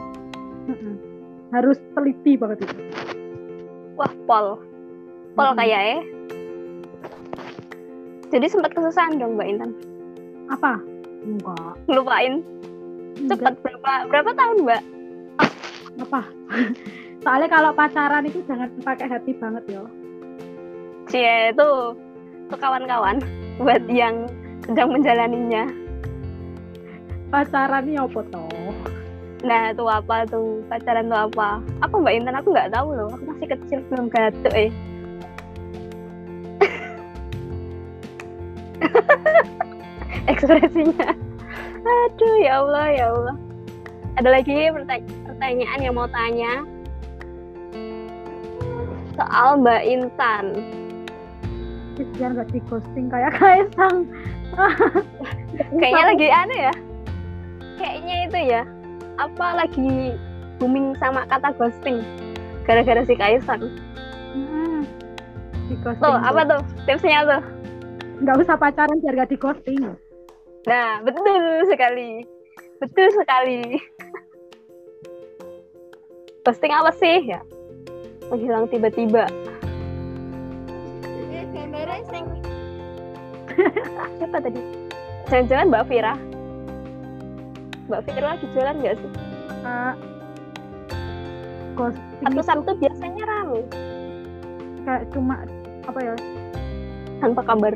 Harus 1.54 1.78
teliti 1.96 2.36
banget 2.36 2.68
itu. 2.68 2.76
Wah 3.96 4.12
pol. 4.28 4.60
Pol 5.36 5.52
Mm-mm. 5.52 5.60
kayaknya 5.60 6.14
jadi 8.30 8.46
sempat 8.50 8.72
kesusahan 8.74 9.18
dong 9.18 9.38
mbak 9.38 9.48
Intan 9.50 9.72
apa 10.50 10.82
enggak 11.26 11.74
ngelupain 11.90 12.34
cepet 13.18 13.40
enggak 13.42 13.56
berapa 13.62 13.92
berapa 14.10 14.32
tahun 14.34 14.58
mbak 14.66 14.82
apa 16.06 16.22
soalnya 17.26 17.50
kalau 17.50 17.72
pacaran 17.74 18.28
itu 18.30 18.40
jangan 18.46 18.70
pakai 18.86 19.08
hati 19.10 19.32
banget 19.38 19.64
ya 19.70 19.84
Cie 21.06 21.54
itu 21.54 21.68
tuh 22.50 22.58
kawan-kawan 22.58 23.22
buat 23.62 23.84
yang 23.90 24.30
sedang 24.66 24.94
menjalaninya 24.94 25.70
pacaran 27.30 27.86
ini 27.86 27.98
apa 27.98 28.22
toh 28.30 28.74
Nah, 29.46 29.70
itu 29.70 29.86
apa 29.86 30.26
tuh? 30.26 30.66
Pacaran 30.66 31.06
tuh 31.06 31.22
apa? 31.30 31.62
Apa 31.86 31.94
Mbak 32.02 32.14
Intan? 32.18 32.40
Aku 32.42 32.50
nggak 32.50 32.74
tahu 32.74 32.98
loh. 32.98 33.14
Aku 33.14 33.24
masih 33.30 33.48
kecil 33.54 33.80
belum 33.94 34.10
gatuk 34.10 34.54
eh. 34.58 34.74
Ekspresinya. 40.32 41.10
Aduh, 41.86 42.36
ya 42.41 42.66
Allah, 42.66 42.86
ya 42.89 43.06
Allah. 43.14 43.36
Ada 44.16 44.30
lagi 44.32 44.72
perta- 44.72 45.14
pertanyaan 45.28 45.80
yang 45.84 45.95
mau 45.95 46.08
tanya 46.08 46.64
soal 49.16 49.60
Mbak 49.60 49.82
Intan. 49.88 50.45
Biar 51.95 52.36
nggak 52.36 52.51
di 52.51 52.60
ghosting 52.68 53.08
kayak 53.08 53.39
Kaisang 53.39 54.03
Kayaknya 55.80 56.03
lagi 56.12 56.28
aneh 56.28 56.60
ya. 56.60 56.74
Kayaknya 57.80 58.16
itu 58.28 58.39
ya. 58.51 58.62
Apa 59.16 59.64
lagi 59.64 60.20
booming 60.60 60.95
sama 60.99 61.24
kata 61.32 61.56
ghosting 61.56 62.03
gara-gara 62.68 63.03
si 63.08 63.16
Kaisang. 63.16 63.64
Hmm, 64.36 64.84
di 65.72 65.76
ghosting 65.80 66.03
Tuh, 66.03 66.20
apa 66.20 66.41
tuh 66.43 66.62
tipsnya 66.84 67.24
tuh? 67.24 67.43
Nggak 68.22 68.38
usah 68.41 68.55
pacaran 68.55 68.99
biar 69.03 69.16
nggak 69.20 69.32
di 69.32 69.38
ghosting 69.39 69.82
Nah, 70.66 70.97
betul 71.05 71.70
sekali. 71.70 72.26
Betul 72.82 73.13
sekali. 73.13 73.78
Posting 76.41 76.74
apa 76.74 76.89
sih 76.97 77.22
ya? 77.30 77.41
Menghilang 78.34 78.66
tiba-tiba. 78.74 79.30
Siapa 84.18 84.38
tadi? 84.41 84.61
Jangan-jangan 85.30 85.66
Mbak 85.70 85.86
Vira. 85.86 86.13
Mbak 87.86 88.01
Vira 88.09 88.26
lagi 88.34 88.45
jalan 88.57 88.76
nggak 88.82 88.95
sih? 88.97 89.11
Kak, 89.61 89.95
ghosting 92.26 92.63
itu 92.66 92.74
biasanya 92.80 93.24
rame 93.28 93.61
kayak 94.86 95.03
cuma 95.11 95.41
apa 95.89 95.99
ya 95.99 96.13
tanpa 97.20 97.41
kabar. 97.41 97.76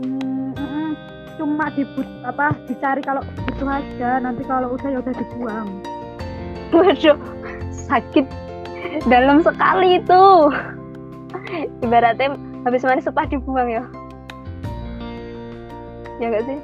Hmm, 0.00 0.90
cuma 1.40 1.72
dibut 1.72 2.08
apa 2.24 2.52
dicari 2.68 3.02
kalau 3.04 3.22
itu 3.48 3.64
aja 3.64 4.20
nanti 4.20 4.42
kalau 4.44 4.76
udah 4.76 4.88
ya 4.92 4.98
udah 5.00 5.14
dibuang 5.14 5.68
Waduh, 6.74 7.14
sakit 7.70 8.26
dalam 9.06 9.38
sekali 9.38 10.02
itu. 10.02 10.24
Ibaratnya 11.78 12.34
habis 12.66 12.82
mandi 12.82 13.06
sepah 13.06 13.26
dibuang 13.30 13.70
ya. 13.70 13.82
Ya 16.18 16.26
nggak 16.26 16.44
sih? 16.50 16.58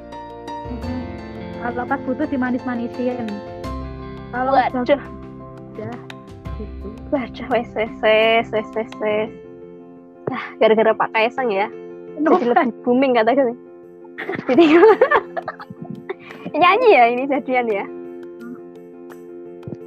Kalau 1.63 1.87
pas 1.87 1.99
butuh 2.03 2.27
dimanis-manisin 2.27 3.31
kalau 4.33 4.51
udah 4.51 4.67
Waduh, 4.67 4.81
udah 4.83 5.01
gitu 5.77 5.85
waduh, 7.13 7.47
wes 7.53 7.69
wes 7.77 7.93
wes 8.01 8.47
wes 8.49 8.69
wes 8.73 8.91
wes. 9.01 9.29
Nah, 10.29 10.43
gara-gara 10.57 10.91
Pak 10.97 11.09
Kaisang 11.13 11.53
ya, 11.53 11.69
jadi 12.19 12.45
lebih 12.45 12.73
booming 12.85 13.11
katanya. 13.17 13.53
Jadi 14.49 14.63
nyanyi 16.61 16.89
ya 16.93 17.03
ini 17.09 17.23
jadian 17.25 17.67
ya. 17.67 17.85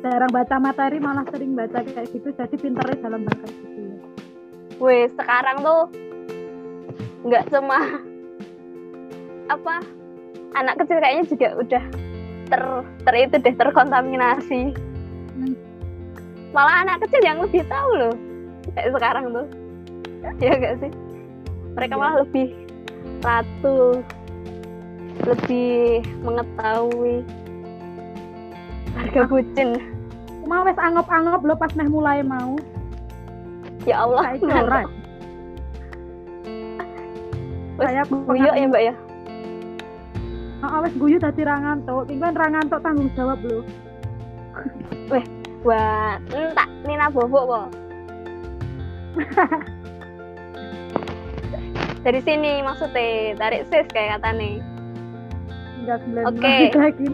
jarang 0.02 0.30
baca 0.30 0.62
materi 0.62 1.02
malah 1.02 1.26
sering 1.34 1.58
baca 1.58 1.82
kayak 1.82 2.06
gitu 2.14 2.30
jadi 2.30 2.54
pinternya 2.54 2.94
dalam 3.02 3.26
bahasa 3.26 3.46
gitu 3.50 3.80
ya 3.90 3.98
weh 4.78 5.10
sekarang 5.18 5.66
tuh 5.66 5.82
nggak 7.26 7.42
cuma 7.50 7.78
apa 9.50 9.74
anak 10.54 10.78
kecil 10.78 11.02
kayaknya 11.02 11.24
juga 11.26 11.48
udah 11.58 11.84
ter 12.46 12.62
ter 13.02 13.14
itu 13.18 13.36
deh 13.42 13.54
terkontaminasi 13.58 14.62
Hmm. 15.36 15.52
malah 16.56 16.86
anak 16.86 17.04
kecil 17.04 17.20
yang 17.26 17.42
lebih 17.44 17.60
tahu 17.68 17.90
loh 17.98 18.14
kayak 18.72 18.88
sekarang 18.94 19.24
tuh 19.36 19.46
ya 20.40 20.54
gak 20.56 20.80
sih 20.80 20.92
mereka 21.76 21.94
Iya. 21.94 22.00
malah 22.00 22.16
lebih 22.24 22.46
ratu 23.20 24.00
lebih 25.22 26.00
mengetahui 26.22 27.16
harga 28.96 29.22
bucin 29.28 29.68
Cuma 30.46 30.62
wes 30.62 30.78
anggap-anggap 30.78 31.42
lo 31.42 31.54
pas 31.58 31.74
meh 31.74 31.90
mulai 31.90 32.22
mau. 32.22 32.54
ya 33.82 34.06
Allah. 34.06 34.30
Wes 37.76 37.82
Saya 37.82 38.02
guyu 38.06 38.46
ya 38.46 38.64
mbak 38.64 38.82
ya 38.82 38.94
Heeh, 40.56 40.78
wes 40.80 40.94
guyu 40.96 41.18
dadi 41.18 41.42
ra 41.42 41.60
ngantuk. 41.60 42.08
Iki 42.08 42.16
kan 42.16 42.32
ra 42.32 42.46
ngantuk 42.48 42.80
tanggung 42.80 43.10
jawab 43.12 43.42
lho. 43.42 43.60
buat 45.60 46.18
entak 46.30 46.68
Nina 46.86 47.10
Bobo 47.10 47.40
kok 47.42 47.68
dari 52.06 52.22
sini 52.22 52.62
maksudnya 52.62 53.34
tarik 53.34 53.66
sis 53.66 53.90
kayak 53.90 54.22
kata 54.22 54.38
nih 54.38 54.62
Enggak 55.82 56.02
9 56.06 56.30
Oke. 56.30 56.38
menit 56.42 56.74
lagi. 56.74 57.08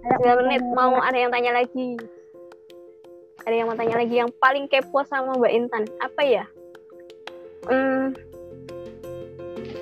Kayak 0.00 0.40
9 0.40 0.44
menit 0.48 0.62
mau 0.72 0.96
ada 0.96 1.18
yang 1.20 1.28
tanya 1.28 1.52
lagi 1.60 2.00
ada 3.44 3.54
yang 3.54 3.68
mau 3.68 3.76
tanya 3.76 4.00
lagi 4.00 4.14
yang 4.16 4.32
paling 4.40 4.64
kepo 4.72 5.04
sama 5.04 5.36
Mbak 5.36 5.52
Intan 5.52 5.84
apa 6.00 6.22
ya 6.24 6.44
hmm, 7.68 8.16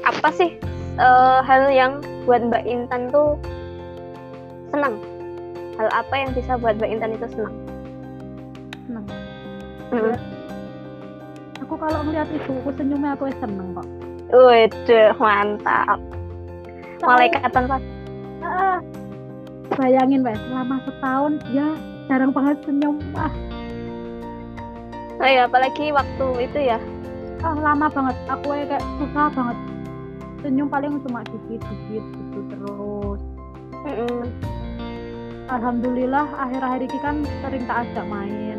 apa 0.04 0.28
sih 0.34 0.58
eh, 0.98 1.38
hal 1.46 1.70
yang 1.70 2.02
buat 2.26 2.42
Mbak 2.42 2.64
Intan 2.66 3.08
tuh 3.14 3.38
senang 4.74 4.98
hal 5.78 5.88
apa 5.94 6.14
yang 6.18 6.30
bisa 6.34 6.58
buat 6.58 6.74
Mbak 6.76 6.90
Intan 6.90 7.14
itu 7.14 7.26
senang 7.30 7.56
seneng. 8.84 9.06
Hmm. 9.94 10.16
Aku 11.64 11.74
kalau 11.80 12.04
ngeliat 12.04 12.28
ibuku 12.28 12.68
senyumnya 12.76 13.16
aku 13.16 13.32
seneng 13.40 13.72
kok. 13.72 13.88
Waduh, 14.34 15.14
mantap. 15.16 15.98
Malaikatan 16.98 17.64
pas. 17.68 17.82
Ah, 18.42 18.78
bayangin 19.72 20.20
wes 20.20 20.36
selama 20.42 20.76
setahun 20.82 21.32
dia 21.46 21.68
jarang 22.06 22.32
banget 22.32 22.56
senyum. 22.66 22.98
Ah, 23.14 23.30
Oh 25.14 25.30
ya, 25.30 25.46
apalagi 25.46 25.88
waktu 25.88 26.26
itu 26.42 26.58
ya. 26.66 26.78
ah 27.40 27.54
lama 27.54 27.86
banget. 27.86 28.16
Aku 28.26 28.50
kayak 28.50 28.82
susah 28.98 29.30
banget. 29.30 29.58
Senyum 30.42 30.66
paling 30.66 30.98
cuma 31.00 31.22
dikit-dikit 31.22 32.04
gitu 32.04 32.40
terus. 32.50 33.20
Mm-mm. 33.84 34.26
Alhamdulillah 35.46 36.26
akhir-akhir 36.34 36.80
ini 36.82 36.98
kan 36.98 37.16
sering 37.38 37.64
tak 37.64 37.84
ajak 37.84 38.06
main, 38.08 38.58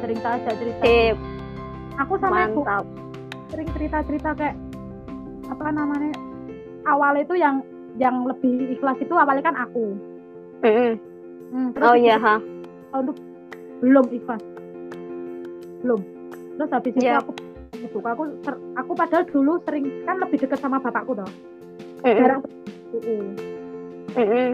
sering 0.00 0.18
tak 0.18 0.40
ajak 0.40 0.54
cerita. 0.56 0.82
Sip, 0.82 1.16
Aku 2.00 2.12
sama 2.18 2.48
ibu 2.48 2.64
mantap. 2.64 2.84
sering 3.46 3.68
cerita-cerita 3.70 4.30
kayak 4.34 4.56
apa 5.46 5.64
namanya 5.68 6.12
awal 6.84 7.14
itu 7.14 7.34
yang 7.34 7.60
yang 7.94 8.26
lebih 8.26 8.74
ikhlas 8.74 8.98
itu 8.98 9.14
awalnya 9.14 9.44
kan 9.44 9.56
aku. 9.56 9.94
Mm-mm. 10.60 10.92
Hmm, 11.50 11.68
terus 11.70 11.86
Oh 11.86 11.94
iya, 11.94 12.16
ha. 12.16 12.40
untuk 12.90 13.14
belum 13.78 14.06
ikhlas 14.08 14.42
belum 15.82 16.00
terus 16.56 16.70
habis 16.72 16.92
itu 16.94 17.04
Iya. 17.04 17.20
aku 17.20 17.30
ibu 17.76 17.98
aku 18.00 18.22
ser- 18.40 18.62
aku 18.74 18.90
padahal 18.96 19.24
dulu 19.28 19.60
sering 19.62 19.84
kan 20.02 20.16
lebih 20.16 20.40
dekat 20.40 20.56
sama 20.56 20.80
bapakku 20.80 21.12
Mm-mm. 21.12 21.26
jarang 22.02 22.40
Mm-mm. 24.16 24.48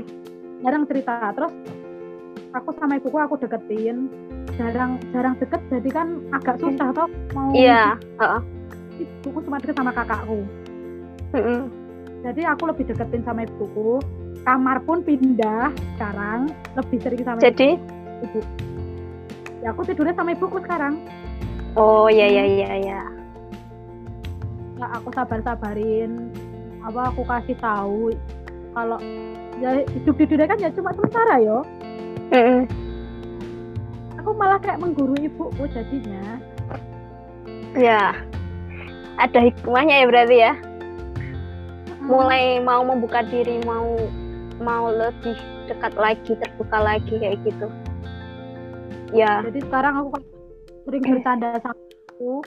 jarang 0.60 0.82
cerita 0.90 1.30
terus 1.30 1.52
aku 2.50 2.74
sama 2.74 2.98
ibuku 2.98 3.16
aku 3.16 3.38
deketin 3.38 4.10
jarang 4.58 4.98
jarang 5.14 5.38
deket 5.38 5.60
jadi 5.70 5.90
kan 5.94 6.08
agak 6.34 6.58
susah 6.58 6.90
toh 6.90 7.06
mau 7.30 7.54
Iya, 7.54 7.94
heeh. 8.18 8.40
ibuku 8.98 9.38
cuma 9.46 9.62
deket 9.62 9.76
sama 9.78 9.94
kakakku 9.94 10.42
Jadi 12.20 12.42
aku 12.44 12.62
lebih 12.68 12.84
deketin 12.90 13.22
sama 13.24 13.46
ibuku. 13.48 14.02
Kamar 14.40 14.80
pun 14.84 15.04
pindah 15.04 15.68
sekarang 15.96 16.48
lebih 16.72 16.98
sering 17.04 17.20
sama 17.28 17.44
Jadi, 17.44 17.76
ibu 18.24 18.40
ya 19.60 19.76
aku 19.76 19.84
tidurnya 19.84 20.16
sama 20.16 20.32
ibuku 20.32 20.56
sekarang. 20.64 20.96
Oh 21.76 22.08
iya 22.08 22.24
iya 22.24 22.44
iya 22.48 22.70
iya. 22.80 23.00
nggak 24.80 24.90
aku 24.96 25.08
sabar-sabarin. 25.12 26.32
Apa 26.80 27.12
aku 27.12 27.20
kasih 27.28 27.56
tahu. 27.60 28.16
Kalau 28.72 28.96
ya 29.60 29.84
hidup 29.84 30.14
di 30.16 30.24
dunia 30.24 30.48
kan 30.48 30.56
ya 30.56 30.72
cuma 30.72 30.96
sementara 30.96 31.36
yo. 31.44 31.60
Mm-mm. 32.30 32.64
aku 34.16 34.30
malah 34.36 34.60
kayak 34.62 34.80
menggurui 34.80 35.28
ibuku 35.28 35.68
jadinya. 35.68 36.40
Ya. 37.76 38.16
Ada 39.20 39.52
hikmahnya 39.52 40.00
ya 40.00 40.06
berarti 40.08 40.36
ya. 40.40 40.52
Mulai 42.10 42.58
mau 42.58 42.82
membuka 42.82 43.22
diri, 43.22 43.62
mau 43.62 43.94
mau 44.58 44.90
lebih 44.90 45.38
dekat 45.70 45.94
lagi, 45.94 46.34
terbuka 46.34 46.78
lagi 46.82 47.14
kayak 47.16 47.38
gitu. 47.46 47.70
Ya, 49.14 49.46
jadi 49.46 49.62
sekarang 49.62 49.94
aku 50.02 50.08
kan 50.18 50.22
sering 50.86 51.02
bercanda 51.06 51.48
sama 51.62 51.78
aku 52.10 52.42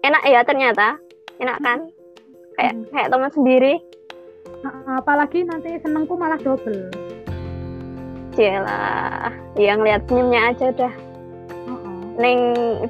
enak 0.00 0.22
ya 0.24 0.40
ternyata. 0.48 0.96
Enak 1.38 1.58
kan? 1.60 1.78
Kayak 2.56 2.72
Hmm. 2.74 2.84
kayak 2.90 3.08
teman 3.12 3.30
sendiri. 3.30 3.74
Nah, 4.64 4.98
apalagi 4.98 5.46
nanti 5.46 5.78
senengku 5.78 6.18
malah 6.18 6.40
double 6.40 6.90
Cila, 8.34 9.30
yang 9.58 9.82
lihat 9.82 10.06
senyumnya 10.06 10.54
aja 10.54 10.70
udah 10.70 10.92
neng 12.18 12.38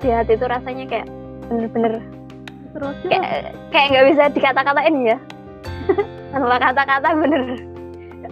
di 0.00 0.08
hati 0.08 0.36
itu 0.36 0.44
rasanya 0.48 0.84
kayak 0.88 1.08
bener-bener 1.48 2.00
terus 2.72 2.96
ya, 3.08 3.20
kayak 3.20 3.52
kayak 3.72 3.86
nggak 3.92 4.06
bisa 4.12 4.24
dikata-katain 4.32 4.96
ya 5.04 5.18
tanpa 6.32 6.56
kata-kata 6.60 7.08
bener. 7.16 7.42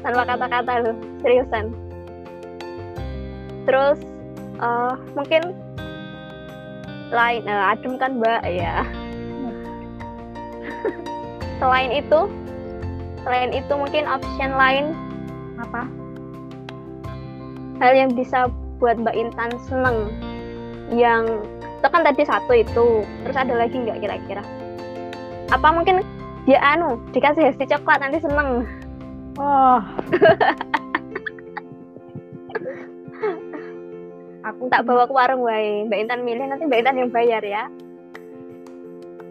Tanpa 0.05 0.23
kata-kata 0.29 0.73
loh 0.85 0.97
seriusan. 1.25 1.65
Terus 3.67 3.99
eh, 4.61 4.93
mungkin 5.17 5.43
lain 7.11 7.43
eh, 7.47 7.71
adem 7.73 7.95
kan 7.99 8.19
mbak? 8.19 8.43
Ya 8.47 8.87
selain 11.59 11.93
itu 11.95 12.31
selain 13.27 13.51
itu 13.51 13.73
mungkin 13.75 14.07
option 14.07 14.55
lain 14.55 14.95
apa? 15.59 15.83
Hal 17.83 17.93
yang 17.93 18.15
bisa 18.15 18.49
buat 18.79 18.97
Mbak 19.03 19.17
Intan 19.19 19.51
seneng. 19.67 20.09
Yang 20.95 21.45
itu 21.61 21.87
kan 21.91 22.03
tadi 22.07 22.23
satu 22.23 22.53
itu. 22.55 22.87
Terus 23.27 23.37
ada 23.37 23.55
lagi 23.59 23.77
nggak 23.77 23.99
kira-kira? 24.01 24.43
Apa 25.51 25.69
mungkin 25.75 26.06
dia 26.47 26.63
anu 26.63 27.03
dikasih 27.11 27.51
hesti 27.51 27.67
coklat 27.67 27.99
nanti 28.01 28.23
seneng. 28.23 28.63
Oh 29.37 29.83
aku 34.47 34.71
tak 34.71 34.87
bawa 34.87 35.11
ke 35.11 35.13
warung 35.13 35.43
wae 35.43 35.83
Mbak 35.91 36.07
Intan 36.07 36.23
milih 36.23 36.47
nanti 36.47 36.71
Mbak 36.71 36.87
Intan 36.87 37.03
yang 37.03 37.11
bayar 37.11 37.43
ya. 37.43 37.67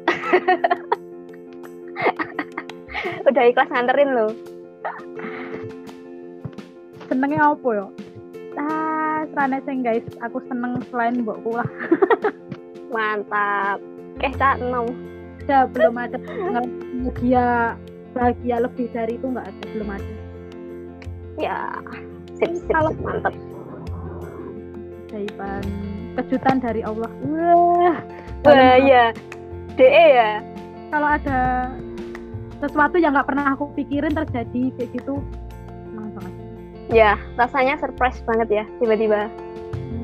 Udah 3.31 3.43
ikhlas 3.47 3.71
nganterin 3.71 4.11
loh 4.11 4.35
senengnya 7.05 7.53
apa 7.53 7.69
ya 7.71 7.85
ah. 8.59 9.23
Serane 9.25 9.57
sing 9.65 9.81
guys 9.81 10.05
aku 10.21 10.37
seneng 10.51 10.77
selain 10.91 11.25
mbokku 11.25 11.57
lah 11.57 11.65
mantap. 12.93 13.81
Oke, 14.15 14.31
cak 14.37 14.61
nom 14.61 14.85
ada 15.45 15.69
belum 15.69 15.93
ada 15.97 16.17
bahagia 17.05 17.77
bahagia 18.17 18.57
lebih 18.65 18.89
dari 18.89 19.13
itu 19.21 19.25
nggak 19.29 19.45
ada 19.45 19.63
belum 19.77 19.89
ada. 19.93 20.13
Ya 21.37 21.57
sip 22.39 22.49
sip, 22.57 22.71
Kalau- 22.73 22.95
sip 22.95 23.05
mantap. 23.05 23.33
Kejutan 26.15 26.57
dari 26.63 26.81
Allah. 26.81 27.11
Wah 27.27 27.99
wah 28.43 28.75
ya 28.81 29.11
DE 29.75 30.05
ya? 30.15 30.39
Kalau 30.89 31.07
ada 31.11 31.69
sesuatu 32.63 32.95
yang 32.97 33.13
nggak 33.13 33.27
pernah 33.27 33.51
aku 33.53 33.67
pikirin 33.75 34.15
terjadi 34.15 34.71
kayak 34.79 34.89
gitu 34.95 35.19
senang 35.91 36.09
banget. 36.15 36.33
Ya 36.89 37.11
rasanya 37.35 37.75
surprise 37.77 38.19
banget 38.23 38.63
ya 38.63 38.65
tiba-tiba. 38.79 39.27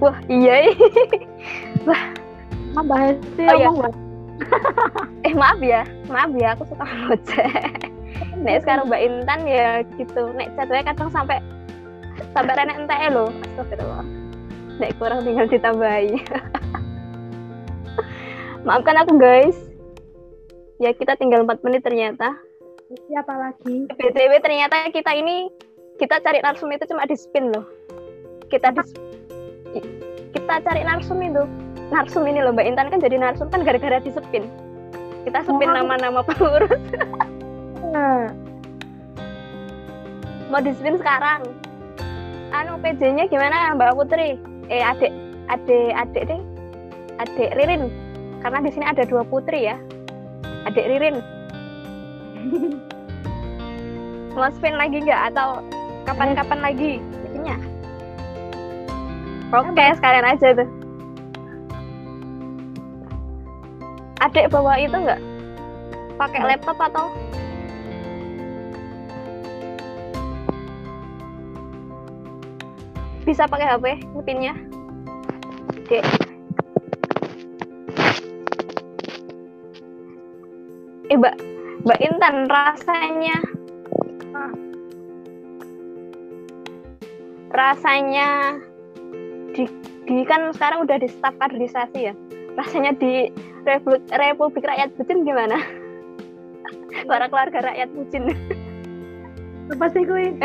Wah 0.03 0.17
iya. 0.27 0.53
Ih. 0.69 0.77
nambah 2.71 2.99
Hesti 3.03 3.43
Oh, 3.51 3.55
iya. 3.57 3.67
eh 5.27 5.33
maaf 5.33 5.59
ya 5.61 5.81
maaf 6.09 6.31
ya 6.37 6.53
aku 6.57 6.63
suka 6.69 6.85
ngoceh 6.85 7.51
nek 8.43 8.61
sekarang 8.65 8.89
Mbak 8.89 9.01
Intan 9.01 9.41
ya 9.45 9.67
gitu 9.97 10.33
nek 10.33 10.53
jatuhnya 10.57 10.83
kadang 10.93 11.09
sampai 11.13 11.37
sampai 12.33 12.53
renek 12.57 12.79
ente 12.81 12.95
loh 13.13 13.29
astagfirullah 13.53 14.05
nek 14.81 14.93
kurang 14.97 15.21
tinggal 15.23 15.45
ditambahi 15.45 16.15
Maafkan 18.61 18.93
aku 19.01 19.17
guys. 19.17 19.57
Ya 20.77 20.93
kita 20.93 21.17
tinggal 21.17 21.45
4 21.49 21.65
menit 21.65 21.81
ternyata. 21.81 22.37
Siapa 23.09 23.33
lagi? 23.33 23.89
BTW 23.89 24.37
ternyata 24.37 24.85
kita 24.93 25.17
ini 25.17 25.49
kita 25.97 26.21
cari 26.21 26.45
narsum 26.45 26.69
itu 26.69 26.85
cuma 26.85 27.09
di 27.09 27.17
spin 27.17 27.49
loh. 27.49 27.65
Kita 28.53 28.69
di 28.69 28.81
kita 30.33 30.61
cari 30.61 30.81
narsum 30.85 31.17
itu. 31.25 31.41
Narsum 31.91 32.23
ini 32.23 32.39
loh 32.39 32.55
Mbak 32.55 32.65
Intan 32.71 32.87
kan 32.87 32.99
jadi 33.03 33.19
narsum 33.19 33.51
kan 33.51 33.67
gara-gara 33.67 33.99
di 33.99 34.09
spin. 34.09 34.47
Kita 35.27 35.43
spin 35.43 35.69
Oh. 35.69 35.75
nama-nama 35.75 36.23
pengurus. 36.23 36.79
Nah, 37.91 38.31
Mau 40.47 40.59
di 40.59 40.71
spin 40.75 40.99
sekarang. 40.99 41.47
Anu 42.51 42.75
PJ-nya 42.79 43.27
gimana 43.27 43.71
Mbak 43.75 43.95
Putri? 43.95 44.35
Eh 44.67 44.83
adik 44.83 45.11
adik 45.47 45.91
adik 45.95 46.23
deh. 46.27 46.41
Adik 47.19 47.55
Ririn. 47.55 47.87
Karena 48.39 48.59
di 48.59 48.71
sini 48.71 48.83
ada 48.83 49.03
dua 49.07 49.23
putri 49.23 49.67
ya. 49.67 49.79
Adik 50.67 50.87
Ririn. 50.87 51.19
Mau 54.35 54.47
spin 54.55 54.75
lagi 54.75 55.03
nggak 55.03 55.35
atau 55.35 55.59
kapan-kapan 56.03 56.59
lagi 56.59 56.91
bikinnya? 57.23 57.55
Oke, 59.51 59.85
sekalian 59.95 60.27
aja 60.27 60.55
tuh. 60.55 60.80
Adik 64.21 64.53
bawa 64.53 64.77
itu 64.77 64.93
nggak? 64.93 65.17
Pakai 66.21 66.41
laptop 66.45 66.77
atau? 66.77 67.09
Bisa 73.25 73.49
pakai 73.49 73.65
HP 73.65 73.85
ngepinnya? 74.13 74.53
Dek. 75.89 76.05
Eh, 81.09 81.17
Mbak, 81.17 81.35
Mbak 81.83 81.99
Intan 82.05 82.35
rasanya 82.45 83.37
Ah. 84.31 84.53
rasanya 87.51 88.55
di, 89.51 89.67
di 90.07 90.23
kan 90.23 90.55
sekarang 90.55 90.87
udah 90.87 90.97
di 91.01 91.09
staf 91.11 91.35
kaderisasi 91.35 91.99
ya 91.99 92.15
rasanya 92.59 92.91
di 92.99 93.31
Republik, 93.63 94.03
Republik 94.11 94.63
Rakyat 94.65 94.89
Bucin 94.97 95.23
gimana 95.23 95.57
para 97.09 97.25
keluarga 97.31 97.71
rakyat 97.71 97.89
bucin 97.95 98.35
apa 99.71 99.85
sih 99.95 100.03
kuwi? 100.03 100.35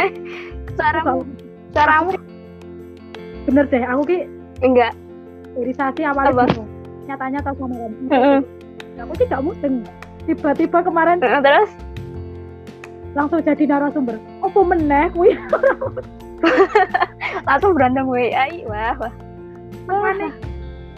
suaramu 0.78 1.26
suaramu 1.74 2.14
Bener 3.46 3.62
deh, 3.70 3.78
aku 3.78 4.02
ki 4.10 4.18
enggak 4.58 4.90
irisasi 5.54 6.02
awalnya. 6.02 6.50
Nyatanya 7.06 7.38
tahu 7.46 7.62
sama 7.62 7.74
kamu. 7.78 7.96
Heeh. 8.10 8.38
Aku 8.98 9.12
sih 9.14 9.26
gak 9.30 9.42
mudeng. 9.46 9.86
Tiba-tiba 10.26 10.82
kemarin 10.82 11.22
terus 11.22 11.70
langsung 13.14 13.38
jadi 13.46 13.70
narasumber. 13.70 14.18
Apa 14.42 14.60
meneh 14.66 15.06
kuwi? 15.14 15.38
langsung 17.48 17.72
berantem 17.72 18.04
ih, 18.18 18.66
wah 18.68 18.94
wah 18.98 19.14
Makane 19.86 20.28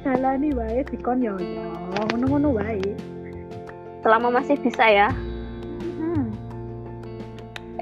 jalani 0.09 0.48
wae 0.56 0.80
dikon 0.88 1.20
yo 1.20 1.36
yo. 1.36 1.68
Ngono-ngono 2.09 2.56
wae. 2.56 2.80
selama 3.98 4.30
masih 4.30 4.54
bisa 4.62 4.86
ya 4.86 5.11
Hmm. 5.98 6.30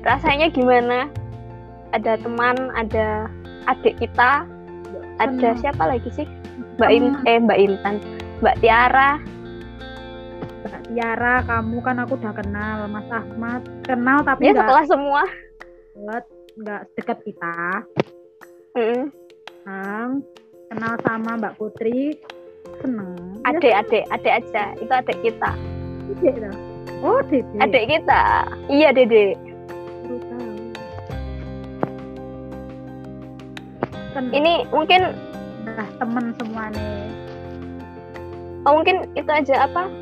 rasanya 0.01 0.49
gimana 0.49 1.12
ada 1.93 2.16
teman 2.16 2.57
ada 2.72 3.29
adik 3.68 4.01
kita 4.01 4.49
ada 5.20 5.29
Senang. 5.29 5.61
siapa 5.61 5.85
lagi 5.85 6.09
sih 6.11 6.27
Mbak 6.81 6.91
In 6.91 7.05
eh 7.29 7.37
Mbak 7.37 7.59
Intan 7.61 7.97
Mbak 8.41 8.57
Tiara 8.64 9.20
Mbak 10.66 10.83
Tiara, 10.89 11.35
kamu 11.47 11.79
kan 11.79 11.97
aku 12.03 12.18
udah 12.18 12.33
kenal, 12.35 12.91
Mas 12.91 13.07
Ahmad 13.07 13.62
kenal 13.87 14.24
tapi 14.24 14.51
ya 14.51 14.57
setelah 14.57 14.85
semua 14.89 15.22
deket, 15.95 16.24
nggak 16.59 16.81
dekat 16.97 17.18
kita. 17.22 17.55
Mm-mm. 18.74 19.05
Senang. 19.62 20.11
Kenal 20.71 20.95
sama 21.07 21.39
Mbak 21.39 21.55
Putri, 21.59 22.19
seneng. 22.83 23.14
Ya, 23.47 23.55
adik 23.55 23.75
adik 23.75 24.05
adik 24.11 24.33
aja. 24.43 24.64
Itu 24.79 24.93
adik 24.93 25.19
kita. 25.23 25.51
Dede. 26.19 26.51
Oh, 27.03 27.23
Dede. 27.23 27.59
adik 27.62 27.85
kita. 27.87 28.23
Iya 28.67 28.89
dede. 28.91 29.39
Ini 34.17 34.64
mungkin 34.73 35.12
udah 35.69 35.89
temen 36.01 36.33
semua 36.41 36.73
nih. 36.73 37.12
oh, 38.64 38.73
mungkin 38.81 39.07
itu 39.12 39.29
aja. 39.29 39.69
Apa? 39.69 39.93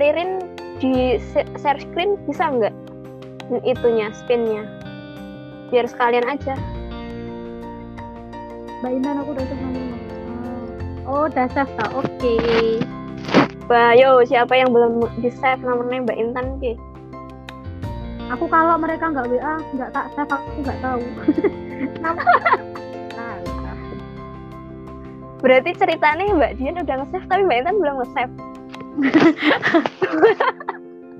Ririn 0.00 0.40
di 0.80 1.20
share 1.60 1.78
screen 1.78 2.16
bisa 2.26 2.48
nggak? 2.48 2.74
Itunya 3.62 4.08
spinnya. 4.16 4.64
Biar 5.68 5.84
sekalian 5.84 6.24
aja 6.24 6.56
Mbak 8.82 8.98
Intan 8.98 9.22
aku 9.22 9.30
udah 9.30 9.46
sama 9.46 9.68
Mama. 9.70 9.96
Oh, 11.06 11.30
udah 11.30 11.46
save 11.54 11.70
tak? 11.78 11.90
Oke. 11.94 12.34
Bah, 13.70 13.94
yo 13.94 14.26
siapa 14.26 14.58
yang 14.58 14.74
belum 14.74 15.06
di 15.22 15.30
save 15.30 15.62
nomornya 15.62 16.02
Mbak 16.02 16.18
Intan 16.18 16.58
ki 16.58 16.74
Aku 18.34 18.50
kalau 18.50 18.74
mereka 18.82 19.14
nggak 19.14 19.30
WA, 19.30 19.62
nggak 19.78 19.94
tak 19.94 20.10
save, 20.18 20.34
aku 20.34 20.66
nggak 20.66 20.78
tahu. 20.82 20.98
Nah, 22.02 22.18
berarti 25.46 25.70
ceritanya 25.78 26.34
Mbak 26.34 26.52
Dian 26.58 26.82
udah 26.82 26.94
nge-save 27.06 27.26
tapi 27.30 27.42
Mbak 27.46 27.58
Intan 27.62 27.76
belum 27.78 27.94
nge-save 28.02 28.34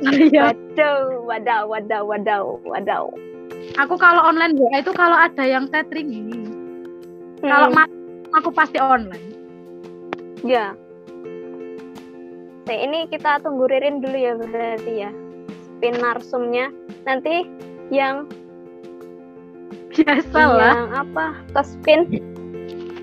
Iya. 0.02 0.50
Waduh, 0.50 1.30
wadaw, 1.30 1.62
wadaw, 1.70 2.02
wadaw, 2.10 2.44
wadaw. 2.66 3.06
Aku 3.78 3.94
kalau 3.94 4.26
online 4.26 4.58
WA 4.58 4.82
itu 4.82 4.90
kalau 4.90 5.14
ada 5.14 5.46
yang 5.46 5.70
tethering 5.70 6.10
ini. 6.10 6.51
Kalau 7.42 7.68
Hmm, 7.68 7.76
ma- 7.76 7.94
aku 8.32 8.50
pasti 8.50 8.78
online. 8.78 9.26
ya. 10.42 10.74
Nah, 12.62 12.76
ini 12.78 13.06
kita 13.06 13.42
tunggu 13.42 13.66
Ririn 13.66 13.98
dulu 13.98 14.14
ya 14.14 14.32
berarti 14.34 14.92
ya. 14.96 15.10
Spin 15.60 15.98
narsumnya. 15.98 16.70
Nanti 17.02 17.46
yang 17.90 18.30
Biasa 19.92 20.38
lah. 20.38 20.72
yang 20.72 20.90
apa? 20.96 21.26
Ke 21.52 21.62
spin. 21.62 22.00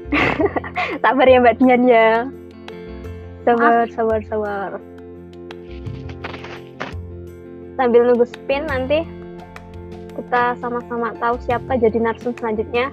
sabar 1.03 1.27
ya 1.27 1.37
Mbak 1.37 1.55
Dian 1.59 1.83
ya. 1.85 2.25
Sabar, 3.43 3.85
sabar, 3.91 4.19
sabar. 4.25 4.71
Sambil 7.75 8.01
nunggu 8.03 8.25
spin 8.25 8.65
nanti 8.65 9.03
kita 10.15 10.57
sama-sama 10.59 11.15
tahu 11.15 11.35
siapa 11.43 11.75
jadi 11.75 11.99
narsum 11.99 12.31
selanjutnya. 12.35 12.89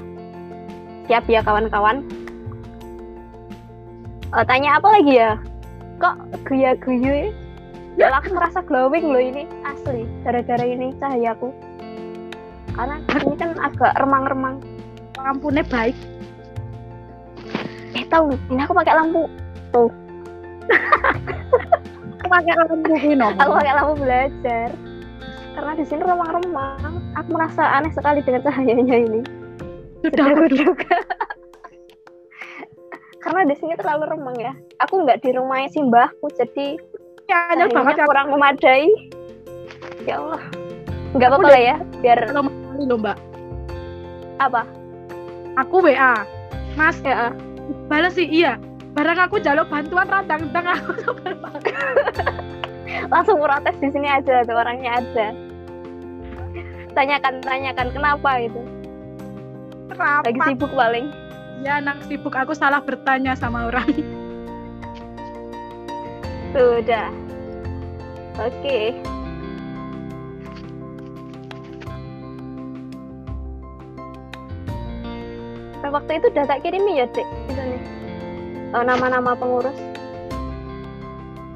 Siap 1.07 1.25
ya 1.31 1.41
kawan-kawan. 1.43 2.03
Eh, 4.35 4.45
tanya 4.45 4.83
apa 4.83 4.89
lagi 4.91 5.23
ya? 5.23 5.39
Kok 6.03 6.45
guya-guyu? 6.45 7.31
Ya 7.97 8.13
aku 8.13 8.37
merasa 8.37 8.61
glowing 8.61 9.09
loh 9.09 9.23
ini 9.23 9.49
asli 9.65 10.05
gara-gara 10.21 10.61
ini 10.67 10.93
cahayaku. 11.01 11.49
Karena 12.77 13.01
ini 13.25 13.35
kan 13.41 13.57
agak 13.57 13.97
remang-remang. 13.97 14.61
Lampunya 15.17 15.65
baik. 15.65 15.97
Eh 17.97 18.05
tahu 18.13 18.37
ini 18.53 18.61
aku 18.61 18.77
pakai 18.77 18.93
lampu. 18.93 19.25
Aku 22.21 22.27
pakai 22.29 22.53
lampu 22.53 22.93
ini. 23.01 23.17
Aku 23.17 23.53
pakai 23.57 23.73
lampu 23.73 23.93
belajar. 23.97 24.69
Karena 25.57 25.73
di 25.73 25.85
sini 25.89 26.03
remang-remang. 26.05 27.01
Aku 27.17 27.29
merasa 27.33 27.63
aneh 27.81 27.95
sekali 27.97 28.21
dengan 28.21 28.45
cahayanya 28.45 28.97
ini. 29.01 29.25
Sudah 30.07 30.27
aku 30.31 30.47
juga. 30.55 30.97
Karena 33.19 33.43
di 33.43 33.55
sini 33.59 33.75
terlalu 33.75 34.05
remang 34.07 34.37
ya. 34.39 34.53
Aku 34.87 35.03
nggak 35.03 35.19
di 35.27 35.35
rumahnya 35.35 35.69
si 35.69 35.83
mbahku, 35.83 36.31
jadi 36.31 36.79
Anyel 37.27 37.75
banget 37.75 37.99
cahayanya 37.99 37.99
ya. 37.99 38.07
kurang 38.07 38.27
memadai. 38.31 38.87
Ya 40.07 40.15
Allah. 40.23 40.43
Nggak 41.11 41.29
apa-apa 41.33 41.49
lah 41.51 41.63
ya, 41.63 41.77
biar 41.99 42.19
Kali 42.31 42.85
loh 42.87 42.99
mbak. 43.01 43.19
apa? 44.37 44.63
Aku 45.59 45.81
WA. 45.83 46.23
Mas, 46.77 47.01
Ya, 47.01 47.33
balas 47.89 48.15
sih 48.15 48.29
iya. 48.29 48.61
Barang 48.93 49.17
aku 49.19 49.41
jaluk 49.41 49.67
bantuan 49.69 50.07
radang 50.09 50.49
tang 50.53 50.69
aku 50.69 50.93
langsung 53.13 53.41
protes 53.41 53.77
di 53.81 53.89
sini 53.93 54.09
aja 54.09 54.45
tuh 54.45 54.57
orangnya 54.57 55.01
ada. 55.01 55.33
Tanyakan, 56.93 57.45
tanyakan 57.45 57.89
kenapa 57.93 58.41
itu. 59.93 60.27
Lagi 60.27 60.41
sibuk 60.53 60.73
paling. 60.73 61.07
Ya 61.65 61.81
anak 61.81 62.05
sibuk 62.07 62.35
aku 62.35 62.53
salah 62.53 62.83
bertanya 62.83 63.35
sama 63.39 63.71
orang. 63.71 63.89
Sudah. 66.55 67.11
Oke. 68.41 69.01
Nah, 75.81 75.91
waktu 75.95 76.19
itu 76.19 76.27
udah 76.35 76.45
tak 76.51 76.67
kirimi 76.67 76.99
ya, 76.99 77.07
Dek. 77.15 77.29
Nih. 77.55 77.81
Oh, 78.75 78.83
nama-nama 78.83 79.39
pengurus. 79.39 79.79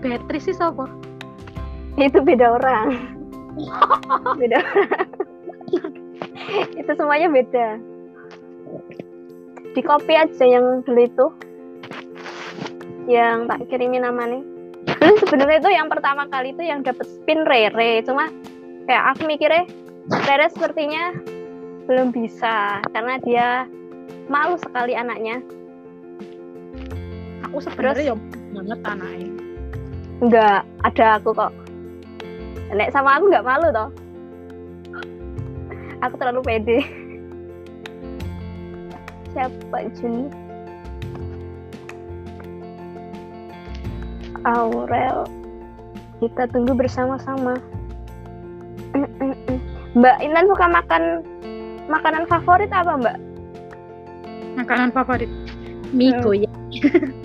Beatrice 0.01 0.49
sih 0.49 0.57
siapa? 0.57 0.89
itu 1.99 2.19
beda 2.25 2.57
orang 2.57 2.89
beda 4.41 4.59
orang 4.63 4.93
itu 6.81 6.91
semuanya 6.97 7.29
beda 7.29 7.67
di 9.75 9.81
copy 9.83 10.13
aja 10.19 10.45
yang 10.45 10.83
dulu 10.83 11.01
itu 11.01 11.27
yang 13.11 13.47
tak 13.51 13.67
kirimin 13.71 14.07
namanya 14.07 14.43
dulu 15.01 15.15
sebenarnya 15.27 15.59
itu 15.63 15.71
yang 15.75 15.89
pertama 15.89 16.27
kali 16.31 16.53
itu 16.55 16.63
yang 16.63 16.83
dapet 16.83 17.07
spin 17.07 17.47
Rere 17.47 18.03
cuma 18.07 18.31
kayak 18.87 19.15
aku 19.17 19.27
mikirnya 19.27 19.65
Rere 20.27 20.47
sepertinya 20.51 21.15
belum 21.87 22.15
bisa 22.15 22.83
karena 22.95 23.19
dia 23.23 23.49
malu 24.31 24.55
sekali 24.59 24.95
anaknya 24.95 25.43
Aku 27.51 27.59
sebenarnya 27.67 28.15
ya 28.15 28.17
banget 28.55 28.81
anaknya. 28.87 29.29
Enggak, 30.23 30.61
ada 30.87 31.07
aku 31.19 31.35
kok. 31.35 31.51
Nek 32.71 32.95
sama 32.95 33.19
aku 33.19 33.27
nggak 33.27 33.43
malu 33.43 33.67
toh. 33.75 33.91
Aku 36.07 36.15
terlalu 36.15 36.41
pede. 36.47 36.79
Siapa 39.31 39.79
Juni? 39.99 40.27
Aurel. 44.43 45.29
Kita 46.21 46.49
tunggu 46.51 46.75
bersama-sama. 46.77 47.57
Mm, 48.93 49.07
mm, 49.07 49.35
mm. 49.47 49.59
Mbak 49.97 50.17
Intan 50.23 50.47
suka 50.51 50.67
makan 50.67 51.03
makanan 51.91 52.25
favorit 52.27 52.71
apa 52.71 52.93
Mbak? 52.99 53.17
Makanan 54.59 54.91
favorit. 54.95 55.31
Mie 55.91 56.15
Hmm. 56.15 56.23
goyang. 56.23 56.59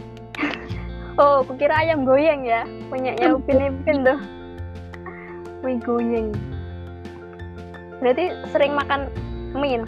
Oh, 1.16 1.48
kukira 1.48 1.80
ayam 1.80 2.04
goyang 2.04 2.44
ya. 2.44 2.68
Punyanya 2.92 3.40
Upin 3.40 3.64
Ipin 3.64 4.04
tuh. 4.04 4.20
Mie 5.64 5.80
goyang. 5.80 6.36
Berarti 8.04 8.36
sering 8.52 8.76
makan 8.76 9.08
mie 9.56 9.80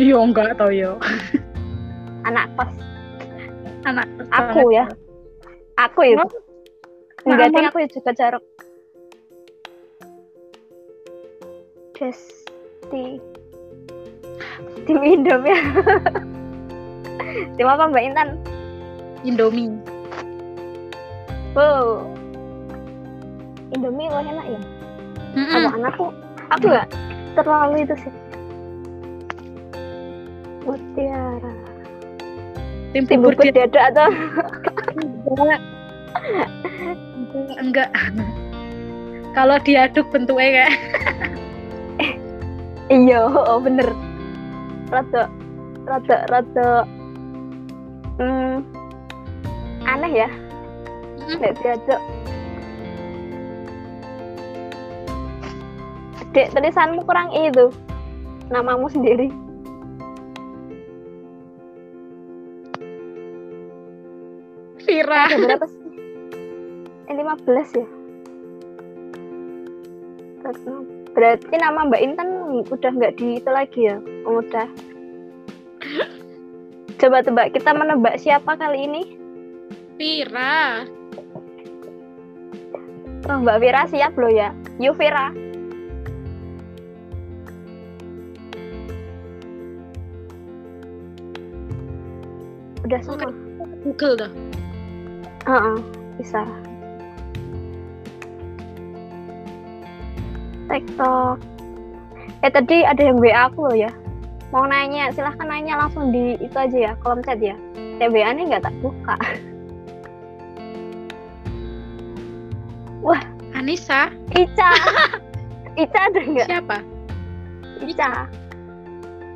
Yo 0.00 0.24
enggak 0.24 0.56
tau 0.56 0.72
yo. 0.72 0.96
anak 2.26 2.46
kos. 2.58 2.72
Anak 3.82 4.06
Aku 4.30 4.70
ya. 4.70 4.86
Aku 5.78 6.00
itu. 6.06 6.26
Enggak, 7.22 7.54
Aman. 7.54 7.54
ding 7.54 7.66
aku 7.70 7.78
juga 7.86 8.10
jarok. 8.14 8.44
Desti. 11.94 13.22
Tim 14.82 14.98
Indom 15.06 15.42
ya. 15.46 15.58
Tim 17.56 17.66
apa 17.70 17.84
Mbak 17.86 18.04
Intan? 18.10 18.28
Indomie. 19.22 19.70
Wow. 21.54 22.02
Indomie 23.70 24.10
lo 24.10 24.18
enak 24.18 24.46
ya? 24.50 24.60
Mm-mm. 25.32 25.48
Kalau 25.48 25.70
anakku, 25.78 26.06
aku 26.50 26.64
nggak 26.66 26.88
terlalu 27.38 27.76
itu 27.86 27.94
sih. 28.02 28.14
Mutiara. 30.66 31.61
Tim 32.92 33.08
Tim 33.08 33.24
bubur 33.24 33.32
bubur 33.32 33.48
dia 33.48 33.64
dada 33.64 33.88
atau 33.88 34.08
enggak. 35.32 35.60
enggak. 37.56 37.88
Kalau 39.32 39.56
diaduk 39.64 40.06
bentuknya 40.12 40.68
kayak 40.68 40.72
iya, 42.92 43.24
oh, 43.24 43.56
bener. 43.64 43.88
Rada, 44.92 45.32
rada, 45.88 46.16
rada. 46.28 46.70
Hmm, 48.20 48.60
aneh 49.88 50.12
ya, 50.12 50.28
nggak 51.32 51.56
diajak. 51.64 52.00
Dek, 56.36 56.52
tulisanmu 56.52 57.00
kurang 57.08 57.32
itu. 57.32 57.72
Namamu 58.52 58.88
sendiri. 58.92 59.32
Ada 65.12 65.36
berapa 65.36 65.66
sih? 65.68 65.80
Eh, 67.08 67.14
15 67.14 67.78
ya? 67.78 67.86
Berarti 71.12 71.54
nama 71.60 71.84
Mbak 71.86 72.02
Intan 72.02 72.28
udah 72.72 72.90
nggak 72.96 73.20
di 73.20 73.36
itu 73.36 73.50
lagi 73.52 73.80
ya? 73.92 74.00
Oh, 74.24 74.40
udah. 74.40 74.68
Coba 76.96 77.20
tebak, 77.20 77.52
kita 77.52 77.76
menebak 77.76 78.16
siapa 78.16 78.56
kali 78.56 78.88
ini? 78.88 79.02
Vira. 80.00 80.88
Oh, 83.28 83.38
Mbak 83.44 83.58
Vira 83.60 83.82
siap 83.86 84.16
loh 84.16 84.32
ya. 84.32 84.56
Yuk 84.80 84.96
Vira. 84.96 85.30
Udah 92.82 93.00
semua. 93.04 93.30
Google 93.82 94.14
dah. 94.14 94.32
Heeh, 95.46 95.76
bisa. 96.20 96.42
TikTok. 100.70 101.36
Eh 102.42 102.50
tadi 102.50 102.82
ada 102.82 103.02
yang 103.02 103.18
WA 103.20 103.50
aku 103.50 103.70
loh 103.70 103.76
ya. 103.76 103.90
Mau 104.50 104.68
nanya, 104.68 105.08
silahkan 105.14 105.48
nanya 105.48 105.80
langsung 105.80 106.12
di 106.12 106.36
itu 106.38 106.56
aja 106.56 106.78
ya, 106.90 106.92
kolom 107.00 107.24
chat 107.24 107.40
ya. 107.40 107.56
TBA 108.00 108.36
nya 108.36 108.42
nggak 108.50 108.64
tak 108.66 108.74
buka. 108.82 109.16
Anissa. 113.62 114.10
Ica. 114.34 114.74
Ica 115.86 115.98
ada 116.10 116.20
nggak? 116.26 116.46
Siapa? 116.50 116.76
Ica. 117.78 118.26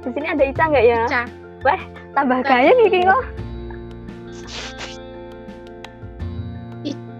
Di 0.02 0.10
sini 0.10 0.26
ada 0.26 0.42
Ica 0.42 0.62
nggak 0.66 0.82
ya? 0.82 1.02
Ica. 1.06 1.22
Tambah 2.18 2.42
kaya 2.42 2.74
nih 2.74 2.90
Kiko. 2.90 3.45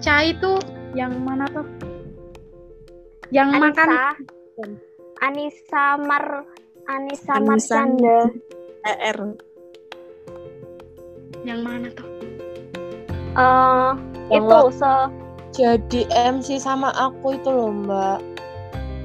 Ica 0.06 0.22
itu 0.22 0.54
yang 0.94 1.18
mana 1.26 1.50
tuh? 1.50 1.66
Yang 3.34 3.58
makan 3.58 3.90
Anissa. 3.90 4.06
Anissa 5.18 5.84
Mar 5.98 6.46
Anissa 6.86 7.42
Anissa. 7.42 7.42
Marcanda. 7.42 8.18
ER. 8.86 9.18
yang 11.42 11.58
mana 11.66 11.90
tuh? 11.90 12.06
Eh 13.34 13.90
itu 14.30 14.46
Yang 14.46 14.78
se 14.78 14.94
jadi 15.58 16.00
MC 16.38 16.62
sama 16.62 16.94
aku 16.94 17.34
itu 17.34 17.50
loh 17.50 17.74
mbak 17.74 18.22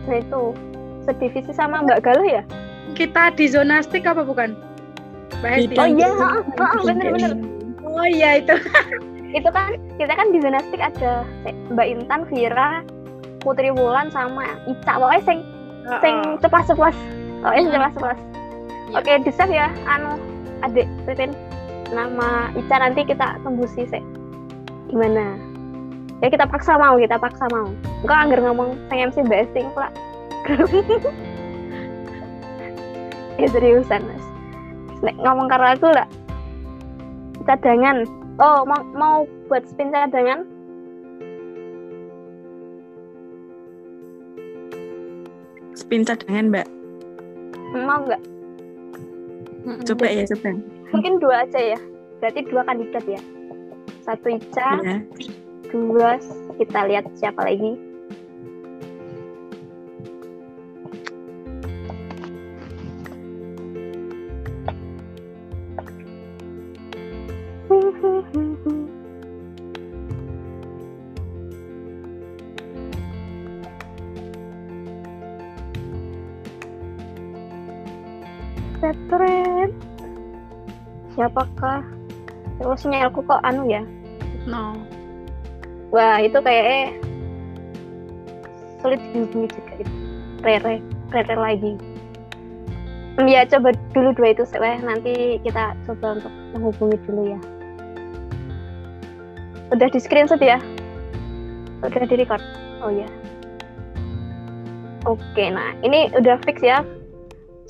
nah 0.05 0.21
itu 0.21 0.53
sedivisi 1.01 1.49
sama 1.49 1.81
Mbak 1.81 2.05
Galuh 2.05 2.29
ya? 2.29 2.45
Kita 2.93 3.33
di 3.33 3.49
zonastik 3.49 4.05
apa 4.05 4.21
bukan? 4.21 4.53
Mbak 5.41 5.49
Hesti. 5.49 5.75
Oh 5.81 5.87
iya, 5.97 6.09
heeh, 6.13 6.43
heeh, 6.45 6.81
bener-bener. 6.85 7.31
Oh 7.89 8.05
iya 8.05 8.37
itu. 8.37 8.53
Itu 9.31 9.49
kan 9.51 9.79
kita 9.95 10.13
kan 10.13 10.27
di 10.35 10.39
Zenastik 10.43 10.81
ada 10.83 11.23
Mbak 11.71 11.87
Intan, 11.87 12.21
Vira, 12.27 12.83
Putri 13.39 13.71
Wulan 13.71 14.11
sama 14.11 14.59
Ica. 14.67 14.99
Pokoknya 14.99 15.23
sing 15.23 15.39
sing 16.03 16.15
cepat-cepat. 16.43 16.93
Pokoknya 17.41 17.61
sing 17.63 17.73
cepat-cepat. 17.73 18.17
Iya. 18.91 18.99
Oke, 18.99 19.11
di 19.23 19.31
save 19.31 19.55
ya 19.55 19.67
anu 19.87 20.19
adik 20.67 20.87
Titin 21.07 21.31
nama 21.95 22.51
Ica 22.59 22.75
nanti 22.75 23.07
kita 23.07 23.39
tembusi 23.41 23.87
sih. 23.87 24.03
Gimana? 24.91 25.39
Ya 26.21 26.27
kita 26.29 26.45
paksa 26.45 26.77
mau, 26.77 26.99
kita 26.99 27.17
paksa 27.17 27.47
mau. 27.49 27.71
Enggak 28.03 28.19
anggar 28.19 28.39
ngomong 28.45 28.75
sing 28.91 28.99
MC 28.99 29.17
Mbak 29.25 29.39
Esti 29.47 29.61
pula. 29.71 29.89
ya 33.41 33.47
seriusan 33.49 34.03
mas. 34.05 34.25
Nek 35.01 35.15
ngomong 35.17 35.47
karo 35.49 35.65
aku 35.71 35.89
lah 35.89 36.05
cadangan. 37.47 38.05
Oh, 38.41 38.65
mau 38.65 38.81
mau 38.97 39.17
buat 39.45 39.61
spin 39.69 39.93
cadangan? 39.93 40.41
Spin 45.77 46.01
cadangan, 46.01 46.49
Mbak. 46.49 46.67
Mau 47.85 48.01
nggak? 48.01 48.21
Coba 49.85 50.05
ya, 50.09 50.25
coba. 50.25 50.57
Mungkin 50.89 51.21
dua 51.21 51.45
aja 51.45 51.77
ya. 51.77 51.79
Berarti 52.17 52.41
dua 52.49 52.61
kandidat 52.65 53.05
ya. 53.05 53.21
Satu 54.01 54.33
Ica, 54.33 54.81
Ya. 54.81 54.97
dua 55.69 56.17
kita 56.57 56.79
lihat 56.89 57.05
siapa 57.13 57.45
lagi. 57.45 57.77
Setret. 78.81 79.71
Siapakah? 81.13 81.85
Terus 82.57 82.77
sinyalku 82.81 83.21
kok 83.21 83.41
anu 83.45 83.69
ya? 83.69 83.85
No. 84.49 84.73
wah 85.91 86.17
itu 86.23 86.39
kayaknya 86.39 86.97
sulit 88.81 88.97
dihubungi 89.13 89.47
juga 89.53 89.73
itu 89.77 89.93
rere 90.41 90.75
rere 91.13 91.35
lagi 91.37 91.73
ya 93.21 93.45
coba 93.45 93.75
dulu 93.93 94.09
dua 94.17 94.33
itu 94.33 94.43
Weh. 94.57 94.77
nanti 94.81 95.37
kita 95.45 95.77
coba 95.85 96.17
untuk 96.17 96.33
menghubungi 96.55 96.97
dulu 97.05 97.21
ya 97.37 97.39
udah 99.71 99.87
di 99.87 99.99
screenshot 99.99 100.39
ya? 100.43 100.59
Udah 101.81 102.05
di 102.05 102.15
record? 102.19 102.43
Oh 102.83 102.91
ya 102.91 103.07
oke 105.05 105.43
nah 105.49 105.73
ini 105.81 106.09
udah 106.13 106.37
fix 106.45 106.61
ya. 106.61 106.85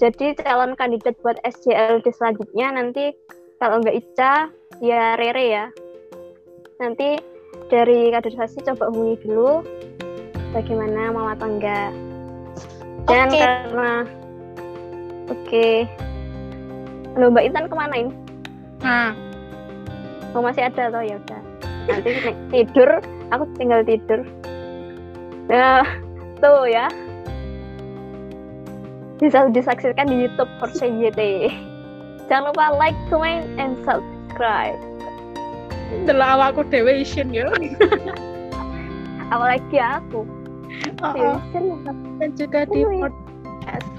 Jadi 0.02 0.34
calon 0.42 0.74
kandidat 0.74 1.14
buat 1.22 1.38
SJLD 1.46 2.10
selanjutnya 2.18 2.74
nanti 2.74 3.14
kalau 3.62 3.78
nggak 3.86 4.02
Ica 4.02 4.50
ya 4.82 5.14
Rere 5.14 5.46
ya. 5.46 5.66
Nanti 6.82 7.22
dari 7.70 8.10
kaderisasi 8.10 8.66
coba 8.66 8.90
hubungi 8.90 9.22
dulu 9.22 9.62
bagaimana 10.58 11.14
mau 11.14 11.30
atau 11.30 11.48
enggak 11.48 11.94
dan 13.06 13.30
Oke. 13.30 13.40
karena 13.40 13.92
oke. 15.30 15.70
Loh, 17.12 17.28
Mbak 17.28 17.44
Intan 17.44 17.66
ke 17.68 17.76
mana 17.76 17.96
ini? 18.08 18.14
Nah, 18.82 19.12
Oh 20.32 20.40
masih 20.40 20.64
ada 20.64 20.88
toh? 20.88 21.04
Ya 21.04 21.20
udah. 21.20 21.41
Nanti 21.92 22.12
tidur, 22.52 22.90
aku 23.36 23.44
tinggal 23.60 23.84
tidur. 23.84 24.24
Nah, 25.52 25.84
tuh 26.40 26.64
ya. 26.72 26.88
Bisa 29.20 29.52
disaksikan 29.52 30.10
di 30.10 30.26
YouTube 30.26 30.50
YT. 30.82 31.22
Jangan 32.32 32.56
lupa 32.56 32.74
like, 32.80 32.98
comment, 33.12 33.44
and 33.60 33.76
subscribe. 33.84 34.80
delok 36.08 36.56
dhewe 36.72 37.04
isin 37.04 37.36
yo. 37.36 37.52
Apalagi 39.34 39.78
aku. 39.80 40.24
Heeh. 41.04 41.36
Serius. 41.52 41.84
Dan 42.20 42.30
juga 42.40 42.60
di 42.68 42.80
Oh, 42.88 42.92
podcast. 43.04 43.90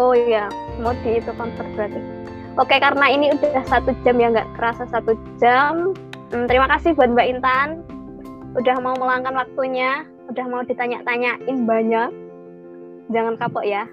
Oh 0.00 0.12
iya, 0.16 0.48
mau 0.80 0.96
di 1.04 1.20
itu 1.20 1.32
konser 1.36 1.64
berarti. 1.76 2.19
Oke, 2.58 2.82
karena 2.82 3.06
ini 3.06 3.30
udah 3.30 3.62
satu 3.70 3.94
jam 4.02 4.18
ya, 4.18 4.34
nggak 4.34 4.50
kerasa 4.58 4.82
satu 4.90 5.14
jam. 5.38 5.94
Hmm, 6.34 6.46
terima 6.50 6.66
kasih 6.66 6.94
buat 6.98 7.10
Mbak 7.14 7.28
Intan, 7.38 7.68
udah 8.58 8.76
mau 8.82 8.94
meluangkan 8.98 9.34
waktunya, 9.34 10.02
udah 10.30 10.46
mau 10.50 10.62
ditanya-tanyain 10.66 11.66
banyak. 11.66 12.10
Jangan 13.10 13.34
kapok 13.38 13.66
ya, 13.66 13.86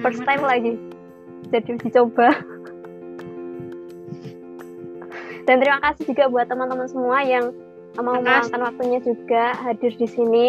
first 0.00 0.24
time 0.24 0.44
lagi, 0.44 0.80
jadi 1.52 1.68
uji 1.76 1.88
coba. 1.92 2.32
Dan 5.46 5.62
terima 5.62 5.78
kasih 5.78 6.10
juga 6.10 6.26
buat 6.26 6.50
teman-teman 6.50 6.88
semua 6.90 7.22
yang 7.22 7.54
mau 8.00 8.18
meluangkan 8.18 8.60
waktunya 8.60 8.98
juga 9.00 9.54
hadir 9.62 9.94
di 9.94 10.08
sini. 10.08 10.48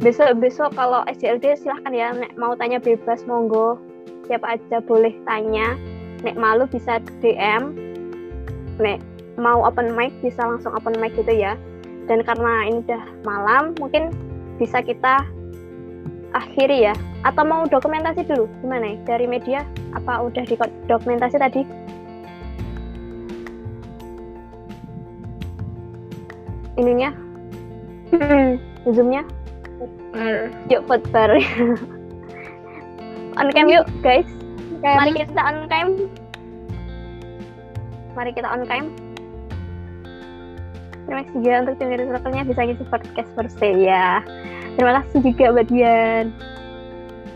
Besok-besok 0.00 0.72
kalau 0.76 1.04
SJLD 1.08 1.60
silahkan 1.60 1.92
ya, 1.92 2.08
mau 2.38 2.56
tanya 2.56 2.78
bebas 2.78 3.24
monggo, 3.26 3.76
siapa 4.28 4.56
aja 4.56 4.80
boleh 4.84 5.12
tanya. 5.26 5.76
Nek 6.22 6.38
malu 6.38 6.70
bisa 6.70 7.02
DM, 7.18 7.74
nek 8.78 9.02
mau 9.34 9.66
open 9.66 9.98
mic 9.98 10.14
bisa 10.22 10.42
langsung 10.42 10.70
open 10.74 10.94
mic 11.02 11.14
gitu 11.18 11.34
ya. 11.34 11.58
Dan 12.06 12.22
karena 12.26 12.66
ini 12.66 12.82
udah 12.86 13.02
malam, 13.22 13.74
mungkin 13.78 14.10
bisa 14.58 14.82
kita 14.82 15.22
akhiri 16.34 16.90
ya. 16.90 16.94
Atau 17.22 17.46
mau 17.46 17.66
dokumentasi 17.66 18.26
dulu, 18.26 18.50
gimana 18.62 18.94
ya? 18.94 18.96
Dari 19.14 19.26
media, 19.30 19.60
apa 19.94 20.26
udah 20.26 20.42
di 20.46 20.58
dokumentasi 20.90 21.38
tadi? 21.38 21.62
Ininya? 26.78 27.10
Zoomnya? 28.90 29.22
Bener. 30.12 30.52
Yuk 30.68 30.84
food 30.86 31.02
bar. 31.12 31.30
on 33.38 33.48
cam 33.52 33.68
yuk 33.68 33.86
guys. 34.04 34.28
Mari 34.82 35.14
kita 35.14 35.38
on 35.38 35.56
cam. 35.70 35.88
Mari 38.18 38.30
kita 38.34 38.48
on 38.50 38.66
cam. 38.66 38.84
Terima 41.06 41.22
kasih 41.22 41.38
juga 41.38 41.56
untuk 41.66 41.74
tim 41.78 41.88
Virus 41.90 42.08
Circle-nya 42.10 42.42
bisa 42.46 42.60
ngisi 42.66 42.84
podcast 42.90 43.30
versi 43.38 43.70
ya. 43.86 44.22
Terima 44.74 44.92
kasih 45.02 45.18
juga 45.22 45.54
buat 45.54 45.68
Dian. 45.70 46.34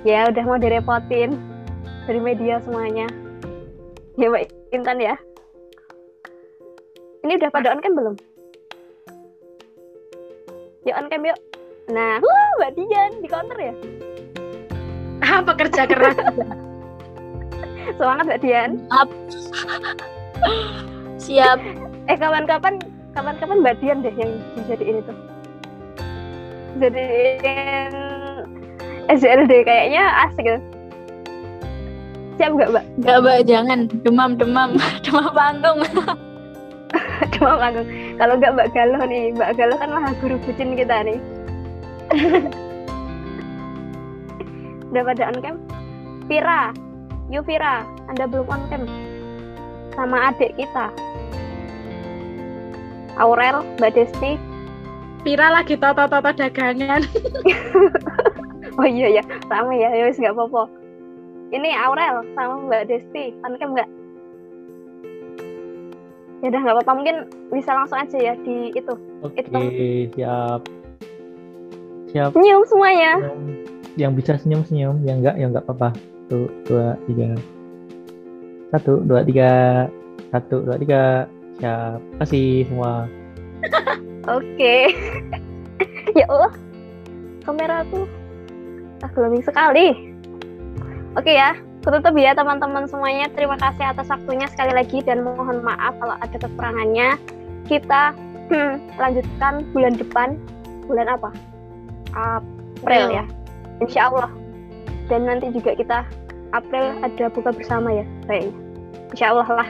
Ya 0.02 0.26
udah 0.26 0.42
mau 0.42 0.58
direpotin 0.58 1.38
dari 2.10 2.18
media 2.18 2.58
semuanya. 2.66 3.06
Ya 4.18 4.26
Mbak 4.26 4.50
Intan 4.74 4.98
ya. 4.98 5.14
Ini 7.22 7.38
udah 7.38 7.50
pada 7.54 7.74
on 7.74 7.82
cam 7.82 7.94
belum? 7.94 8.14
Yuk 10.82 10.98
on 10.98 11.06
cam 11.10 11.22
yuk. 11.22 11.38
Nah, 11.94 12.18
wah 12.18 12.48
Mbak 12.58 12.70
Dian 12.74 13.10
di 13.22 13.28
counter 13.30 13.58
ya. 13.58 13.74
Ah, 15.22 15.42
pekerja 15.46 15.86
keras. 15.86 16.18
Semangat 17.94 18.24
Mbak 18.26 18.40
Dian. 18.42 18.70
Siap. 21.22 21.58
Eh 22.10 22.16
kapan-kapan 22.18 22.82
kapan-kapan 23.14 23.62
Mbak 23.62 23.78
Dian 23.78 24.02
deh 24.02 24.14
yang 24.18 24.32
dijadiin 24.58 24.98
itu. 24.98 25.12
Jadiin 26.76 27.94
SLD 29.06 29.52
kayaknya 29.62 30.04
asik 30.26 30.44
gitu. 30.44 30.60
Siap 32.36 32.52
nggak 32.52 32.68
Mbak? 32.68 32.84
Enggak, 33.00 33.18
Mbak, 33.24 33.38
jangan. 33.48 33.88
Demam, 34.04 34.36
demam. 34.36 34.70
Demam 35.04 35.32
panggung. 35.32 35.80
Cuma 37.32 37.56
panggung. 37.56 37.88
Kalau 38.20 38.34
nggak 38.36 38.52
Mbak 38.52 38.68
Galuh 38.76 39.02
nih, 39.08 39.32
Mbak 39.32 39.56
Galuh 39.56 39.78
kan 39.80 39.88
maha 39.88 40.12
guru 40.20 40.36
bucin 40.44 40.76
kita 40.76 41.00
nih. 41.00 41.16
Udah 44.92 45.02
pada 45.02 45.32
on 45.32 45.40
cam? 45.42 45.56
Vira, 46.28 46.70
yuk 47.30 47.46
Vira, 47.46 47.82
Anda 48.06 48.30
belum 48.30 48.46
on 48.46 48.62
cam 48.70 48.82
sama 49.96 50.30
adik 50.30 50.54
kita. 50.54 50.92
Aurel, 53.16 53.64
Mbak 53.80 53.92
Desti, 53.96 54.36
Pira 55.24 55.48
lagi 55.50 55.74
toto-toto 55.74 56.30
dagangan. 56.36 57.02
Oh 58.76 58.84
iya 58.84 59.08
ya, 59.08 59.24
sama 59.48 59.72
ya, 59.72 59.88
ya 59.88 60.04
wis 60.04 60.20
nggak 60.20 60.36
apa-apa. 60.36 60.68
Ini 61.48 61.72
Aurel 61.80 62.28
sama 62.36 62.68
Mbak 62.68 62.92
Desti, 62.92 63.32
on 63.40 63.56
cam 63.56 63.72
nggak? 63.72 63.88
Ya 66.44 66.52
udah 66.52 66.60
nggak 66.60 66.76
apa-apa, 66.76 66.92
mungkin 66.92 67.16
bisa 67.48 67.72
langsung 67.72 67.96
aja 67.96 68.18
ya 68.20 68.36
di 68.44 68.76
itu. 68.76 68.94
Oke, 69.24 69.40
Itu. 69.40 69.60
siap. 70.12 70.60
Siap. 72.12 72.30
Senyum 72.36 72.68
semuanya. 72.68 73.16
Senyum. 73.16 73.40
Yang 73.96 74.12
bisa 74.20 74.32
senyum-senyum, 74.44 74.96
yang 75.08 75.24
enggak, 75.24 75.40
ya 75.40 75.46
enggak 75.48 75.64
apa-apa. 75.64 75.96
Satu, 76.26 76.50
dua, 76.66 76.98
tiga. 77.06 77.30
Satu, 78.74 78.92
dua, 79.06 79.22
tiga. 79.22 79.52
Satu, 80.34 80.56
dua, 80.66 80.74
tiga. 80.74 81.30
Siap. 81.62 82.02
Kasih 82.18 82.66
semua. 82.66 83.06
Oke. 84.36 84.90
ya 86.18 86.26
Allah, 86.26 86.50
kameraku 87.46 88.10
ah, 89.06 89.10
glowing 89.14 89.46
sekali. 89.46 89.94
Oke 91.14 91.30
ya, 91.30 91.54
tutup 91.86 92.18
ya 92.18 92.34
teman-teman 92.34 92.90
semuanya. 92.90 93.30
Terima 93.30 93.54
kasih 93.54 93.94
atas 93.94 94.10
waktunya 94.10 94.50
sekali 94.50 94.74
lagi 94.74 94.98
dan 95.06 95.22
mohon 95.22 95.62
maaf 95.62 95.94
kalau 96.02 96.18
ada 96.18 96.36
kekurangannya. 96.42 97.14
Kita 97.70 98.10
hmm, 98.50 98.98
lanjutkan 98.98 99.62
bulan 99.70 99.94
depan. 99.94 100.34
Bulan 100.90 101.06
apa? 101.06 101.30
April 102.18 103.22
ya. 103.22 103.24
Insya 103.78 104.10
Allah. 104.10 104.45
Dan 105.06 105.26
nanti 105.26 105.50
juga 105.54 105.74
kita 105.78 106.06
April 106.54 107.02
ada 107.02 107.26
buka 107.30 107.50
bersama 107.54 107.90
ya, 107.90 108.04
kayaknya. 108.26 108.54
Insya 109.14 109.34
Allah 109.34 109.48
lah. 109.50 109.68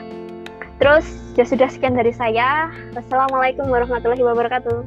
Terus 0.76 1.06
ya 1.36 1.44
sudah 1.48 1.68
sekian 1.72 1.96
dari 1.96 2.12
saya. 2.12 2.68
Wassalamualaikum 2.92 3.68
warahmatullahi 3.68 4.24
wabarakatuh. 4.24 4.84